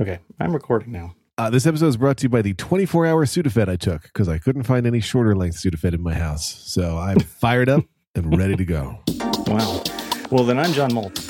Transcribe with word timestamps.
Okay, 0.00 0.20
I'm 0.38 0.52
recording 0.52 0.92
now. 0.92 1.16
Uh, 1.36 1.50
this 1.50 1.66
episode 1.66 1.88
is 1.88 1.96
brought 1.96 2.18
to 2.18 2.24
you 2.24 2.28
by 2.28 2.40
the 2.40 2.54
24 2.54 3.06
hour 3.06 3.26
Sudafed 3.26 3.68
I 3.68 3.74
took 3.74 4.02
because 4.04 4.28
I 4.28 4.38
couldn't 4.38 4.62
find 4.62 4.86
any 4.86 5.00
shorter 5.00 5.34
length 5.34 5.56
Sudafed 5.56 5.92
in 5.92 6.00
my 6.00 6.14
house. 6.14 6.54
So 6.66 6.96
I'm 6.98 7.18
fired 7.40 7.68
up 7.68 7.84
and 8.14 8.38
ready 8.38 8.54
to 8.54 8.64
go. 8.64 9.00
Wow. 9.48 9.82
Well, 10.30 10.44
then 10.44 10.56
I'm 10.58 10.72
John 10.72 10.92
Moltz. 10.92 11.28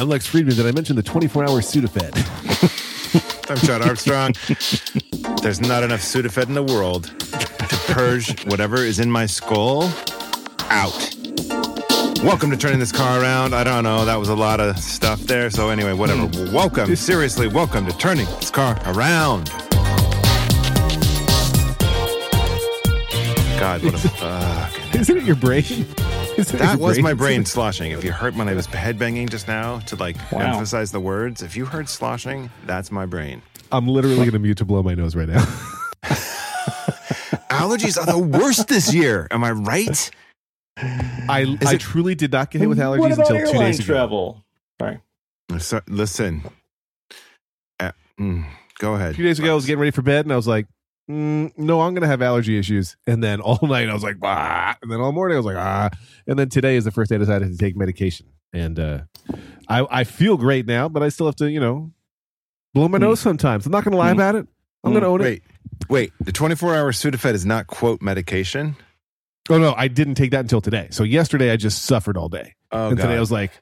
I'm 0.00 0.08
Lex 0.08 0.26
Friedman. 0.26 0.56
Did 0.56 0.66
I 0.66 0.72
mention 0.72 0.96
the 0.96 1.02
24 1.02 1.44
hour 1.44 1.60
Sudafed? 1.60 2.16
I'm 3.50 3.58
Jon 3.58 3.82
Armstrong. 3.82 4.32
There's 5.42 5.60
not 5.60 5.82
enough 5.82 6.00
Sudafed 6.00 6.48
in 6.48 6.54
the 6.54 6.62
world 6.62 7.04
to 7.20 7.76
purge 7.92 8.42
whatever 8.46 8.76
is 8.76 9.00
in 9.00 9.10
my 9.10 9.26
skull 9.26 9.92
out. 10.70 11.15
Welcome 12.22 12.50
to 12.50 12.56
turning 12.56 12.78
this 12.80 12.92
car 12.92 13.20
around. 13.20 13.54
I 13.54 13.62
don't 13.64 13.84
know. 13.84 14.04
That 14.04 14.16
was 14.16 14.28
a 14.28 14.34
lot 14.34 14.58
of 14.60 14.78
stuff 14.78 15.20
there. 15.20 15.50
So, 15.50 15.68
anyway, 15.68 15.92
whatever. 15.92 16.22
Hmm. 16.26 16.52
Welcome. 16.52 16.96
Seriously, 16.96 17.46
welcome 17.46 17.86
to 17.86 17.96
turning 17.98 18.26
this 18.26 18.50
car 18.50 18.78
around. 18.86 19.48
God, 23.60 23.82
what 23.84 23.94
a 23.94 23.98
fuck. 23.98 24.94
Isn't 24.94 25.16
it 25.18 25.24
your 25.24 25.36
brain? 25.36 25.62
Is 26.36 26.48
That 26.52 26.78
your 26.78 26.86
was 26.88 26.98
my 27.00 27.14
brain 27.14 27.44
sloshing. 27.44 27.92
If 27.92 28.02
you 28.04 28.12
heard 28.12 28.36
when 28.36 28.48
I 28.48 28.54
was 28.54 28.66
headbanging 28.66 29.30
just 29.30 29.46
now 29.48 29.78
to 29.80 29.96
like 29.96 30.16
Wow. 30.32 30.52
emphasize 30.54 30.92
the 30.92 31.00
words, 31.00 31.42
if 31.42 31.56
you 31.56 31.64
heard 31.64 31.88
sloshing, 31.88 32.50
that's 32.66 32.90
my 32.90 33.06
brain. 33.06 33.40
I'm 33.72 33.88
literally 33.88 34.16
going 34.16 34.32
to 34.32 34.38
mute 34.38 34.58
to 34.58 34.64
blow 34.64 34.82
my 34.82 34.94
nose 34.94 35.16
right 35.16 35.28
now. 35.28 35.42
Allergies 37.50 37.98
are 37.98 38.04
the 38.06 38.18
worst 38.18 38.68
this 38.68 38.92
year. 38.92 39.26
Am 39.30 39.42
I 39.44 39.50
right? 39.52 40.10
I, 40.78 41.56
I 41.64 41.74
it- 41.74 41.80
truly 41.80 42.14
did 42.14 42.32
not 42.32 42.50
get 42.50 42.60
hit 42.60 42.68
with 42.68 42.78
allergies 42.78 42.98
what 43.00 43.12
about 43.12 43.30
until 43.30 43.46
two 43.46 43.52
airline 43.52 43.70
days 43.70 43.80
ago. 43.80 43.86
travel? 43.94 44.44
Sorry. 44.80 45.00
So, 45.58 45.80
listen. 45.88 46.42
Uh, 47.80 47.92
mm, 48.20 48.44
go 48.78 48.94
ahead. 48.94 49.12
A 49.12 49.14
few 49.14 49.24
days 49.24 49.38
ago, 49.38 49.52
I 49.52 49.54
was 49.54 49.66
getting 49.66 49.78
ready 49.80 49.90
for 49.92 50.02
bed 50.02 50.26
and 50.26 50.32
I 50.32 50.36
was 50.36 50.46
like, 50.48 50.66
mm, 51.10 51.52
no, 51.56 51.80
I'm 51.80 51.94
going 51.94 52.02
to 52.02 52.08
have 52.08 52.20
allergy 52.22 52.58
issues. 52.58 52.96
And 53.06 53.22
then 53.22 53.40
all 53.40 53.58
night, 53.66 53.88
I 53.88 53.94
was 53.94 54.02
like, 54.02 54.18
bah. 54.18 54.74
And 54.82 54.90
then 54.90 55.00
all 55.00 55.12
morning, 55.12 55.36
I 55.36 55.38
was 55.38 55.46
like, 55.46 55.56
ah. 55.56 55.90
And 56.26 56.38
then 56.38 56.48
today 56.48 56.76
is 56.76 56.84
the 56.84 56.90
first 56.90 57.08
day 57.08 57.14
I 57.16 57.18
decided 57.18 57.50
to 57.50 57.56
take 57.56 57.76
medication. 57.76 58.26
And 58.52 58.78
uh, 58.78 59.00
I, 59.68 59.86
I 59.90 60.04
feel 60.04 60.36
great 60.36 60.66
now, 60.66 60.88
but 60.88 61.02
I 61.02 61.08
still 61.08 61.26
have 61.26 61.36
to, 61.36 61.50
you 61.50 61.60
know, 61.60 61.92
blow 62.74 62.88
my 62.88 62.98
Hmm. 62.98 63.04
nose 63.04 63.20
sometimes. 63.20 63.66
I'm 63.66 63.72
not 63.72 63.84
going 63.84 63.92
to 63.92 63.98
lie 63.98 64.10
Hmm. 64.12 64.18
about 64.18 64.34
it. 64.34 64.46
I'm 64.84 64.92
going 64.92 65.02
to 65.02 65.08
own 65.08 65.20
it. 65.20 65.24
Wait, 65.24 65.42
wait. 65.88 66.12
The 66.20 66.32
24 66.32 66.74
hour 66.74 66.92
Sudafed 66.92 67.34
is 67.34 67.44
not 67.46 67.66
quote 67.66 68.00
medication. 68.02 68.76
Oh, 69.48 69.58
no, 69.58 69.74
I 69.76 69.88
didn't 69.88 70.16
take 70.16 70.32
that 70.32 70.40
until 70.40 70.60
today. 70.60 70.88
So 70.90 71.04
yesterday, 71.04 71.50
I 71.50 71.56
just 71.56 71.84
suffered 71.84 72.16
all 72.16 72.28
day. 72.28 72.54
Oh, 72.72 72.88
and 72.88 72.96
today, 72.96 73.16
I 73.16 73.20
was 73.20 73.30
like, 73.30 73.52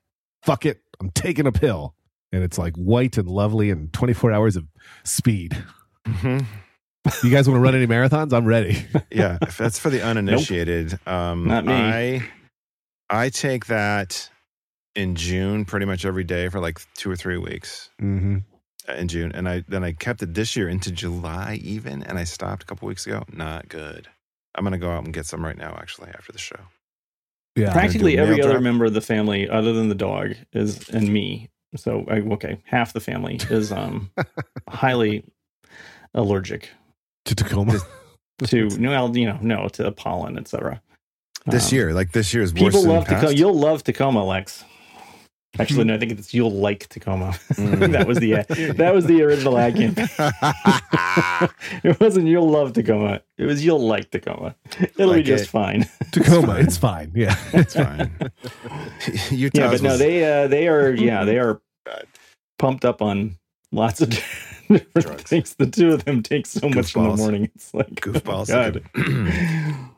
fuck 0.43 0.65
it. 0.67 0.81
I'm 1.01 1.11
taking 1.11 1.47
a 1.47 1.53
pill. 1.53 1.95
And 2.33 2.43
it's 2.43 2.59
like 2.59 2.75
white 2.77 3.17
and 3.17 3.29
lovely 3.29 3.71
and 3.71 3.93
24 3.93 4.33
hours 4.33 4.57
of 4.57 4.67
speed. 5.05 5.57
Mhm. 6.07 6.45
You 7.23 7.31
guys 7.31 7.49
want 7.49 7.59
to 7.59 7.62
run 7.62 7.75
any 7.75 7.87
marathons? 7.87 8.33
I'm 8.33 8.47
ready. 8.47 8.87
Yeah, 9.11 9.39
if 9.43 9.57
that's 9.57 9.79
for 9.79 9.91
the 9.91 10.03
uninitiated. 10.03 10.99
Um, 11.07 11.47
Not 11.47 11.65
me. 11.65 11.73
I 11.73 12.29
I 13.09 13.29
take 13.29 13.67
that 13.67 14.29
in 14.97 15.15
June 15.15 15.65
pretty 15.65 15.87
much 15.87 16.05
every 16.05 16.25
day 16.25 16.49
for 16.49 16.59
like 16.59 16.81
two 16.95 17.11
or 17.11 17.15
three 17.15 17.39
weeks 17.39 17.91
mm-hmm. 18.03 18.39
uh, 18.89 18.93
in 18.95 19.07
June, 19.07 19.31
and 19.33 19.49
I 19.49 19.62
then 19.69 19.85
I 19.85 19.93
kept 19.93 20.23
it 20.23 20.35
this 20.35 20.57
year 20.57 20.69
into 20.69 20.91
July 20.91 21.61
even, 21.62 22.03
and 22.03 22.19
I 22.19 22.25
stopped 22.25 22.65
a 22.65 22.67
couple 22.67 22.89
weeks 22.89 23.07
ago. 23.07 23.23
Not 23.33 23.69
good. 23.69 24.09
I'm 24.55 24.64
gonna 24.64 24.78
go 24.78 24.91
out 24.91 25.05
and 25.05 25.12
get 25.12 25.27
some 25.27 25.44
right 25.44 25.56
now, 25.56 25.77
actually, 25.80 26.10
after 26.10 26.33
the 26.33 26.38
show. 26.38 26.60
Yeah. 27.56 27.72
Practically 27.72 28.19
every 28.19 28.41
other 28.42 28.52
drop. 28.52 28.62
member 28.62 28.84
of 28.84 28.94
the 28.94 29.00
family, 29.00 29.48
other 29.48 29.72
than 29.72 29.88
the 29.88 29.94
dog, 29.94 30.34
is 30.52 30.88
and 30.91 31.08
me. 31.08 31.50
So 31.77 32.05
I, 32.08 32.20
okay, 32.34 32.60
half 32.64 32.92
the 32.92 33.00
family 33.00 33.41
is 33.50 33.70
um 33.72 34.10
highly 34.69 35.25
allergic 36.14 36.70
To 37.27 37.34
Tacoma. 37.34 37.78
to 38.44 38.69
well, 38.80 39.16
you 39.16 39.27
know, 39.27 39.38
no 39.42 39.69
to 39.69 39.91
pollen, 39.92 40.38
etc. 40.38 40.80
This 41.47 41.72
Um, 41.72 41.77
year, 41.77 41.92
like 41.94 42.12
this 42.12 42.32
year 42.32 42.43
is 42.43 42.53
worse 42.54 42.62
people 42.62 42.82
than 42.82 42.91
love. 42.91 43.06
Tacoma. 43.06 43.32
You'll 43.32 43.59
love 43.59 43.84
Tacoma, 43.84 44.25
Lex. 44.25 44.64
Actually, 45.59 45.84
no, 45.84 45.94
I 45.94 45.98
think 45.98 46.12
it's 46.12 46.34
you'll 46.34 46.50
like 46.53 46.88
Tacoma. 46.88 47.31
Mm. 47.53 47.92
that 47.92 48.06
was 48.09 48.19
the 48.19 48.32
that 48.76 48.92
was 48.92 49.06
the 49.06 49.22
original 49.22 49.56
ad 49.56 49.76
campaign. 49.76 50.09
it 51.84 52.00
wasn't 52.00 52.26
you'll 52.26 52.48
love 52.50 52.72
Tacoma. 52.72 53.20
It 53.38 53.44
was 53.44 53.64
you'll 53.64 53.87
like 53.87 54.10
Tacoma. 54.10 54.56
It'll 54.98 55.14
be 55.14 55.22
just 55.22 55.44
it. 55.44 55.48
fine. 55.50 55.88
Tacoma, 56.12 56.54
it's 56.56 56.76
fine. 56.76 57.12
Yeah. 57.14 57.37
It's 57.53 57.75
fine. 57.75 58.10
Utah's 59.31 59.60
yeah, 59.60 59.70
but 59.70 59.82
no, 59.82 59.97
they 59.97 60.25
uh, 60.25 60.48
they 60.48 60.66
are 60.66 60.91
yeah 60.93 61.25
they 61.25 61.38
are 61.38 61.60
pumped 62.59 62.84
up 62.84 63.00
on 63.00 63.37
lots 63.70 64.00
of 64.00 64.10
different 64.10 64.93
Drugs. 64.94 65.22
things. 65.22 65.54
The 65.54 65.66
two 65.66 65.93
of 65.93 66.04
them 66.04 66.22
take 66.22 66.47
so 66.47 66.69
much 66.69 66.97
in 66.97 67.03
the 67.04 67.16
morning. 67.16 67.50
It's 67.54 67.72
like 67.72 67.87
oh 68.06 68.10
goofballs. 68.10 68.48
God. 68.48 68.82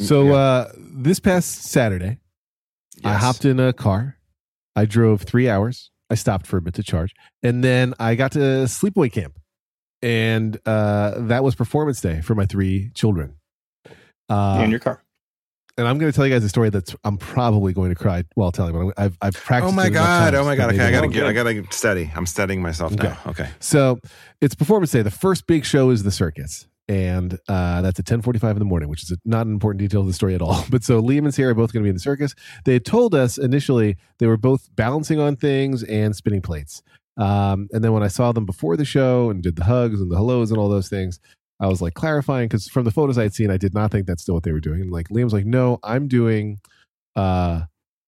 So 0.00 0.24
Yeah. 0.24 0.34
uh 0.34 0.72
this 0.76 1.20
past 1.20 1.64
Saturday, 1.66 2.18
I 3.04 3.14
hopped 3.14 3.44
in 3.44 3.60
a 3.60 3.72
car. 3.72 4.16
I 4.76 4.84
drove 4.84 5.22
three 5.22 5.48
hours. 5.48 5.90
I 6.10 6.14
stopped 6.16 6.46
for 6.46 6.56
a 6.56 6.62
bit 6.62 6.74
to 6.74 6.82
charge. 6.82 7.14
And 7.42 7.62
then 7.64 7.94
I 7.98 8.14
got 8.14 8.32
to 8.32 8.38
sleepaway 8.66 9.10
camp. 9.12 9.38
And 10.02 10.58
uh 10.66 11.14
that 11.28 11.42
was 11.42 11.54
performance 11.54 12.00
day 12.00 12.20
for 12.20 12.34
my 12.34 12.44
three 12.46 12.90
children. 12.94 13.36
Uh, 14.28 14.60
in 14.64 14.70
your 14.70 14.80
car. 14.80 15.02
and 15.78 15.86
I'm 15.88 15.98
going 15.98 16.10
to 16.10 16.16
tell 16.16 16.26
you 16.26 16.32
guys 16.32 16.44
a 16.44 16.48
story 16.48 16.70
that's 16.70 16.94
I'm 17.04 17.16
probably 17.18 17.72
going 17.72 17.88
to 17.90 17.94
cry 17.94 18.24
while 18.34 18.52
telling. 18.52 18.72
But 18.74 18.78
I'm- 18.80 18.92
I've 18.96 19.18
I've 19.22 19.34
practiced. 19.34 19.72
Oh 19.72 19.76
my 19.76 19.86
it 19.86 19.90
god! 19.90 20.34
Oh 20.34 20.44
my 20.44 20.56
god! 20.56 20.72
Okay, 20.74 20.82
I 20.84 20.90
gotta 20.90 21.08
get. 21.08 21.26
I 21.26 21.32
gotta 21.32 21.62
study. 21.70 22.10
I'm 22.14 22.26
studying 22.26 22.60
myself 22.62 22.92
now. 22.92 23.18
Okay. 23.26 23.48
So 23.60 23.98
it's 24.40 24.54
performance 24.54 24.90
day. 24.92 25.02
The 25.02 25.10
first 25.10 25.46
big 25.46 25.64
show 25.64 25.90
is 25.90 26.02
the 26.02 26.10
circus. 26.10 26.66
And 26.86 27.34
uh, 27.48 27.80
that's 27.80 27.98
at 27.98 28.04
1045 28.04 28.56
in 28.56 28.58
the 28.58 28.64
morning, 28.66 28.88
which 28.90 29.04
is 29.04 29.16
not 29.24 29.46
an 29.46 29.52
important 29.52 29.80
detail 29.80 30.02
of 30.02 30.06
the 30.06 30.12
story 30.12 30.34
at 30.34 30.42
all. 30.42 30.64
But 30.70 30.84
so 30.84 31.00
Liam 31.02 31.24
and 31.24 31.34
Sierra 31.34 31.52
are 31.52 31.54
both 31.54 31.72
going 31.72 31.82
to 31.82 31.84
be 31.84 31.90
in 31.90 31.96
the 31.96 32.00
circus. 32.00 32.34
They 32.64 32.74
had 32.74 32.84
told 32.84 33.14
us 33.14 33.38
initially 33.38 33.96
they 34.18 34.26
were 34.26 34.36
both 34.36 34.68
balancing 34.76 35.18
on 35.18 35.36
things 35.36 35.82
and 35.82 36.14
spinning 36.14 36.42
plates. 36.42 36.82
Um, 37.16 37.68
and 37.72 37.82
then 37.82 37.92
when 37.92 38.02
I 38.02 38.08
saw 38.08 38.32
them 38.32 38.44
before 38.44 38.76
the 38.76 38.84
show 38.84 39.30
and 39.30 39.42
did 39.42 39.56
the 39.56 39.64
hugs 39.64 40.00
and 40.00 40.10
the 40.10 40.16
hellos 40.16 40.50
and 40.50 40.58
all 40.58 40.68
those 40.68 40.88
things, 40.88 41.20
I 41.60 41.68
was 41.68 41.80
like 41.80 41.94
clarifying 41.94 42.48
because 42.48 42.68
from 42.68 42.84
the 42.84 42.90
photos 42.90 43.16
I 43.16 43.22
had 43.22 43.34
seen, 43.34 43.50
I 43.50 43.56
did 43.56 43.72
not 43.72 43.90
think 43.90 44.06
that's 44.06 44.22
still 44.22 44.34
what 44.34 44.42
they 44.42 44.52
were 44.52 44.60
doing. 44.60 44.80
And 44.80 44.90
like 44.90 45.08
Liam's 45.08 45.32
like, 45.32 45.46
no, 45.46 45.78
I'm 45.84 46.08
doing 46.08 46.60
uh, 47.16 47.62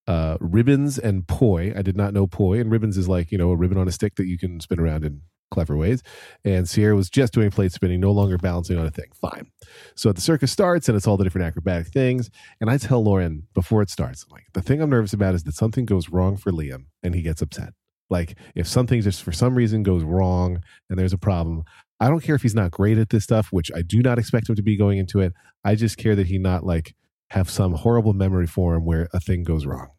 uh, 0.07 0.37
ribbons 0.39 0.97
and 0.97 1.27
poi. 1.27 1.73
I 1.75 1.81
did 1.81 1.97
not 1.97 2.13
know 2.13 2.27
poi, 2.27 2.59
and 2.59 2.71
ribbons 2.71 2.97
is 2.97 3.07
like 3.07 3.31
you 3.31 3.37
know 3.37 3.51
a 3.51 3.55
ribbon 3.55 3.77
on 3.77 3.87
a 3.87 3.91
stick 3.91 4.15
that 4.15 4.27
you 4.27 4.37
can 4.37 4.59
spin 4.59 4.79
around 4.79 5.05
in 5.05 5.21
clever 5.51 5.75
ways. 5.77 6.03
And 6.43 6.67
Sierra 6.67 6.95
was 6.95 7.09
just 7.09 7.33
doing 7.33 7.51
plate 7.51 7.71
spinning, 7.71 7.99
no 7.99 8.11
longer 8.11 8.37
balancing 8.37 8.77
on 8.77 8.85
a 8.85 8.91
thing. 8.91 9.11
Fine. 9.13 9.51
So 9.95 10.11
the 10.11 10.21
circus 10.21 10.51
starts, 10.51 10.87
and 10.87 10.95
it's 10.95 11.07
all 11.07 11.17
the 11.17 11.23
different 11.23 11.47
acrobatic 11.47 11.87
things. 11.87 12.29
And 12.59 12.69
I 12.69 12.77
tell 12.77 13.03
Lauren 13.03 13.47
before 13.53 13.81
it 13.81 13.89
starts, 13.89 14.23
I'm 14.23 14.33
like 14.33 14.45
the 14.53 14.61
thing 14.61 14.81
I'm 14.81 14.89
nervous 14.89 15.13
about 15.13 15.35
is 15.35 15.43
that 15.43 15.55
something 15.55 15.85
goes 15.85 16.09
wrong 16.09 16.37
for 16.37 16.51
Liam, 16.51 16.85
and 17.03 17.15
he 17.15 17.21
gets 17.21 17.41
upset. 17.41 17.73
Like 18.09 18.37
if 18.55 18.67
something 18.67 19.01
just 19.01 19.23
for 19.23 19.31
some 19.31 19.55
reason 19.55 19.83
goes 19.83 20.03
wrong 20.03 20.61
and 20.89 20.97
there's 20.97 21.13
a 21.13 21.17
problem, 21.17 21.63
I 21.99 22.07
don't 22.07 22.21
care 22.21 22.35
if 22.35 22.41
he's 22.41 22.55
not 22.55 22.71
great 22.71 22.97
at 22.97 23.09
this 23.09 23.23
stuff, 23.23 23.47
which 23.51 23.71
I 23.75 23.81
do 23.81 24.01
not 24.01 24.19
expect 24.19 24.49
him 24.49 24.55
to 24.55 24.63
be 24.63 24.77
going 24.77 24.97
into 24.97 25.19
it. 25.19 25.33
I 25.65 25.75
just 25.75 25.97
care 25.97 26.15
that 26.15 26.27
he 26.27 26.37
not 26.37 26.63
like 26.63 26.95
have 27.31 27.49
some 27.49 27.73
horrible 27.73 28.13
memory 28.13 28.47
for 28.47 28.75
him 28.75 28.85
where 28.85 29.09
a 29.13 29.19
thing 29.19 29.43
goes 29.43 29.65
wrong. 29.65 29.89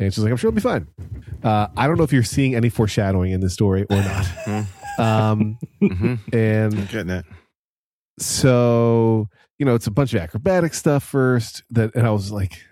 And 0.00 0.12
she's 0.12 0.24
like, 0.24 0.30
I'm 0.32 0.36
sure 0.38 0.48
it'll 0.48 0.56
be 0.56 0.60
fine. 0.62 0.88
Uh, 1.44 1.68
I 1.76 1.86
don't 1.86 1.96
know 1.98 2.04
if 2.04 2.12
you're 2.12 2.22
seeing 2.24 2.54
any 2.56 2.68
foreshadowing 2.70 3.30
in 3.32 3.40
this 3.40 3.52
story 3.52 3.86
or 3.88 3.96
not. 3.96 4.26
um, 4.98 5.58
hmm 5.80 6.14
and 6.32 6.74
I'm 6.74 6.86
getting 6.86 7.10
it. 7.10 7.24
so 8.18 9.28
you 9.58 9.66
know 9.66 9.74
it's 9.74 9.86
a 9.86 9.90
bunch 9.90 10.14
of 10.14 10.20
acrobatic 10.20 10.74
stuff 10.74 11.02
first 11.04 11.62
that 11.70 11.94
and 11.94 12.06
i 12.06 12.10
was 12.10 12.30
like 12.32 12.62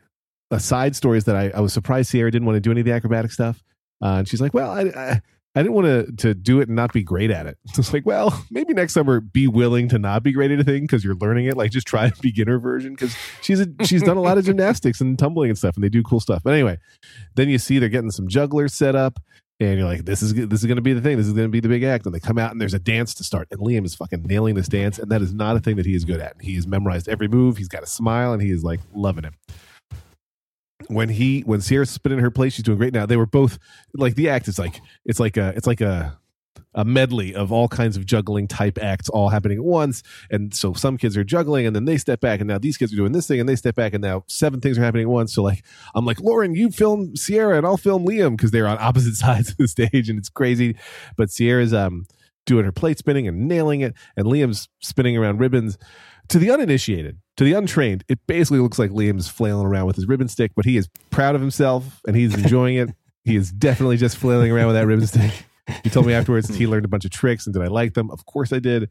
a 0.50 0.58
side 0.60 0.94
story 0.96 1.18
is 1.18 1.24
that 1.24 1.36
i, 1.36 1.50
I 1.50 1.60
was 1.60 1.72
surprised 1.72 2.10
sierra 2.10 2.30
didn't 2.30 2.46
want 2.46 2.56
to 2.56 2.60
do 2.60 2.70
any 2.70 2.80
of 2.80 2.86
the 2.86 2.92
acrobatic 2.92 3.30
stuff 3.30 3.62
uh, 4.02 4.16
and 4.18 4.28
she's 4.28 4.40
like 4.40 4.52
well 4.54 4.70
i, 4.70 4.82
I, 4.82 5.20
I 5.58 5.62
didn't 5.62 5.74
want 5.74 5.86
to, 5.86 6.12
to 6.28 6.34
do 6.34 6.60
it 6.60 6.68
and 6.68 6.76
not 6.76 6.92
be 6.92 7.02
great 7.02 7.32
at 7.32 7.46
it. 7.46 7.58
It's 7.78 7.92
like, 7.92 8.06
well, 8.06 8.44
maybe 8.48 8.74
next 8.74 8.92
summer 8.92 9.20
be 9.20 9.48
willing 9.48 9.88
to 9.88 9.98
not 9.98 10.22
be 10.22 10.30
great 10.30 10.52
at 10.52 10.60
a 10.60 10.64
thing 10.64 10.82
because 10.82 11.04
you're 11.04 11.16
learning 11.16 11.46
it. 11.46 11.56
Like, 11.56 11.72
just 11.72 11.86
try 11.86 12.06
a 12.06 12.12
beginner 12.20 12.60
version 12.60 12.92
because 12.92 13.16
she's 13.42 13.60
a, 13.60 13.66
she's 13.84 14.02
done 14.02 14.16
a 14.16 14.20
lot 14.20 14.38
of 14.38 14.44
gymnastics 14.44 15.00
and 15.00 15.18
tumbling 15.18 15.50
and 15.50 15.58
stuff, 15.58 15.74
and 15.74 15.82
they 15.82 15.88
do 15.88 16.04
cool 16.04 16.20
stuff. 16.20 16.42
But 16.44 16.54
anyway, 16.54 16.78
then 17.34 17.48
you 17.48 17.58
see 17.58 17.80
they're 17.80 17.88
getting 17.88 18.12
some 18.12 18.28
jugglers 18.28 18.72
set 18.72 18.94
up, 18.94 19.18
and 19.58 19.78
you're 19.78 19.88
like, 19.88 20.04
this 20.04 20.22
is 20.22 20.34
this 20.34 20.60
is 20.60 20.66
going 20.66 20.76
to 20.76 20.82
be 20.82 20.92
the 20.92 21.00
thing. 21.00 21.16
This 21.16 21.26
is 21.26 21.32
going 21.32 21.48
to 21.48 21.50
be 21.50 21.58
the 21.58 21.68
big 21.68 21.82
act. 21.82 22.06
And 22.06 22.14
they 22.14 22.20
come 22.20 22.38
out 22.38 22.52
and 22.52 22.60
there's 22.60 22.74
a 22.74 22.78
dance 22.78 23.12
to 23.14 23.24
start, 23.24 23.48
and 23.50 23.60
Liam 23.60 23.84
is 23.84 23.96
fucking 23.96 24.22
nailing 24.22 24.54
this 24.54 24.68
dance, 24.68 25.00
and 25.00 25.10
that 25.10 25.22
is 25.22 25.34
not 25.34 25.56
a 25.56 25.60
thing 25.60 25.74
that 25.76 25.86
he 25.86 25.94
is 25.94 26.04
good 26.04 26.20
at. 26.20 26.34
He 26.40 26.54
has 26.54 26.68
memorized 26.68 27.08
every 27.08 27.26
move. 27.26 27.56
He's 27.56 27.68
got 27.68 27.82
a 27.82 27.86
smile, 27.86 28.32
and 28.32 28.40
he 28.40 28.50
is 28.50 28.62
like 28.62 28.80
loving 28.94 29.24
it. 29.24 29.34
When 30.88 31.08
he 31.08 31.40
when 31.40 31.60
Sierra's 31.60 31.90
spinning 31.90 32.18
her 32.20 32.30
place, 32.30 32.54
she's 32.54 32.64
doing 32.64 32.78
great. 32.78 32.94
Now 32.94 33.06
they 33.06 33.16
were 33.16 33.26
both 33.26 33.58
like 33.94 34.14
the 34.14 34.28
act 34.30 34.48
is 34.48 34.58
like 34.58 34.80
it's 35.04 35.20
like 35.20 35.36
a 35.36 35.52
it's 35.54 35.66
like 35.66 35.80
a 35.80 36.18
a 36.74 36.84
medley 36.84 37.34
of 37.34 37.50
all 37.50 37.66
kinds 37.66 37.96
of 37.96 38.06
juggling 38.06 38.46
type 38.46 38.78
acts 38.80 39.08
all 39.08 39.28
happening 39.30 39.58
at 39.58 39.64
once. 39.64 40.02
And 40.30 40.54
so 40.54 40.74
some 40.74 40.96
kids 40.96 41.16
are 41.16 41.24
juggling 41.24 41.66
and 41.66 41.74
then 41.74 41.86
they 41.86 41.96
step 41.98 42.20
back 42.20 42.40
and 42.40 42.48
now 42.48 42.58
these 42.58 42.76
kids 42.76 42.92
are 42.92 42.96
doing 42.96 43.12
this 43.12 43.26
thing 43.26 43.40
and 43.40 43.48
they 43.48 43.56
step 43.56 43.74
back 43.74 43.94
and 43.94 44.02
now 44.02 44.24
seven 44.28 44.60
things 44.60 44.78
are 44.78 44.82
happening 44.82 45.04
at 45.04 45.10
once. 45.10 45.34
So 45.34 45.42
like 45.42 45.64
I'm 45.94 46.04
like, 46.04 46.20
Lauren, 46.20 46.54
you 46.54 46.70
film 46.70 47.16
Sierra 47.16 47.56
and 47.56 47.66
I'll 47.66 47.76
film 47.76 48.06
Liam 48.06 48.36
because 48.36 48.50
they're 48.50 48.68
on 48.68 48.78
opposite 48.80 49.14
sides 49.16 49.50
of 49.50 49.56
the 49.56 49.68
stage 49.68 50.08
and 50.08 50.18
it's 50.18 50.28
crazy. 50.28 50.76
But 51.16 51.30
Sierra's 51.30 51.74
um 51.74 52.06
doing 52.48 52.64
her 52.64 52.72
plate 52.72 52.98
spinning 52.98 53.28
and 53.28 53.46
nailing 53.46 53.82
it, 53.82 53.94
and 54.16 54.26
Liam's 54.26 54.68
spinning 54.80 55.16
around 55.16 55.38
ribbons. 55.38 55.78
To 56.28 56.38
the 56.38 56.50
uninitiated, 56.50 57.18
to 57.38 57.44
the 57.44 57.54
untrained, 57.54 58.04
it 58.08 58.18
basically 58.26 58.58
looks 58.58 58.78
like 58.78 58.90
Liam's 58.90 59.28
flailing 59.28 59.66
around 59.66 59.86
with 59.86 59.96
his 59.96 60.06
ribbon 60.06 60.28
stick, 60.28 60.52
but 60.54 60.64
he 60.64 60.76
is 60.76 60.88
proud 61.10 61.34
of 61.34 61.40
himself 61.40 62.00
and 62.06 62.14
he's 62.16 62.34
enjoying 62.34 62.76
it. 62.76 62.90
He 63.24 63.36
is 63.36 63.50
definitely 63.50 63.96
just 63.96 64.16
flailing 64.16 64.50
around 64.52 64.66
with 64.68 64.76
that 64.76 64.86
ribbon 64.86 65.06
stick. 65.06 65.32
He 65.84 65.90
told 65.90 66.06
me 66.06 66.14
afterwards 66.14 66.54
he 66.54 66.66
learned 66.66 66.84
a 66.86 66.88
bunch 66.88 67.04
of 67.04 67.10
tricks 67.10 67.46
and 67.46 67.52
did 67.54 67.62
I 67.62 67.66
like 67.66 67.94
them? 67.94 68.10
Of 68.10 68.24
course 68.26 68.52
I 68.52 68.58
did. 68.58 68.88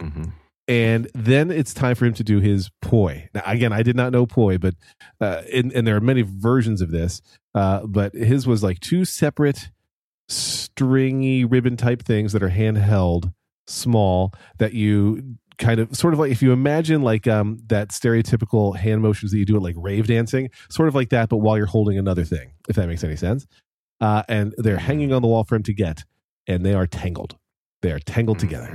Mhm. 0.00 0.32
And 0.68 1.08
then 1.14 1.50
it's 1.50 1.72
time 1.72 1.94
for 1.94 2.06
him 2.06 2.14
to 2.14 2.24
do 2.24 2.40
his 2.40 2.70
poi. 2.82 3.28
Now, 3.34 3.42
again, 3.46 3.72
I 3.72 3.82
did 3.82 3.94
not 3.94 4.12
know 4.12 4.26
poi, 4.26 4.58
but 4.58 4.74
uh, 5.20 5.42
and, 5.52 5.72
and 5.72 5.86
there 5.86 5.94
are 5.96 6.00
many 6.00 6.22
versions 6.22 6.80
of 6.80 6.90
this. 6.90 7.22
Uh, 7.54 7.86
but 7.86 8.14
his 8.14 8.46
was 8.46 8.62
like 8.62 8.80
two 8.80 9.04
separate 9.04 9.70
stringy 10.28 11.44
ribbon 11.44 11.76
type 11.76 12.02
things 12.02 12.32
that 12.32 12.42
are 12.42 12.50
handheld, 12.50 13.32
small, 13.66 14.32
that 14.58 14.74
you 14.74 15.36
kind 15.58 15.80
of 15.80 15.96
sort 15.96 16.12
of 16.12 16.20
like 16.20 16.30
if 16.30 16.42
you 16.42 16.52
imagine 16.52 17.02
like 17.02 17.26
um 17.26 17.58
that 17.68 17.88
stereotypical 17.88 18.76
hand 18.76 19.00
motions 19.02 19.32
that 19.32 19.38
you 19.38 19.44
do 19.46 19.56
at 19.56 19.62
like 19.62 19.74
rave 19.78 20.06
dancing, 20.06 20.50
sort 20.70 20.88
of 20.88 20.94
like 20.94 21.08
that, 21.10 21.28
but 21.28 21.38
while 21.38 21.56
you're 21.56 21.66
holding 21.66 21.98
another 21.98 22.24
thing, 22.24 22.50
if 22.68 22.76
that 22.76 22.86
makes 22.88 23.02
any 23.04 23.16
sense. 23.16 23.46
Uh, 24.00 24.22
and 24.28 24.54
they're 24.58 24.76
hanging 24.76 25.12
on 25.14 25.22
the 25.22 25.28
wall 25.28 25.42
for 25.44 25.56
him 25.56 25.62
to 25.62 25.72
get, 25.72 26.04
and 26.46 26.66
they 26.66 26.74
are 26.74 26.86
tangled. 26.86 27.36
They 27.80 27.92
are 27.92 27.98
tangled 27.98 28.38
together 28.38 28.68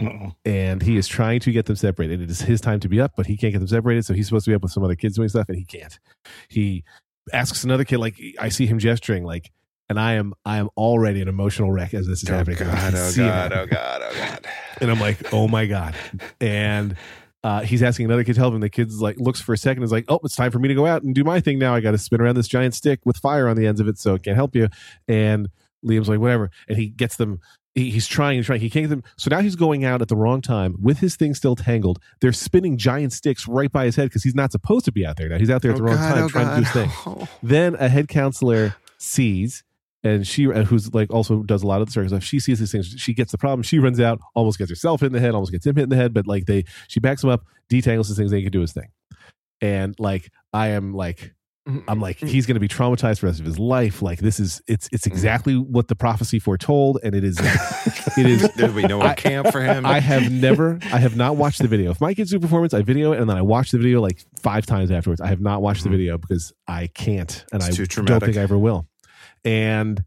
Mhm. 0.00 0.06
Uh-oh. 0.06 0.34
and 0.44 0.82
he 0.82 0.96
is 0.96 1.06
trying 1.06 1.38
to 1.40 1.52
get 1.52 1.66
them 1.66 1.76
separated. 1.76 2.20
It 2.20 2.28
is 2.28 2.40
his 2.40 2.60
time 2.60 2.80
to 2.80 2.88
be 2.88 3.00
up, 3.00 3.12
but 3.16 3.26
he 3.26 3.36
can't 3.36 3.52
get 3.52 3.60
them 3.60 3.68
separated. 3.68 4.04
So 4.04 4.14
he's 4.14 4.26
supposed 4.26 4.46
to 4.46 4.50
be 4.50 4.54
up 4.56 4.62
with 4.62 4.72
some 4.72 4.82
other 4.82 4.96
kids 4.96 5.14
doing 5.14 5.28
stuff, 5.28 5.48
and 5.48 5.56
he 5.56 5.64
can't. 5.64 5.96
He 6.48 6.82
asks 7.32 7.62
another 7.62 7.84
kid, 7.84 7.98
like 7.98 8.20
I 8.40 8.48
see 8.48 8.66
him 8.66 8.80
gesturing, 8.80 9.22
like, 9.22 9.52
and 9.88 9.98
I 10.00 10.14
am 10.14 10.34
I 10.44 10.58
am 10.58 10.68
already 10.76 11.20
an 11.20 11.28
emotional 11.28 11.72
wreck 11.72 11.94
as 11.94 12.06
this 12.06 12.22
is 12.22 12.30
Oh 12.30 12.34
happening. 12.36 12.58
God! 12.58 12.94
Oh. 12.96 13.12
God! 13.16 13.52
Oh 13.52 13.66
God! 13.66 14.02
Oh 14.04 14.14
God! 14.16 14.46
And 14.80 14.90
I'm 14.90 15.00
like, 15.00 15.32
oh 15.32 15.48
my 15.48 15.66
god. 15.66 15.94
And 16.40 16.96
uh, 17.42 17.60
he's 17.60 17.82
asking 17.82 18.06
another 18.06 18.24
kid 18.24 18.34
to 18.34 18.40
help 18.40 18.54
him. 18.54 18.60
The 18.60 18.70
kid's 18.70 19.00
like 19.02 19.18
looks 19.18 19.40
for 19.40 19.52
a 19.52 19.58
second, 19.58 19.82
is 19.82 19.92
like, 19.92 20.06
oh, 20.08 20.18
it's 20.24 20.34
time 20.36 20.50
for 20.50 20.58
me 20.58 20.68
to 20.68 20.74
go 20.74 20.86
out 20.86 21.02
and 21.02 21.14
do 21.14 21.24
my 21.24 21.40
thing 21.40 21.58
now. 21.58 21.74
I 21.74 21.80
got 21.80 21.90
to 21.90 21.98
spin 21.98 22.20
around 22.20 22.36
this 22.36 22.48
giant 22.48 22.74
stick 22.74 23.00
with 23.04 23.18
fire 23.18 23.48
on 23.48 23.56
the 23.56 23.66
ends 23.66 23.80
of 23.80 23.88
it, 23.88 23.98
so 23.98 24.14
it 24.14 24.22
can't 24.22 24.36
help 24.36 24.56
you. 24.56 24.68
And 25.08 25.48
Liam's 25.84 26.08
like, 26.08 26.20
whatever. 26.20 26.50
And 26.68 26.78
he 26.78 26.86
gets 26.88 27.16
them. 27.16 27.40
He, 27.74 27.90
he's 27.90 28.06
trying 28.06 28.38
and 28.38 28.46
trying. 28.46 28.60
He 28.60 28.70
can't 28.70 28.84
get 28.84 28.88
them. 28.90 29.02
So 29.18 29.28
now 29.30 29.40
he's 29.40 29.56
going 29.56 29.84
out 29.84 30.00
at 30.00 30.08
the 30.08 30.16
wrong 30.16 30.40
time 30.40 30.76
with 30.80 31.00
his 31.00 31.16
thing 31.16 31.34
still 31.34 31.54
tangled. 31.56 31.98
They're 32.20 32.32
spinning 32.32 32.78
giant 32.78 33.12
sticks 33.12 33.46
right 33.46 33.70
by 33.70 33.84
his 33.84 33.96
head 33.96 34.04
because 34.04 34.22
he's 34.22 34.34
not 34.34 34.50
supposed 34.52 34.84
to 34.86 34.92
be 34.92 35.04
out 35.04 35.16
there 35.18 35.28
now. 35.28 35.36
He's 35.38 35.50
out 35.50 35.60
there 35.60 35.72
at 35.72 35.76
the 35.76 35.82
Oh, 35.82 35.86
wrong 35.88 35.96
God, 35.96 36.14
time 36.14 36.22
oh, 36.24 36.28
trying 36.28 36.48
to 36.48 36.54
do 36.56 36.62
his 36.62 36.72
thing. 36.72 37.28
Then 37.42 37.74
a 37.74 37.88
head 37.90 38.08
counselor 38.08 38.74
sees, 38.96 39.64
and 40.04 40.26
she, 40.26 40.44
who's 40.44 40.94
like 40.94 41.10
also 41.10 41.42
does 41.42 41.62
a 41.62 41.66
lot 41.66 41.80
of 41.80 41.86
the 41.88 41.92
circus 41.92 42.10
stuff, 42.12 42.22
she 42.22 42.38
sees 42.38 42.60
these 42.60 42.70
things. 42.70 42.94
She 42.98 43.12
gets 43.14 43.32
the 43.32 43.38
problem. 43.38 43.62
She 43.62 43.78
runs 43.78 43.98
out, 43.98 44.20
almost 44.34 44.58
gets 44.58 44.70
herself 44.70 45.02
in 45.02 45.12
the 45.12 45.18
head, 45.20 45.32
almost 45.34 45.50
gets 45.50 45.66
him 45.66 45.74
hit 45.74 45.84
in 45.84 45.88
the 45.88 45.96
head. 45.96 46.14
But 46.14 46.26
like 46.26 46.44
they, 46.46 46.64
she 46.88 47.00
backs 47.00 47.24
him 47.24 47.30
up, 47.30 47.44
detangles 47.70 48.08
his 48.08 48.16
things, 48.16 48.30
they 48.30 48.42
can 48.42 48.52
do 48.52 48.60
his 48.60 48.72
thing. 48.72 48.88
And 49.60 49.94
like 49.98 50.30
I 50.52 50.68
am 50.68 50.92
like 50.94 51.34
I'm 51.88 51.98
like 51.98 52.18
he's 52.18 52.44
going 52.44 52.56
to 52.56 52.60
be 52.60 52.68
traumatized 52.68 53.20
for 53.20 53.26
the 53.26 53.30
rest 53.30 53.40
of 53.40 53.46
his 53.46 53.58
life. 53.58 54.02
Like 54.02 54.18
this 54.18 54.38
is 54.38 54.60
it's 54.66 54.86
it's 54.92 55.06
exactly 55.06 55.54
what 55.56 55.88
the 55.88 55.94
prophecy 55.96 56.38
foretold, 56.38 56.98
and 57.02 57.14
it 57.14 57.24
is 57.24 57.38
it 58.18 58.26
is 58.26 58.52
There'll 58.54 58.74
be 58.74 58.82
no 58.82 59.00
I- 59.00 59.14
camp 59.14 59.48
for 59.50 59.62
him. 59.62 59.86
I 59.86 60.00
have 60.00 60.30
never, 60.30 60.78
I 60.92 60.98
have 60.98 61.16
not 61.16 61.36
watched 61.36 61.62
the 61.62 61.68
video. 61.68 61.90
If 61.92 62.02
my 62.02 62.12
kids 62.12 62.30
do 62.30 62.38
performance, 62.38 62.74
I 62.74 62.82
video 62.82 63.12
it 63.12 63.20
and 63.20 63.30
then 63.30 63.38
I 63.38 63.42
watch 63.42 63.70
the 63.70 63.78
video 63.78 64.02
like 64.02 64.18
five 64.42 64.66
times 64.66 64.90
afterwards. 64.90 65.22
I 65.22 65.28
have 65.28 65.40
not 65.40 65.62
watched 65.62 65.84
the 65.84 65.88
Mhm. 65.88 65.92
video 65.92 66.18
because 66.18 66.52
I 66.68 66.88
can't 66.88 67.46
and 67.50 67.62
It's 67.62 67.80
I 67.80 67.84
too 67.84 68.02
don't 68.02 68.20
think 68.20 68.36
I 68.36 68.40
ever 68.42 68.58
will. 68.58 68.86
And 69.44 70.04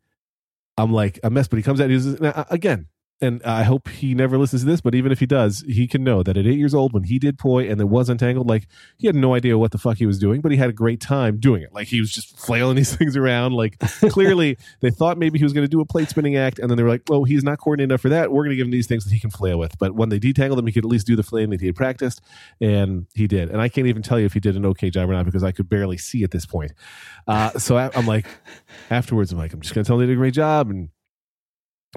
I'm 0.78 0.92
like 0.94 1.20
a 1.24 1.30
mess, 1.30 1.48
but 1.48 1.58
he 1.58 1.64
comes 1.64 1.82
out. 1.82 1.90
He's 1.90 2.06
again, 2.50 2.88
and 3.20 3.42
I 3.44 3.64
hope 3.64 3.88
he 3.88 4.14
never 4.14 4.38
listens 4.38 4.62
to 4.62 4.68
this. 4.68 4.82
But 4.82 4.94
even 4.94 5.12
if 5.12 5.20
he 5.20 5.26
does, 5.26 5.64
he 5.68 5.88
can 5.88 6.04
know 6.04 6.24
that 6.24 6.38
at 6.38 6.46
eight 6.46 6.58
years 6.58 6.74
old, 6.74 6.94
when 6.94 7.04
he 7.04 7.18
did 7.18 7.40
poi 7.40 7.68
and 7.68 7.82
it 7.82 7.90
was 7.90 8.10
untangled, 8.10 8.48
like 8.48 8.68
he 8.98 9.08
had 9.08 9.16
no 9.16 9.34
idea 9.34 9.58
what 9.58 9.72
the 9.72 9.78
fuck 9.78 9.98
he 9.98 10.06
was 10.06 10.20
doing, 10.20 10.42
but 10.42 10.52
he 10.52 10.58
had 10.58 10.70
a 10.70 10.74
great 10.74 11.02
time 11.02 11.40
doing 11.40 11.64
it. 11.64 11.74
Like 11.74 11.88
he 11.88 12.00
was 12.00 12.12
just 12.12 12.38
flailing 12.38 12.76
these 12.76 12.96
things 12.98 13.18
around. 13.18 13.54
Like 13.54 13.80
clearly, 14.10 14.58
they 14.82 14.92
thought 14.92 15.18
maybe 15.18 15.40
he 15.40 15.44
was 15.44 15.54
going 15.54 15.66
to 15.66 15.70
do 15.70 15.82
a 15.82 15.86
plate 15.86 16.10
spinning 16.10 16.36
act, 16.36 16.60
and 16.60 16.70
then 16.70 16.78
they 16.78 16.84
were 16.84 16.90
like, 16.90 17.04
"Oh, 17.10 17.24
he's 17.24 17.44
not 17.44 17.60
coordinated 17.60 17.92
enough 17.92 18.02
for 18.02 18.10
that. 18.10 18.32
We're 18.32 18.44
going 18.44 18.52
to 18.52 18.56
give 18.56 18.68
him 18.68 18.72
these 18.72 18.88
things 18.88 19.04
that 19.06 19.14
he 19.14 19.20
can 19.20 19.32
flail 19.32 19.58
with." 19.58 19.78
But 19.80 19.96
when 19.96 20.10
they 20.10 20.20
detangled 20.20 20.60
him, 20.60 20.68
he 20.68 20.74
could 20.74 20.86
at 20.86 20.90
least 20.90 21.08
do 21.08 21.16
the 21.16 21.24
flailing 21.24 21.52
that 21.52 21.62
he 21.62 21.68
had 21.68 21.76
practiced, 21.76 22.22
and 22.62 23.08
he 23.16 23.28
did. 23.28 23.50
And 23.50 23.62
I 23.62 23.70
can't 23.70 23.88
even 23.88 24.04
tell 24.04 24.20
you 24.20 24.26
if 24.26 24.34
he 24.34 24.40
did 24.40 24.56
an 24.56 24.66
okay 24.68 24.90
job 24.90 25.10
or 25.10 25.14
not 25.14 25.26
because 25.26 25.44
I 25.44 25.52
could 25.52 25.70
barely 25.70 25.98
see 25.98 26.24
at 26.24 26.32
this 26.32 26.46
point. 26.46 26.74
Uh, 27.28 27.52
so 27.58 27.78
I, 27.78 27.90
I'm 27.96 28.06
like, 28.06 28.28
afterwards, 28.90 29.32
I'm 29.32 29.38
like, 29.38 29.54
I'm 29.54 29.62
just 29.62 29.74
going 29.74 29.84
to 29.84 29.88
tell 29.88 29.96
him 29.96 30.02
they 30.02 30.08
did 30.08 30.14
a 30.14 30.18
great 30.18 30.34
job, 30.34 30.70
and 30.70 30.90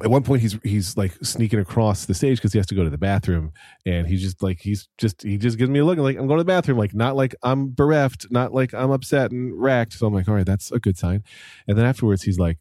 at 0.03 0.11
one 0.11 0.23
point 0.23 0.41
he's 0.41 0.59
he's 0.63 0.97
like 0.97 1.13
sneaking 1.23 1.59
across 1.59 2.07
the 2.07 2.15
stage 2.15 2.39
because 2.39 2.53
he 2.53 2.59
has 2.59 2.67
to 2.67 2.75
go 2.75 2.85
to 2.85 2.91
the 2.91 2.99
bathroom 2.99 3.53
and 3.85 4.07
he's 4.07 4.23
just 4.23 4.43
like 4.43 4.61
he's 4.61 4.89
just 4.99 5.23
he 5.23 5.37
just 5.37 5.59
gives 5.59 5.69
me 5.71 5.81
a 5.81 5.85
look 5.85 5.99
like 5.99 6.17
i'm 6.17 6.27
going 6.27 6.39
to 6.39 6.45
the 6.45 6.47
bathroom 6.47 6.79
like 6.79 6.95
not 6.95 7.17
like 7.17 7.35
i'm 7.43 7.71
bereft 7.71 8.27
not 8.31 8.55
like 8.55 8.73
i'm 8.73 8.91
upset 8.91 9.33
and 9.33 9.61
racked 9.61 9.93
so 9.93 10.07
i'm 10.07 10.15
like 10.15 10.29
all 10.29 10.35
right 10.35 10.47
that's 10.47 10.71
a 10.73 10.79
good 10.79 10.99
sign. 10.99 11.23
And 11.67 11.79
then 11.79 11.85
afterwards 11.85 12.23
he's 12.23 12.39
like 12.39 12.59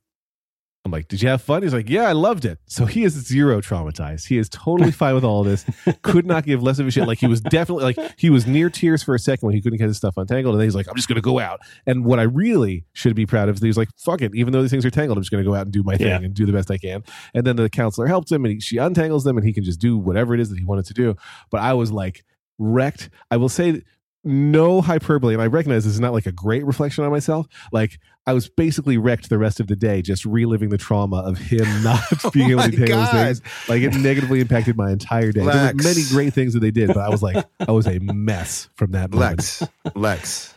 i'm 0.89 0.91
like 0.91 1.07
did 1.07 1.21
you 1.21 1.29
have 1.29 1.41
fun? 1.41 1.61
He's 1.63 1.73
like 1.73 1.89
yeah 1.89 2.07
i 2.07 2.11
loved 2.13 2.45
it. 2.45 2.57
So 2.65 2.85
he 2.85 3.03
is 3.03 3.13
zero 3.13 3.61
traumatized. 3.61 4.27
He 4.27 4.37
is 4.37 4.49
totally 4.49 4.91
fine 4.91 5.13
with 5.15 5.23
all 5.23 5.41
of 5.41 5.47
this. 5.47 5.65
Could 6.01 6.25
not 6.25 6.45
give 6.45 6.63
less 6.63 6.79
of 6.79 6.87
a 6.87 6.91
shit. 6.91 7.07
Like 7.07 7.19
he 7.19 7.27
was 7.27 7.41
definitely 7.41 7.83
like 7.93 8.13
he 8.17 8.29
was 8.29 8.47
near 8.47 8.69
tears 8.69 9.03
for 9.03 9.15
a 9.15 9.19
second 9.19 9.45
when 9.45 9.55
he 9.55 9.61
couldn't 9.61 9.77
get 9.77 9.87
his 9.87 9.97
stuff 9.97 10.17
untangled. 10.17 10.55
And 10.55 10.61
then 10.61 10.65
he's 10.67 10.75
like 10.75 10.87
i'm 10.89 10.95
just 10.95 11.07
going 11.07 11.15
to 11.15 11.21
go 11.21 11.39
out. 11.39 11.59
And 11.85 12.03
what 12.05 12.19
i 12.19 12.23
really 12.23 12.85
should 12.93 13.15
be 13.15 13.25
proud 13.25 13.49
of 13.49 13.55
is 13.55 13.61
that 13.61 13.67
he's 13.67 13.77
like 13.77 13.89
fuck 13.97 14.21
it. 14.21 14.33
Even 14.35 14.51
though 14.53 14.61
these 14.61 14.71
things 14.71 14.85
are 14.85 14.89
tangled 14.91 15.17
i'm 15.17 15.21
just 15.23 15.31
going 15.31 15.43
to 15.43 15.49
go 15.49 15.55
out 15.55 15.63
and 15.63 15.71
do 15.71 15.83
my 15.83 15.95
thing 15.97 16.07
Yeah. 16.07 16.17
and 16.17 16.33
do 16.33 16.45
the 16.45 16.53
best 16.53 16.69
i 16.71 16.77
can. 16.77 17.03
And 17.33 17.45
then 17.45 17.55
the 17.55 17.69
counselor 17.69 18.07
helps 18.07 18.31
him 18.31 18.45
and 18.45 18.55
he, 18.55 18.59
she 18.59 18.77
untangles 18.77 19.23
them 19.23 19.37
and 19.37 19.45
he 19.45 19.53
can 19.53 19.63
just 19.63 19.79
do 19.79 19.97
whatever 19.97 20.33
it 20.33 20.39
is 20.39 20.49
that 20.49 20.57
he 20.59 20.65
wanted 20.65 20.85
to 20.85 20.93
do. 20.93 21.15
But 21.51 21.61
i 21.61 21.73
was 21.73 21.91
like 21.91 22.23
wrecked. 22.57 23.09
I 23.31 23.37
will 23.37 23.49
say 23.49 23.83
no 24.25 24.81
hyperbole 24.81 25.33
and 25.33 25.41
i 25.41 25.47
recognize 25.47 25.85
this 25.85 25.93
is 25.93 25.99
not 26.01 26.11
like 26.11 26.25
a 26.25 26.31
great 26.31 26.65
reflection 26.65 27.05
on 27.05 27.11
myself. 27.11 27.47
Like 27.71 27.99
i 28.29 28.33
was 28.33 28.47
basically 28.49 28.97
wrecked 28.97 29.29
the 29.29 29.37
rest 29.37 29.59
of 29.59 29.67
the 29.67 29.75
day 29.75 30.01
just 30.01 30.23
reliving 30.25 30.69
the 30.69 30.77
trauma 30.77 31.17
of 31.17 31.37
him 31.37 31.65
not 31.83 32.01
being 32.33 32.51
able 32.51 32.61
Oh 32.61 32.65
my 32.65 32.69
to 32.71 32.77
tangle 32.77 32.97
those 32.97 33.07
God. 33.11 33.25
things 33.25 33.41
like 33.67 33.81
it 33.81 33.93
negatively 33.95 34.39
impacted 34.41 34.77
my 34.77 34.91
entire 34.91 35.31
day 35.31 35.41
there 35.45 35.73
were 35.73 35.83
many 35.83 36.03
great 36.09 36.33
things 36.33 36.53
that 36.53 36.59
they 36.59 36.71
did 36.71 36.87
but 36.87 36.97
i 36.97 37.09
was 37.09 37.21
like 37.23 37.45
i 37.67 37.71
was 37.71 37.87
a 37.87 37.99
mess 37.99 38.69
from 38.75 38.91
that 38.91 39.11
moment. 39.11 39.37
Lex, 39.39 39.63
Lex, 39.95 40.55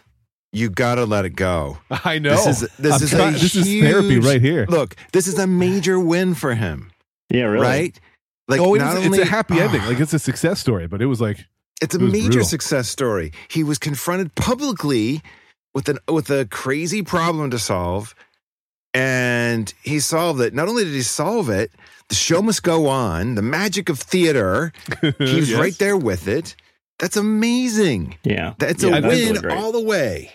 you 0.53 0.69
gotta 0.69 1.05
let 1.07 1.25
it 1.25 1.35
go. 1.37 1.79
i 1.91 2.19
know 2.19 2.31
This 2.37 2.63
is 2.63 2.69
this 2.79 2.93
I'm 2.95 3.03
is 3.03 3.11
trying- 3.11 3.35
a 3.35 3.39
this 3.39 3.55
is 3.55 3.67
therapy 3.81 4.19
right 4.19 4.41
here 4.41 4.67
Look, 4.69 4.97
this 5.13 5.27
is 5.27 5.39
a 5.39 5.47
major 5.47 5.99
win 5.99 6.35
for 6.35 6.55
him, 6.55 6.93
Yeah, 7.31 7.45
really. 7.45 7.65
right? 7.67 8.01
Like, 8.49 8.61
oh, 8.61 8.75
it 8.75 8.79
not 8.81 8.97
was- 8.97 9.07
only- 9.07 9.19
it's 9.21 9.29
a 9.29 9.31
happy 9.31 9.55
Ah, 9.61 9.65
ending. 9.65 9.83
Like 9.87 9.99
it's 10.01 10.13
a 10.13 10.19
success 10.19 10.61
story, 10.61 10.87
but 10.89 11.01
it 11.01 11.06
was 11.06 11.20
like 11.20 11.46
it's 11.81 11.94
a 11.94 11.99
it 11.99 12.03
major 12.13 12.27
brutal. 12.29 12.44
success 12.44 12.89
story. 12.89 13.32
He 13.49 13.65
was 13.65 13.79
confronted 13.79 14.35
publicly 14.35 15.23
with 15.74 15.88
an 15.88 15.98
with 16.08 16.31
a 16.31 16.46
crazy 16.46 17.02
problem 17.02 17.50
to 17.50 17.58
solve, 17.58 18.14
and 18.94 19.72
he 19.82 20.00
solved 20.00 20.41
it. 20.41 20.55
Not 20.55 20.69
only 20.69 20.84
did 20.84 20.93
he 20.93 21.02
solve 21.02 21.48
it, 21.48 21.70
the 22.08 22.14
show 22.14 22.43
must 22.43 22.62
go 22.62 22.88
on. 22.88 23.34
The 23.34 23.43
magic 23.43 23.88
of 23.88 23.98
theater. 23.98 24.72
He's 25.19 25.50
Yes. 25.50 25.60
right 25.60 25.76
there 25.79 25.96
with 25.96 26.29
it. 26.29 26.56
That's 26.98 27.17
amazing. 27.17 28.17
Yeah. 28.22 28.55
That's 28.58 28.82
Yeah, 28.82 28.98
a 28.98 29.00
that's 29.00 29.14
win 29.14 29.34
great. 29.36 29.56
all 29.56 29.72
the 29.72 29.81
way. 29.81 30.31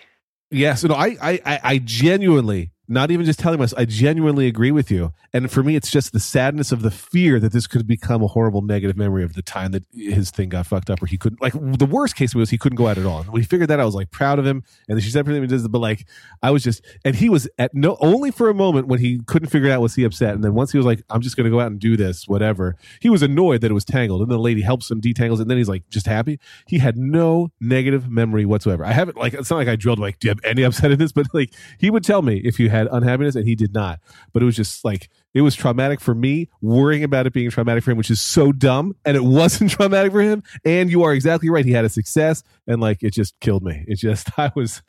Yes, 0.50 0.84
no, 0.84 0.96
I, 0.96 1.17
I, 1.22 1.32
I, 1.46 1.60
I 1.63 1.77
genuinely, 1.79 2.72
not 2.88 3.12
even 3.12 3.25
just 3.25 3.39
telling 3.39 3.60
myself, 3.60 3.79
I 3.79 3.86
genuinely 3.86 4.48
agree 4.48 4.72
with 4.72 4.89
you. 4.89 5.13
And 5.34 5.51
for 5.51 5.62
me, 5.62 5.75
it's 5.75 5.91
just 5.91 6.13
the 6.13 6.20
sadness 6.20 6.72
of 6.72 6.82
the 6.82 6.91
fear 6.91 7.39
that 7.39 7.51
this 7.51 7.67
could 7.67 7.86
become 7.86 8.24
a 8.24 8.27
horrible 8.27 8.62
negative 8.62 8.96
memory 8.96 9.24
of 9.24 9.34
the 9.34 9.41
time 9.41 9.72
that 9.72 9.84
his 9.94 10.32
thing 10.32 10.50
got 10.50 10.67
fucked 10.67 10.89
up, 10.89 11.01
or 11.03 11.06
he 11.06 11.17
couldn't. 11.17 11.41
Like 11.41 11.53
the 11.53 11.86
worst 11.86 12.15
case 12.15 12.34
was 12.34 12.50
he 12.50 12.58
couldn't 12.58 12.77
go 12.77 12.88
out 12.88 12.98
at 12.98 13.06
all. 13.06 13.22
And 13.22 13.38
he 13.38 13.44
figured 13.44 13.70
that, 13.70 13.79
I 13.79 13.86
was 13.86 13.96
like 13.96 14.12
proud 14.12 14.39
of 14.39 14.46
him. 14.46 14.63
And 14.88 15.01
she 15.03 15.10
said 15.10 15.20
everything 15.20 15.41
he 15.41 15.48
does, 15.48 15.67
but 15.67 15.79
like 15.79 16.08
I 16.41 16.51
was 16.51 16.63
just, 16.63 16.84
and 17.03 17.15
he 17.15 17.29
was 17.29 17.50
at 17.58 17.74
no 17.74 17.98
only 18.00 18.32
for 18.32 18.50
a 18.50 18.53
moment 18.53 18.88
when 18.88 19.00
he 19.00 19.20
couldn't 19.27 19.50
figure 19.50 19.70
out 19.70 19.82
was 19.82 19.96
he 19.96 20.03
upset, 20.03 20.34
and 20.34 20.44
then 20.44 20.53
once 20.53 20.72
he 20.72 20.77
was 20.77 20.86
like, 20.86 21.03
I'm 21.10 21.22
just 21.22 21.36
going 21.36 21.46
to 21.46 21.51
go 21.51 21.60
out 21.60 21.72
and 21.72 21.79
do 21.79 21.98
this, 21.98 22.27
whatever. 22.27 22.75
He 23.01 23.10
was 23.10 23.22
annoyed 23.22 23.62
that 23.62 23.72
it 23.72 23.74
was 23.74 23.86
tangled, 23.86 24.22
and 24.22 24.32
then 24.32 24.38
the 24.38 24.44
lady 24.44 24.62
helps 24.62 24.89
him 24.89 25.01
detangles, 25.01 25.39
it, 25.39 25.41
and 25.41 25.51
then 25.51 25.58
he's 25.58 25.70
like 25.70 25.89
just 25.89 26.06
happy. 26.06 26.39
He 26.67 26.79
had 26.79 26.98
no 26.98 27.51
negative 27.60 28.10
memory 28.10 28.46
whatsoever. 28.46 28.86
I 28.86 28.94
haven't 28.94 29.17
like 29.17 29.34
it's 29.34 29.50
not 29.50 29.58
like 29.58 29.67
I 29.67 29.75
drilled 29.75 30.00
like, 30.00 30.20
do 30.20 30.27
you 30.27 30.29
have 30.29 30.39
any 30.46 30.63
upset 30.63 30.91
in 30.91 31.00
this? 31.00 31.12
But 31.17 31.34
like 31.34 31.51
he 31.79 31.89
would 31.89 32.03
tell 32.03 32.22
me 32.22 32.38
if 32.44 32.60
you 32.60 32.70
had 32.70 32.77
unhappiness, 32.86 33.36
and 33.36 33.48
he 33.48 33.56
did 33.56 33.74
not. 33.74 34.00
But 34.34 34.44
it 34.44 34.46
was 34.46 34.56
just 34.56 34.86
like 34.86 35.10
it 35.34 35.42
was 35.42 35.56
traumatic 35.56 36.00
for 36.00 36.14
me, 36.14 36.50
worrying 36.62 37.04
about 37.04 37.26
it 37.26 37.34
being 37.34 37.50
traumatic 37.50 37.84
for 37.84 37.92
him, 37.92 37.98
which 37.98 38.12
is 38.12 38.22
so 38.22 38.52
dumb. 38.52 38.96
And 39.06 39.18
it 39.18 39.24
wasn't 39.24 39.72
traumatic 39.72 40.12
for 40.12 40.22
him. 40.22 40.44
And 40.64 40.92
you 40.92 41.04
are 41.04 41.14
exactly 41.14 41.50
right. 41.50 41.66
He 41.66 41.72
had 41.72 41.86
a 41.86 41.90
success, 41.90 42.44
and 42.68 42.80
like 42.80 43.02
it 43.02 43.14
just 43.14 43.40
killed 43.40 43.64
me. 43.64 43.84
It 43.88 43.96
just 43.96 44.30
I 44.38 44.52
was 44.56 44.84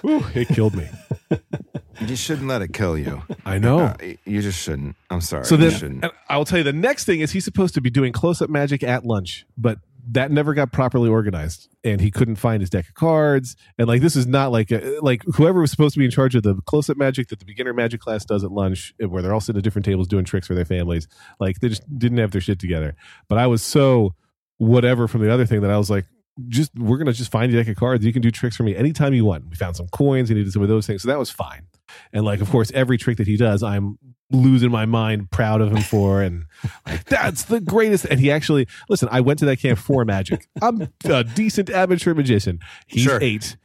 Whew, 0.00 0.24
it 0.34 0.48
killed 0.48 0.74
me. 0.74 0.88
You 2.00 2.06
just 2.08 2.24
shouldn't 2.24 2.48
let 2.48 2.62
it 2.62 2.72
kill 2.72 2.98
you. 2.98 3.22
I 3.44 3.58
know. 3.58 3.80
Uh, 3.80 3.96
you 4.24 4.42
just 4.42 4.60
shouldn't. 4.60 4.96
I'm 5.10 5.20
sorry. 5.20 5.44
So 5.44 5.56
you 5.56 5.70
then, 5.70 6.10
I 6.28 6.36
will 6.36 6.44
tell 6.44 6.58
you 6.58 6.64
the 6.64 6.72
next 6.72 7.04
thing 7.04 7.20
is 7.20 7.30
he's 7.30 7.44
supposed 7.44 7.74
to 7.74 7.80
be 7.80 7.90
doing 7.90 8.12
close 8.12 8.42
up 8.42 8.50
magic 8.50 8.82
at 8.82 9.04
lunch, 9.04 9.46
but 9.56 9.78
that 10.10 10.30
never 10.30 10.54
got 10.54 10.72
properly 10.72 11.08
organized, 11.08 11.68
and 11.84 12.00
he 12.00 12.10
couldn't 12.10 12.36
find 12.36 12.60
his 12.60 12.70
deck 12.70 12.88
of 12.88 12.94
cards. 12.94 13.56
And 13.78 13.86
like 13.86 14.00
this 14.00 14.16
is 14.16 14.26
not 14.26 14.50
like 14.50 14.70
a, 14.70 14.98
like 15.00 15.22
whoever 15.34 15.60
was 15.60 15.70
supposed 15.70 15.94
to 15.94 15.98
be 15.98 16.04
in 16.04 16.10
charge 16.10 16.34
of 16.34 16.42
the 16.42 16.56
close 16.66 16.90
up 16.90 16.96
magic 16.96 17.28
that 17.28 17.38
the 17.38 17.44
beginner 17.44 17.72
magic 17.72 18.00
class 18.00 18.24
does 18.24 18.42
at 18.44 18.50
lunch, 18.50 18.94
where 18.98 19.22
they're 19.22 19.32
all 19.32 19.40
sitting 19.40 19.58
at 19.58 19.64
different 19.64 19.84
tables 19.84 20.08
doing 20.08 20.24
tricks 20.24 20.46
for 20.46 20.54
their 20.54 20.64
families. 20.64 21.06
Like 21.38 21.60
they 21.60 21.68
just 21.68 21.82
didn't 21.98 22.18
have 22.18 22.32
their 22.32 22.40
shit 22.40 22.58
together. 22.58 22.96
But 23.28 23.38
I 23.38 23.46
was 23.46 23.62
so 23.62 24.14
whatever 24.58 25.06
from 25.08 25.22
the 25.22 25.32
other 25.32 25.46
thing 25.46 25.60
that 25.62 25.70
I 25.70 25.78
was 25.78 25.90
like. 25.90 26.06
Just 26.48 26.72
we're 26.78 26.96
gonna 26.96 27.12
just 27.12 27.30
find 27.30 27.52
your 27.52 27.62
deck 27.62 27.70
of 27.70 27.76
cards. 27.76 28.06
You 28.06 28.12
can 28.12 28.22
do 28.22 28.30
tricks 28.30 28.56
for 28.56 28.62
me 28.62 28.74
anytime 28.74 29.12
you 29.12 29.26
want. 29.26 29.50
We 29.50 29.54
found 29.54 29.76
some 29.76 29.86
coins. 29.88 30.30
He 30.30 30.34
needed 30.34 30.50
some 30.50 30.62
of 30.62 30.68
those 30.68 30.86
things, 30.86 31.02
so 31.02 31.08
that 31.08 31.18
was 31.18 31.28
fine. 31.28 31.66
And 32.10 32.24
like, 32.24 32.40
of 32.40 32.48
course, 32.48 32.72
every 32.72 32.96
trick 32.96 33.18
that 33.18 33.26
he 33.26 33.36
does, 33.36 33.62
I'm 33.62 33.98
losing 34.34 34.70
my 34.70 34.86
mind, 34.86 35.30
proud 35.30 35.60
of 35.60 35.70
him 35.72 35.82
for, 35.82 36.22
and 36.22 36.44
like 36.86 37.04
that's 37.04 37.44
the 37.44 37.60
greatest. 37.60 38.04
And 38.06 38.18
he 38.20 38.30
actually 38.30 38.66
listen. 38.88 39.08
I 39.12 39.20
went 39.20 39.38
to 39.40 39.44
that 39.46 39.58
camp 39.58 39.78
for 39.78 40.04
magic. 40.04 40.48
I'm 40.60 40.88
a 41.04 41.24
decent 41.24 41.70
amateur 41.70 42.14
magician. 42.14 42.60
He's 42.86 43.02
Sure. 43.04 43.18
eight, 43.22 43.56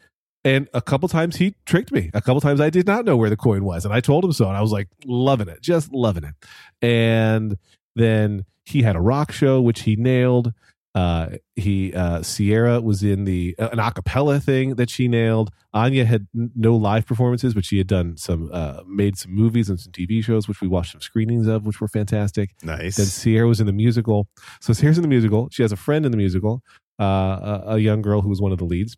and 0.43 0.67
a 0.73 0.81
couple 0.81 1.09
times 1.09 1.37
he 1.37 1.55
tricked 1.65 1.91
me. 1.91 2.11
A 2.13 2.21
couple 2.21 2.41
times 2.41 2.61
I 2.61 2.69
did 2.69 2.87
not 2.87 3.05
know 3.05 3.17
where 3.17 3.29
the 3.29 3.37
coin 3.37 3.63
was, 3.63 3.85
and 3.85 3.93
I 3.93 3.99
told 3.99 4.23
him 4.23 4.31
so, 4.33 4.47
and 4.47 4.55
I 4.57 4.61
was 4.61 4.71
like 4.71 4.87
loving 5.05 5.47
it, 5.47 5.61
just 5.61 5.91
loving 5.93 6.23
it. 6.23 6.33
And 6.81 7.57
then 7.95 8.45
he 8.65 8.81
had 8.81 8.95
a 8.95 9.01
rock 9.01 9.31
show 9.31 9.61
which 9.61 9.81
he 9.81 9.95
nailed. 9.95 10.53
Uh, 10.97 11.37
he 11.55 11.93
uh, 11.93 12.23
Sierra 12.23 12.81
was 12.81 13.03
in 13.03 13.25
the 13.25 13.55
uh, 13.59 13.69
an 13.71 13.77
acapella 13.77 14.41
thing 14.41 14.75
that 14.75 14.89
she 14.89 15.07
nailed. 15.07 15.51
Anya 15.71 16.05
had 16.05 16.27
n- 16.35 16.49
no 16.55 16.75
live 16.75 17.05
performances, 17.05 17.53
but 17.53 17.63
she 17.65 17.77
had 17.77 17.85
done 17.85 18.17
some 18.17 18.49
uh, 18.51 18.81
made 18.87 19.15
some 19.15 19.31
movies 19.31 19.69
and 19.69 19.79
some 19.79 19.91
TV 19.91 20.23
shows, 20.23 20.47
which 20.47 20.59
we 20.59 20.67
watched 20.67 20.93
some 20.93 21.01
screenings 21.01 21.45
of, 21.45 21.67
which 21.67 21.79
were 21.79 21.87
fantastic. 21.87 22.55
nice. 22.63 22.95
Then 22.95 23.05
Sierra 23.05 23.47
was 23.47 23.59
in 23.59 23.67
the 23.67 23.73
musical. 23.73 24.27
So 24.59 24.73
Sierra's 24.73 24.97
in 24.97 25.03
the 25.03 25.07
musical. 25.07 25.49
She 25.51 25.61
has 25.61 25.71
a 25.71 25.75
friend 25.75 26.03
in 26.03 26.11
the 26.11 26.17
musical, 26.17 26.63
uh, 26.99 27.03
a, 27.03 27.63
a 27.75 27.77
young 27.77 28.01
girl 28.01 28.21
who 28.21 28.29
was 28.29 28.41
one 28.41 28.51
of 28.51 28.57
the 28.57 28.65
leads. 28.65 28.97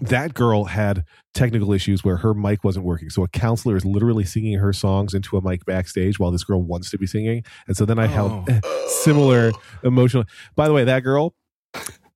That 0.00 0.34
girl 0.34 0.64
had 0.64 1.04
technical 1.34 1.72
issues 1.72 2.04
where 2.04 2.16
her 2.18 2.34
mic 2.34 2.64
wasn't 2.64 2.84
working. 2.84 3.10
So 3.10 3.22
a 3.22 3.28
counselor 3.28 3.76
is 3.76 3.84
literally 3.84 4.24
singing 4.24 4.58
her 4.58 4.72
songs 4.72 5.14
into 5.14 5.36
a 5.36 5.42
mic 5.42 5.64
backstage 5.64 6.18
while 6.18 6.30
this 6.30 6.44
girl 6.44 6.62
wants 6.62 6.90
to 6.90 6.98
be 6.98 7.06
singing. 7.06 7.44
And 7.66 7.76
so 7.76 7.84
then 7.84 7.98
I 7.98 8.06
held 8.06 8.48
similar 8.86 9.52
emotional. 9.82 10.24
By 10.54 10.68
the 10.68 10.74
way, 10.74 10.84
that 10.84 11.00
girl, 11.00 11.34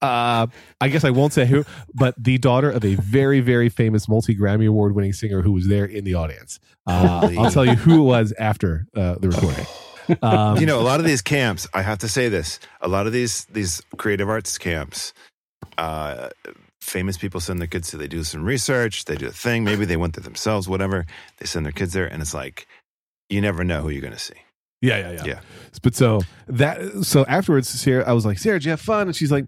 uh, 0.02 0.46
I 0.80 0.88
guess 0.88 1.04
I 1.04 1.10
won't 1.10 1.32
say 1.32 1.46
who, 1.46 1.64
but 1.94 2.14
the 2.18 2.38
daughter 2.38 2.70
of 2.70 2.84
a 2.84 2.94
very, 2.96 3.40
very 3.40 3.68
famous 3.68 4.08
multi 4.08 4.34
Grammy 4.34 4.66
Award 4.66 4.94
winning 4.94 5.12
singer 5.12 5.42
who 5.42 5.52
was 5.52 5.68
there 5.68 5.84
in 5.84 6.04
the 6.04 6.14
audience. 6.14 6.58
Uh, 6.86 7.30
I'll 7.38 7.50
tell 7.50 7.64
you 7.64 7.74
who 7.74 8.00
it 8.00 8.04
was 8.04 8.32
after 8.38 8.86
uh, 8.96 9.16
the 9.16 9.28
recording. 9.28 9.66
Um, 10.22 10.56
you 10.56 10.66
know, 10.66 10.80
a 10.80 10.82
lot 10.82 10.98
of 10.98 11.06
these 11.06 11.22
camps, 11.22 11.68
I 11.72 11.82
have 11.82 11.98
to 11.98 12.08
say 12.08 12.28
this, 12.28 12.58
a 12.80 12.88
lot 12.88 13.06
of 13.06 13.12
these 13.12 13.44
these 13.44 13.80
creative 13.96 14.28
arts 14.28 14.58
camps, 14.58 15.12
uh, 15.78 16.30
famous 16.90 17.16
people 17.16 17.40
send 17.40 17.60
their 17.60 17.68
kids 17.68 17.90
to, 17.90 17.96
they 17.96 18.08
do 18.08 18.24
some 18.24 18.44
research, 18.44 19.04
they 19.04 19.16
do 19.16 19.28
a 19.28 19.32
thing, 19.32 19.64
maybe 19.64 19.84
they 19.84 19.96
went 19.96 20.14
there 20.14 20.24
themselves, 20.24 20.68
whatever. 20.68 21.06
They 21.38 21.46
send 21.46 21.64
their 21.64 21.72
kids 21.72 21.92
there, 21.92 22.06
and 22.06 22.20
it's 22.20 22.34
like, 22.34 22.66
you 23.28 23.40
never 23.40 23.62
know 23.64 23.82
who 23.82 23.90
you're 23.90 24.00
going 24.02 24.12
to 24.12 24.18
see. 24.18 24.34
Yeah, 24.82 24.96
yeah, 24.98 25.10
yeah, 25.10 25.24
Yeah. 25.26 25.40
But 25.82 25.94
so 25.94 26.20
that 26.48 27.04
so 27.04 27.24
afterwards, 27.26 27.68
Sarah, 27.68 28.02
I 28.08 28.12
was 28.12 28.24
like, 28.24 28.38
Sarah, 28.38 28.58
did 28.58 28.64
you 28.64 28.70
have 28.70 28.80
fun? 28.80 29.08
And 29.08 29.14
she's 29.14 29.30
like, 29.30 29.44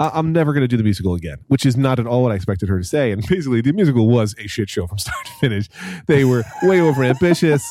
I- 0.00 0.10
I'm 0.12 0.32
never 0.32 0.52
going 0.52 0.62
to 0.62 0.68
do 0.68 0.76
the 0.76 0.82
musical 0.82 1.14
again, 1.14 1.38
which 1.46 1.64
is 1.64 1.76
not 1.76 2.00
at 2.00 2.06
all 2.06 2.22
what 2.24 2.32
I 2.32 2.34
expected 2.34 2.68
her 2.68 2.78
to 2.78 2.84
say. 2.84 3.12
And 3.12 3.22
basically, 3.28 3.60
the 3.60 3.72
musical 3.72 4.08
was 4.08 4.34
a 4.38 4.48
shit 4.48 4.68
show 4.68 4.86
from 4.88 4.98
start 5.06 5.24
to 5.24 5.32
finish. 5.40 5.68
They 6.08 6.24
were 6.24 6.42
way 6.64 6.80
over 6.80 7.04
ambitious 7.04 7.62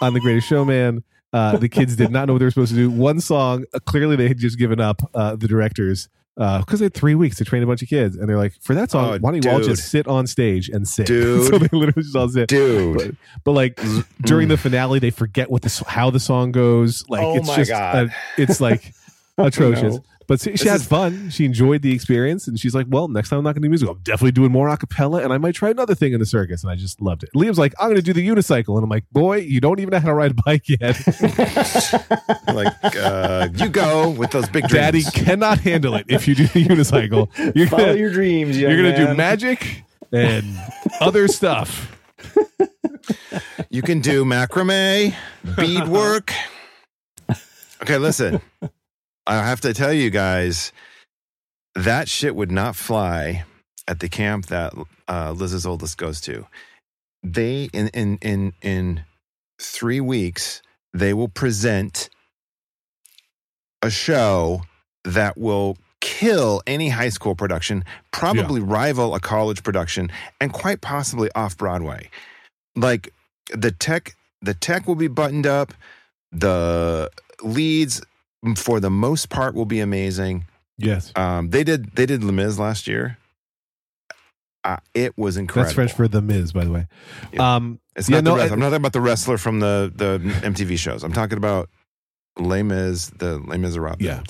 on 0.00 0.14
The 0.14 0.20
Greatest 0.20 0.46
Showman. 0.48 1.02
Uh, 1.32 1.56
the 1.56 1.68
kids 1.68 1.96
did 1.96 2.10
not 2.10 2.26
know 2.26 2.34
what 2.34 2.38
they 2.38 2.44
were 2.44 2.50
supposed 2.50 2.70
to 2.72 2.76
do. 2.76 2.90
One 2.90 3.20
song, 3.20 3.64
uh, 3.74 3.78
clearly 3.84 4.14
they 4.16 4.28
had 4.28 4.38
just 4.38 4.56
given 4.58 4.80
up. 4.80 5.02
Uh, 5.14 5.34
the 5.34 5.48
directors. 5.48 6.08
Because 6.34 6.78
they 6.80 6.86
had 6.86 6.94
three 6.94 7.14
weeks 7.14 7.36
to 7.36 7.44
train 7.44 7.62
a 7.62 7.66
bunch 7.66 7.82
of 7.82 7.88
kids, 7.88 8.16
and 8.16 8.26
they're 8.28 8.38
like, 8.38 8.54
"For 8.62 8.74
that 8.74 8.90
song, 8.90 9.04
Oh, 9.14 9.18
why 9.18 9.32
don't 9.32 9.44
you 9.44 9.50
all 9.50 9.60
just 9.60 9.90
sit 9.90 10.08
on 10.08 10.26
stage 10.26 10.68
and 10.70 10.88
sing?" 10.88 11.04
Dude. 11.06 11.46
so 11.46 11.58
they 11.58 11.68
literally 11.76 12.02
just 12.02 12.16
all 12.16 12.28
sit. 12.28 12.48
Dude. 12.48 12.96
But, 12.96 13.10
but 13.44 13.52
like 13.52 13.80
during 14.22 14.48
the 14.48 14.56
finale, 14.56 14.98
they 14.98 15.10
forget 15.10 15.50
what 15.50 15.60
the 15.62 15.84
how 15.86 16.08
the 16.10 16.20
song 16.20 16.50
goes. 16.52 17.04
Like 17.08 17.22
Oh 17.22 17.36
it's 17.36 17.46
my 17.48 17.56
just 17.56 17.70
God. 17.70 17.96
uh, 17.96 18.12
it's 18.38 18.60
like 18.62 18.94
atrocious. 19.38 19.98
No. 20.22 20.26
But 20.28 20.40
she, 20.40 20.56
she 20.56 20.68
had 20.68 20.76
is- 20.80 20.86
fun. 20.86 21.30
She 21.30 21.44
enjoyed 21.44 21.82
the 21.82 21.92
experience, 21.92 22.46
and 22.48 22.58
she's 22.58 22.74
like, 22.74 22.86
"Well, 22.88 23.08
next 23.08 23.28
time 23.28 23.38
I'm 23.38 23.44
not 23.44 23.52
going 23.54 23.62
to 23.62 23.66
do 23.66 23.70
music. 23.70 23.88
I'm 23.88 23.98
definitely 24.02 24.32
doing 24.32 24.52
more 24.52 24.68
acapella, 24.68 25.22
and 25.24 25.32
I 25.32 25.38
might 25.38 25.54
try 25.54 25.70
another 25.70 25.94
thing 25.94 26.12
in 26.12 26.20
the 26.20 26.26
circus." 26.26 26.62
And 26.62 26.70
I 26.70 26.76
just 26.76 27.00
loved 27.00 27.22
it. 27.24 27.30
Liam's 27.34 27.58
like, 27.58 27.74
"I'm 27.78 27.86
going 27.88 27.96
to 27.96 28.02
do 28.02 28.12
the 28.12 28.26
unicycle," 28.26 28.74
and 28.76 28.84
I'm 28.84 28.90
like, 28.90 29.04
"Boy, 29.10 29.36
you 29.38 29.60
don't 29.60 29.80
even 29.80 29.90
know 29.92 30.00
how 30.00 30.08
to 30.08 30.14
ride 30.14 30.30
a 30.32 30.34
bike 30.34 30.68
yet. 30.68 30.98
like, 32.48 32.96
uh, 32.96 33.48
you 33.56 33.68
go 33.68 34.10
with 34.10 34.30
those 34.30 34.48
big 34.48 34.68
dreams. 34.68 34.72
Daddy 34.72 35.02
cannot 35.02 35.58
handle 35.60 35.94
it 35.94 36.06
if 36.08 36.26
you 36.28 36.34
do 36.34 36.46
the 36.46 36.64
unicycle. 36.68 37.28
You're 37.56 37.68
Follow 37.68 37.86
gonna, 37.86 37.98
your 37.98 38.10
dreams. 38.12 38.58
you're 38.58 38.76
going 38.76 38.94
to 38.94 39.06
do 39.06 39.14
magic 39.14 39.84
and 40.12 40.44
other 41.00 41.28
stuff." 41.28 41.88
You 43.70 43.82
can 43.82 44.00
do 44.00 44.24
macrame, 44.24 45.14
beadwork. 45.56 46.32
Okay, 47.82 47.98
listen. 47.98 48.40
I 49.26 49.36
have 49.36 49.60
to 49.62 49.72
tell 49.72 49.92
you 49.92 50.10
guys, 50.10 50.72
that 51.74 52.08
shit 52.08 52.34
would 52.34 52.50
not 52.50 52.76
fly 52.76 53.44
at 53.88 54.00
the 54.00 54.08
camp 54.08 54.46
that 54.46 54.72
uh, 55.08 55.32
Liz's 55.32 55.66
oldest 55.66 55.98
goes 55.98 56.20
to. 56.22 56.46
They 57.22 57.68
in 57.72 57.88
in 57.88 58.18
in 58.20 58.52
in 58.62 59.04
three 59.60 60.00
weeks 60.00 60.60
they 60.92 61.14
will 61.14 61.28
present 61.28 62.10
a 63.80 63.90
show 63.90 64.62
that 65.04 65.38
will 65.38 65.76
kill 66.00 66.62
any 66.66 66.88
high 66.88 67.08
school 67.08 67.34
production, 67.34 67.84
probably 68.10 68.60
rival 68.60 69.14
a 69.14 69.20
college 69.20 69.62
production, 69.62 70.10
and 70.40 70.52
quite 70.52 70.80
possibly 70.80 71.30
off 71.34 71.56
Broadway. 71.56 72.10
Like 72.76 73.12
the 73.54 73.70
tech, 73.70 74.16
the 74.40 74.54
tech 74.54 74.86
will 74.86 74.96
be 74.96 75.08
buttoned 75.08 75.46
up. 75.46 75.72
The 76.32 77.10
leads, 77.42 78.02
for 78.56 78.80
the 78.80 78.90
most 78.90 79.28
part, 79.28 79.54
will 79.54 79.66
be 79.66 79.80
amazing. 79.80 80.46
Yes, 80.78 81.12
Um, 81.16 81.50
they 81.50 81.62
did 81.64 81.94
they 81.94 82.06
did 82.06 82.24
Les 82.24 82.32
Mis 82.32 82.58
last 82.58 82.86
year. 82.88 83.18
Uh, 84.64 84.76
it 84.94 85.16
was 85.18 85.36
incredible. 85.36 85.64
that's 85.66 85.74
French 85.74 85.92
for 85.92 86.06
the 86.06 86.22
Miz, 86.22 86.52
by 86.52 86.64
the 86.64 86.70
way. 86.70 86.86
Yeah. 87.32 87.56
Um, 87.56 87.80
It's 87.96 88.08
Yeah, 88.08 88.16
not 88.20 88.24
the 88.24 88.30
no, 88.30 88.36
wrestler. 88.36 88.50
I- 88.50 88.52
I'm 88.54 88.58
not 88.60 88.66
talking 88.66 88.76
about 88.76 88.92
the 88.92 89.00
wrestler 89.00 89.38
from 89.38 89.60
the 89.60 89.92
the 89.94 90.18
MTV 90.44 90.78
shows. 90.78 91.02
I'm 91.04 91.12
talking 91.12 91.36
about 91.36 91.68
Les 92.38 92.62
Mis, 92.62 93.10
the 93.18 93.38
Les 93.38 93.58
Miserables. 93.58 94.00
Yeah. 94.00 94.22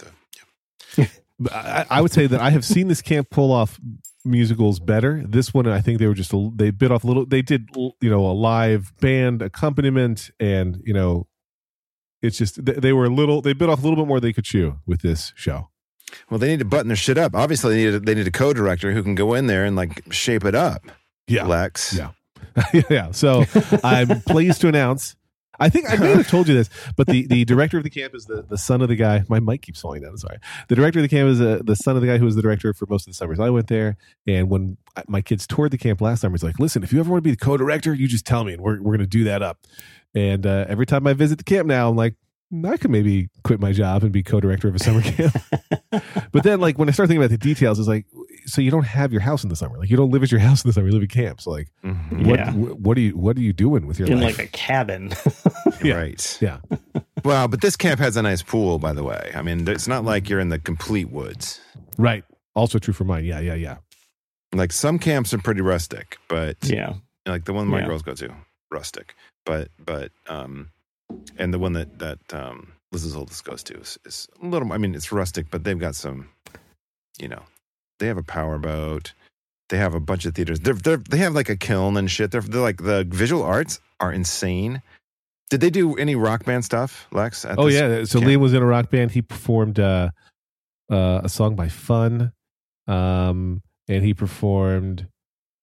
The- 0.96 1.10
I, 1.54 1.86
I 1.90 2.00
would 2.00 2.12
say 2.12 2.26
that 2.26 2.40
I 2.40 2.50
have 2.50 2.64
seen 2.64 2.88
this 2.88 3.02
camp 3.02 3.28
pull 3.30 3.52
off 3.52 3.78
musicals 4.24 4.78
better. 4.80 5.22
This 5.26 5.52
one, 5.52 5.66
I 5.66 5.80
think 5.80 5.98
they 5.98 6.06
were 6.06 6.14
just 6.14 6.32
a, 6.32 6.50
they 6.54 6.70
bit 6.70 6.90
off 6.92 7.04
a 7.04 7.06
little. 7.06 7.26
They 7.26 7.42
did 7.42 7.68
you 7.76 7.92
know 8.10 8.26
a 8.26 8.32
live 8.32 8.92
band 9.00 9.42
accompaniment, 9.42 10.30
and 10.40 10.80
you 10.84 10.94
know, 10.94 11.26
it's 12.22 12.38
just 12.38 12.64
they, 12.64 12.72
they 12.72 12.92
were 12.92 13.04
a 13.04 13.10
little. 13.10 13.42
They 13.42 13.52
bit 13.52 13.68
off 13.68 13.80
a 13.80 13.82
little 13.82 13.96
bit 13.96 14.06
more 14.06 14.20
than 14.20 14.28
they 14.28 14.32
could 14.32 14.44
chew 14.44 14.78
with 14.86 15.02
this 15.02 15.32
show. 15.36 15.68
Well, 16.30 16.38
they 16.38 16.48
need 16.48 16.58
to 16.60 16.64
button 16.64 16.88
their 16.88 16.96
shit 16.96 17.18
up. 17.18 17.34
Obviously, 17.34 17.74
they 17.74 17.84
need 17.84 17.94
a, 17.94 18.00
they 18.00 18.14
need 18.14 18.26
a 18.26 18.32
co-director 18.32 18.92
who 18.92 19.02
can 19.02 19.14
go 19.14 19.34
in 19.34 19.46
there 19.46 19.64
and 19.64 19.76
like 19.76 20.12
shape 20.12 20.44
it 20.44 20.54
up. 20.54 20.84
Yeah, 21.26 21.46
Lex. 21.46 21.94
Yeah. 21.94 22.10
yeah. 22.90 23.10
So 23.12 23.44
I'm 23.82 24.20
pleased 24.22 24.60
to 24.62 24.68
announce. 24.68 25.16
I 25.62 25.68
think 25.68 25.88
I 25.88 25.96
may 25.96 26.10
have 26.10 26.28
told 26.28 26.48
you 26.48 26.54
this, 26.54 26.68
but 26.96 27.06
the, 27.06 27.26
the 27.26 27.44
director 27.52 27.78
of 27.78 27.84
the 27.84 27.90
camp 27.90 28.14
is 28.14 28.26
the, 28.26 28.42
the 28.42 28.58
son 28.58 28.82
of 28.82 28.88
the 28.88 28.96
guy. 28.96 29.22
My 29.28 29.40
mic 29.40 29.62
keeps 29.62 29.80
falling 29.80 30.02
down. 30.02 30.10
I'm 30.10 30.18
sorry. 30.18 30.38
The 30.68 30.74
director 30.74 30.98
of 30.98 31.04
the 31.04 31.08
camp 31.08 31.28
is 31.28 31.40
uh, 31.40 31.60
the 31.64 31.76
son 31.76 31.94
of 31.96 32.02
the 32.02 32.08
guy 32.08 32.18
who 32.18 32.24
was 32.24 32.34
the 32.34 32.42
director 32.42 32.74
for 32.74 32.86
most 32.86 33.06
of 33.06 33.12
the 33.12 33.16
summers 33.16 33.38
I 33.38 33.48
went 33.50 33.68
there. 33.68 33.96
And 34.26 34.50
when 34.50 34.76
I- 34.96 35.04
my 35.08 35.20
kids 35.22 35.46
toured 35.46 35.70
the 35.70 35.78
camp 35.78 36.00
last 36.00 36.20
summer, 36.20 36.34
he's 36.34 36.42
like, 36.42 36.58
listen, 36.58 36.82
if 36.82 36.92
you 36.92 37.00
ever 37.00 37.10
want 37.10 37.22
to 37.22 37.28
be 37.28 37.30
the 37.30 37.36
co 37.36 37.56
director, 37.56 37.94
you 37.94 38.08
just 38.08 38.26
tell 38.26 38.44
me 38.44 38.54
and 38.54 38.62
we're, 38.62 38.76
we're 38.82 38.96
going 38.96 38.98
to 39.00 39.06
do 39.06 39.24
that 39.24 39.42
up. 39.42 39.58
And 40.14 40.46
uh, 40.46 40.66
every 40.68 40.84
time 40.86 41.06
I 41.06 41.12
visit 41.12 41.38
the 41.38 41.44
camp 41.44 41.68
now, 41.68 41.88
I'm 41.88 41.96
like, 41.96 42.16
I 42.66 42.76
could 42.76 42.90
maybe 42.90 43.30
quit 43.44 43.60
my 43.60 43.72
job 43.72 44.02
and 44.02 44.12
be 44.12 44.22
co 44.22 44.40
director 44.40 44.68
of 44.68 44.74
a 44.74 44.78
summer 44.78 45.00
camp. 45.00 45.34
but 46.32 46.42
then, 46.42 46.60
like, 46.60 46.78
when 46.78 46.88
I 46.88 46.92
start 46.92 47.08
thinking 47.08 47.22
about 47.22 47.30
the 47.30 47.38
details, 47.38 47.78
it's 47.78 47.88
like, 47.88 48.04
so 48.46 48.60
you 48.60 48.70
don't 48.70 48.84
have 48.86 49.12
your 49.12 49.20
house 49.22 49.42
in 49.42 49.48
the 49.48 49.56
summer. 49.56 49.78
Like, 49.78 49.90
you 49.90 49.96
don't 49.96 50.10
live 50.10 50.22
at 50.22 50.30
your 50.30 50.40
house 50.48 50.64
in 50.64 50.68
the 50.68 50.72
summer. 50.72 50.86
You 50.88 50.92
live 50.92 51.02
in 51.02 51.08
camps. 51.08 51.44
So, 51.44 51.50
like, 51.50 51.68
Mhm. 51.84 52.26
what 52.26 52.38
Yeah. 52.38 52.50
wh- 52.52 52.80
what 52.80 52.96
are 52.96 53.00
you 53.00 53.16
what 53.16 53.36
are 53.36 53.40
you 53.40 53.52
doing 53.52 53.86
with 53.86 53.98
your 53.98 54.08
in 54.08 54.20
life? 54.20 54.38
like 54.38 54.46
a 54.48 54.50
cabin. 54.50 55.12
Yeah. 55.82 55.94
Right. 55.96 56.38
Yeah. 56.40 56.58
Well, 57.24 57.48
but 57.48 57.60
this 57.60 57.74
camp 57.76 57.98
has 57.98 58.16
a 58.16 58.22
nice 58.22 58.40
pool, 58.42 58.78
by 58.78 58.92
the 58.92 59.02
way. 59.02 59.32
I 59.34 59.42
mean, 59.42 59.66
it's 59.68 59.88
not 59.88 60.04
like 60.04 60.28
you're 60.28 60.38
in 60.40 60.48
the 60.48 60.58
complete 60.60 61.10
woods. 61.10 61.60
right. 61.98 62.24
Also 62.54 62.78
true 62.78 62.94
for 62.94 63.04
mine. 63.04 63.24
Yeah, 63.24 63.40
yeah, 63.40 63.54
yeah. 63.54 63.76
Like 64.54 64.72
some 64.72 64.98
camps 64.98 65.32
are 65.32 65.38
pretty 65.38 65.62
rustic, 65.62 66.18
but 66.28 66.56
yeah. 66.62 66.94
like 67.26 67.46
the 67.46 67.52
one 67.54 67.66
my 67.66 67.80
Yeah. 67.80 67.86
girls 67.86 68.02
go 68.02 68.14
to, 68.14 68.32
rustic. 68.70 69.14
But 69.46 69.68
but 69.84 70.12
um, 70.28 70.68
and 71.38 71.52
the 71.54 71.58
one 71.58 71.72
that 71.72 71.98
that 71.98 72.18
um 72.34 72.74
Liz's 72.92 73.16
oldest 73.16 73.42
goes 73.44 73.62
to 73.64 73.74
is, 73.80 73.98
is 74.04 74.28
a 74.42 74.46
little. 74.46 74.70
I 74.72 74.76
mean, 74.78 74.94
it's 74.94 75.10
rustic, 75.10 75.46
but 75.50 75.64
they've 75.64 75.78
got 75.80 75.94
some. 75.96 76.28
You 77.18 77.28
know, 77.28 77.42
they 77.98 78.06
have 78.06 78.18
a 78.18 78.22
power 78.22 78.58
boat. 78.58 79.12
they 79.68 79.78
have 79.78 79.94
a 79.94 80.00
bunch 80.00 80.26
of 80.26 80.34
theaters. 80.34 80.60
They're, 80.60 80.74
they're 80.74 80.98
they 80.98 81.16
have 81.18 81.34
like 81.34 81.48
a 81.48 81.56
kiln 81.56 81.96
and 81.96 82.10
shit. 82.10 82.30
They're, 82.30 82.42
they're 82.42 82.60
like 82.60 82.82
the 82.82 83.06
visual 83.08 83.42
arts 83.42 83.80
are 84.00 84.12
insane. 84.12 84.82
Did 85.50 85.60
they 85.60 85.70
do 85.70 85.96
any 85.96 86.14
rock 86.14 86.44
band 86.44 86.64
stuff, 86.64 87.06
Lex? 87.12 87.44
Oh 87.44 87.68
yeah, 87.68 88.04
so 88.04 88.18
camp? 88.20 88.30
Liam 88.30 88.40
was 88.40 88.54
in 88.54 88.62
a 88.62 88.66
rock 88.66 88.90
band. 88.90 89.10
He 89.12 89.22
performed 89.22 89.78
uh, 89.80 90.10
uh, 90.90 91.20
a 91.24 91.28
song 91.28 91.56
by 91.56 91.68
Fun, 91.68 92.32
um, 92.86 93.62
and 93.88 94.04
he 94.04 94.14
performed. 94.14 95.08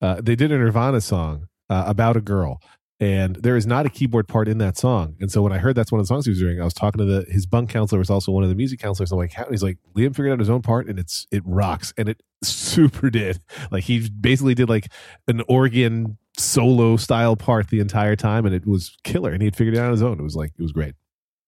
Uh, 0.02 0.22
they 0.22 0.36
did 0.36 0.52
a 0.52 0.58
Nirvana 0.58 1.02
song 1.02 1.48
uh, 1.70 1.84
about 1.86 2.16
a 2.18 2.22
girl, 2.22 2.62
and 3.00 3.38
there 3.38 3.56
is 3.56 3.66
not 3.66 3.86
a 3.86 3.90
keyboard 3.90 4.28
part 4.28 4.50
in 4.50 4.58
that 4.58 4.78
song. 4.78 5.16
And 5.22 5.32
so 5.32 5.42
when 5.42 5.54
I 5.54 5.58
heard 5.58 5.76
that's 5.76 5.92
one 5.92 6.00
of 6.00 6.04
the 6.06 6.08
songs 6.08 6.26
he 6.26 6.32
was 6.32 6.40
doing, 6.40 6.60
I 6.60 6.66
was 6.66 6.74
talking 6.74 7.00
to 7.00 7.06
the 7.06 7.26
his 7.32 7.46
bunk 7.46 7.70
counselor, 7.70 8.00
was 8.00 8.10
also 8.10 8.32
one 8.32 8.44
of 8.44 8.50
the 8.50 8.56
music 8.56 8.80
counselors. 8.80 9.12
I'm 9.12 9.18
like, 9.18 9.32
how? 9.32 9.46
He's 9.50 9.64
like, 9.64 9.78
Liam 9.96 10.14
figured 10.16 10.34
out 10.34 10.40
his 10.40 10.50
own 10.50 10.62
part, 10.62 10.88
and 10.88 11.00
it's 11.00 11.26
it 11.32 11.42
rocks, 11.46 11.94
and 11.98 12.10
it 12.10 12.22
super 12.44 13.10
did. 13.10 13.40
Like 13.72 13.86
he 13.86 14.10
basically 14.10 14.54
did 14.54 14.68
like 14.68 14.92
an 15.28 15.42
organ 15.48 16.18
solo 16.38 16.98
style 16.98 17.36
part 17.36 17.70
the 17.70 17.80
entire 17.80 18.18
time, 18.18 18.46
and 18.46 18.54
it 18.54 18.68
was 18.68 18.98
killer. 19.04 19.32
And 19.32 19.42
he 19.42 19.46
had 19.46 19.56
figured 19.56 19.76
it 19.76 19.80
out 19.80 19.86
on 19.86 19.92
his 19.92 20.04
own. 20.04 20.20
It 20.20 20.24
was 20.24 20.36
like 20.36 20.52
it 20.58 20.62
was 20.62 20.74
great. 20.74 20.96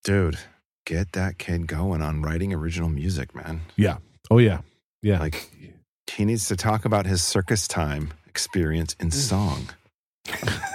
dude, 0.05 0.37
get 0.85 1.11
that 1.13 1.37
kid 1.37 1.67
going 1.67 2.01
on 2.01 2.21
writing 2.21 2.53
original 2.53 2.89
music, 2.89 3.35
man. 3.35 3.61
Yeah. 3.75 3.97
Oh 4.29 4.37
yeah, 4.37 4.61
yeah. 5.01 5.19
Like 5.19 5.49
he 6.07 6.23
needs 6.23 6.47
to 6.47 6.55
talk 6.55 6.85
about 6.85 7.05
his 7.05 7.21
circus 7.21 7.67
time 7.67 8.13
experience 8.25 8.95
in 9.01 9.09
mm. 9.09 9.13
song. 9.13 9.69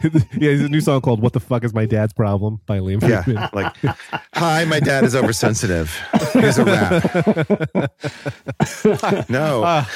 yeah, 0.02 0.50
he's 0.50 0.62
a 0.62 0.68
new 0.68 0.80
song 0.80 1.00
called 1.00 1.20
"What 1.20 1.32
the 1.32 1.40
Fuck 1.40 1.64
Is 1.64 1.74
My 1.74 1.86
Dad's 1.86 2.12
Problem" 2.12 2.60
by 2.66 2.78
Liam. 2.78 3.02
Yeah, 3.02 3.48
like, 3.52 3.74
hi, 4.34 4.64
my 4.64 4.80
dad 4.80 5.04
is 5.04 5.14
oversensitive. 5.14 5.96
Here's 6.32 6.58
a 6.58 6.64
rap. 6.64 7.90
No. 9.28 9.62
Ah, 9.64 9.90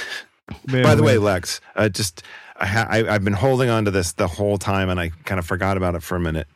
man, 0.66 0.82
By 0.82 0.94
the 0.94 1.02
oh, 1.02 1.06
way. 1.06 1.18
Lex, 1.18 1.61
uh, 1.76 1.88
just 1.88 2.23
I 2.56 2.66
ha- 2.66 2.87
I, 2.88 3.14
I've 3.14 3.25
been 3.25 3.32
holding 3.32 3.68
on 3.71 3.85
to 3.85 3.90
this 3.90 4.12
the 4.12 4.26
whole 4.26 4.59
time, 4.59 4.88
and 4.88 4.99
I 4.99 5.11
kind 5.25 5.38
of 5.38 5.47
forgot 5.47 5.76
about 5.76 5.94
it 5.94 6.02
for 6.02 6.16
a 6.16 6.21
minute. 6.21 6.47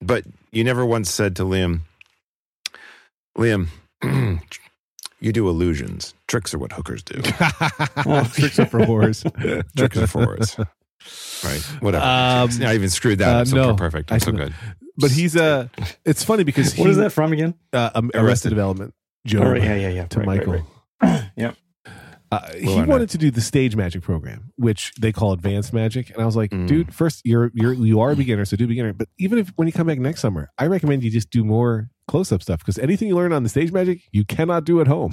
But 0.00 0.24
you 0.50 0.64
never 0.64 0.84
once 0.84 1.10
said 1.10 1.36
to 1.36 1.44
Liam, 1.44 1.80
Liam, 3.36 3.68
you 5.20 5.32
do 5.32 5.48
illusions. 5.48 6.14
Tricks 6.26 6.54
are 6.54 6.58
what 6.58 6.72
hookers 6.72 7.02
do. 7.02 7.20
tricks 7.22 8.58
are 8.58 8.66
for 8.66 8.80
whores. 8.80 9.74
Tricks 9.76 9.96
are 9.96 10.06
for 10.06 10.40
us. 10.40 10.56
Right. 11.44 11.60
Whatever. 11.80 12.04
Um, 12.04 12.50
I 12.68 12.74
even 12.74 12.88
screwed 12.90 13.18
that 13.18 13.34
uh, 13.36 13.40
up. 13.40 13.46
So 13.48 13.56
no, 13.56 13.74
perfect. 13.76 14.12
I'm 14.12 14.20
so 14.20 14.32
I- 14.32 14.36
good. 14.36 14.54
But 14.98 15.10
he's 15.10 15.36
uh 15.36 15.68
it's 16.04 16.22
funny 16.22 16.44
because 16.44 16.76
what 16.76 16.84
he, 16.84 16.90
is 16.90 16.96
that 16.98 17.10
from 17.10 17.32
again? 17.32 17.54
Uh, 17.72 17.90
um, 17.94 18.06
Arrested, 18.14 18.24
Arrested. 18.24 18.48
Development. 18.50 18.94
Job 19.26 19.42
Oh, 19.44 19.50
right, 19.52 19.62
yeah, 19.62 19.76
yeah, 19.76 19.88
yeah. 19.88 20.04
to 20.06 20.18
Right, 20.20 20.28
right, 20.28 20.38
Michael. 20.38 20.66
right. 21.00 21.24
Yep. 21.36 21.56
Uh, 22.30 22.52
he 22.54 22.64
Will 22.66 22.72
Arnett. 22.74 22.88
wanted 22.88 23.10
to 23.10 23.18
do 23.18 23.30
the 23.30 23.40
stage 23.42 23.76
magic 23.76 24.02
program, 24.02 24.52
which 24.56 24.92
they 25.00 25.12
call 25.12 25.32
advanced 25.32 25.72
magic, 25.74 26.08
and 26.10 26.22
I 26.22 26.24
was 26.26 26.34
like, 26.36 26.50
Mm. 26.50 26.66
dude, 26.66 26.94
first 26.94 27.20
you're 27.24 27.50
you're 27.54 27.72
you 27.74 28.00
are 28.00 28.12
a 28.12 28.16
beginner, 28.16 28.44
so 28.46 28.56
do 28.56 28.66
beginner. 28.66 28.92
But 28.94 29.08
even 29.18 29.38
if 29.38 29.48
when 29.56 29.66
you 29.66 29.72
come 29.72 29.86
back 29.86 29.98
next 29.98 30.20
summer, 30.20 30.50
I 30.58 30.66
recommend 30.66 31.02
you 31.04 31.10
just 31.10 31.30
do 31.30 31.44
more 31.44 31.90
close 32.08 32.32
up 32.32 32.42
stuff 32.42 32.60
because 32.60 32.78
anything 32.78 33.08
you 33.08 33.16
learn 33.16 33.32
on 33.32 33.42
the 33.42 33.48
stage 33.50 33.70
magic, 33.72 34.00
you 34.12 34.24
cannot 34.24 34.64
do 34.64 34.80
at 34.80 34.86
home. 34.86 35.12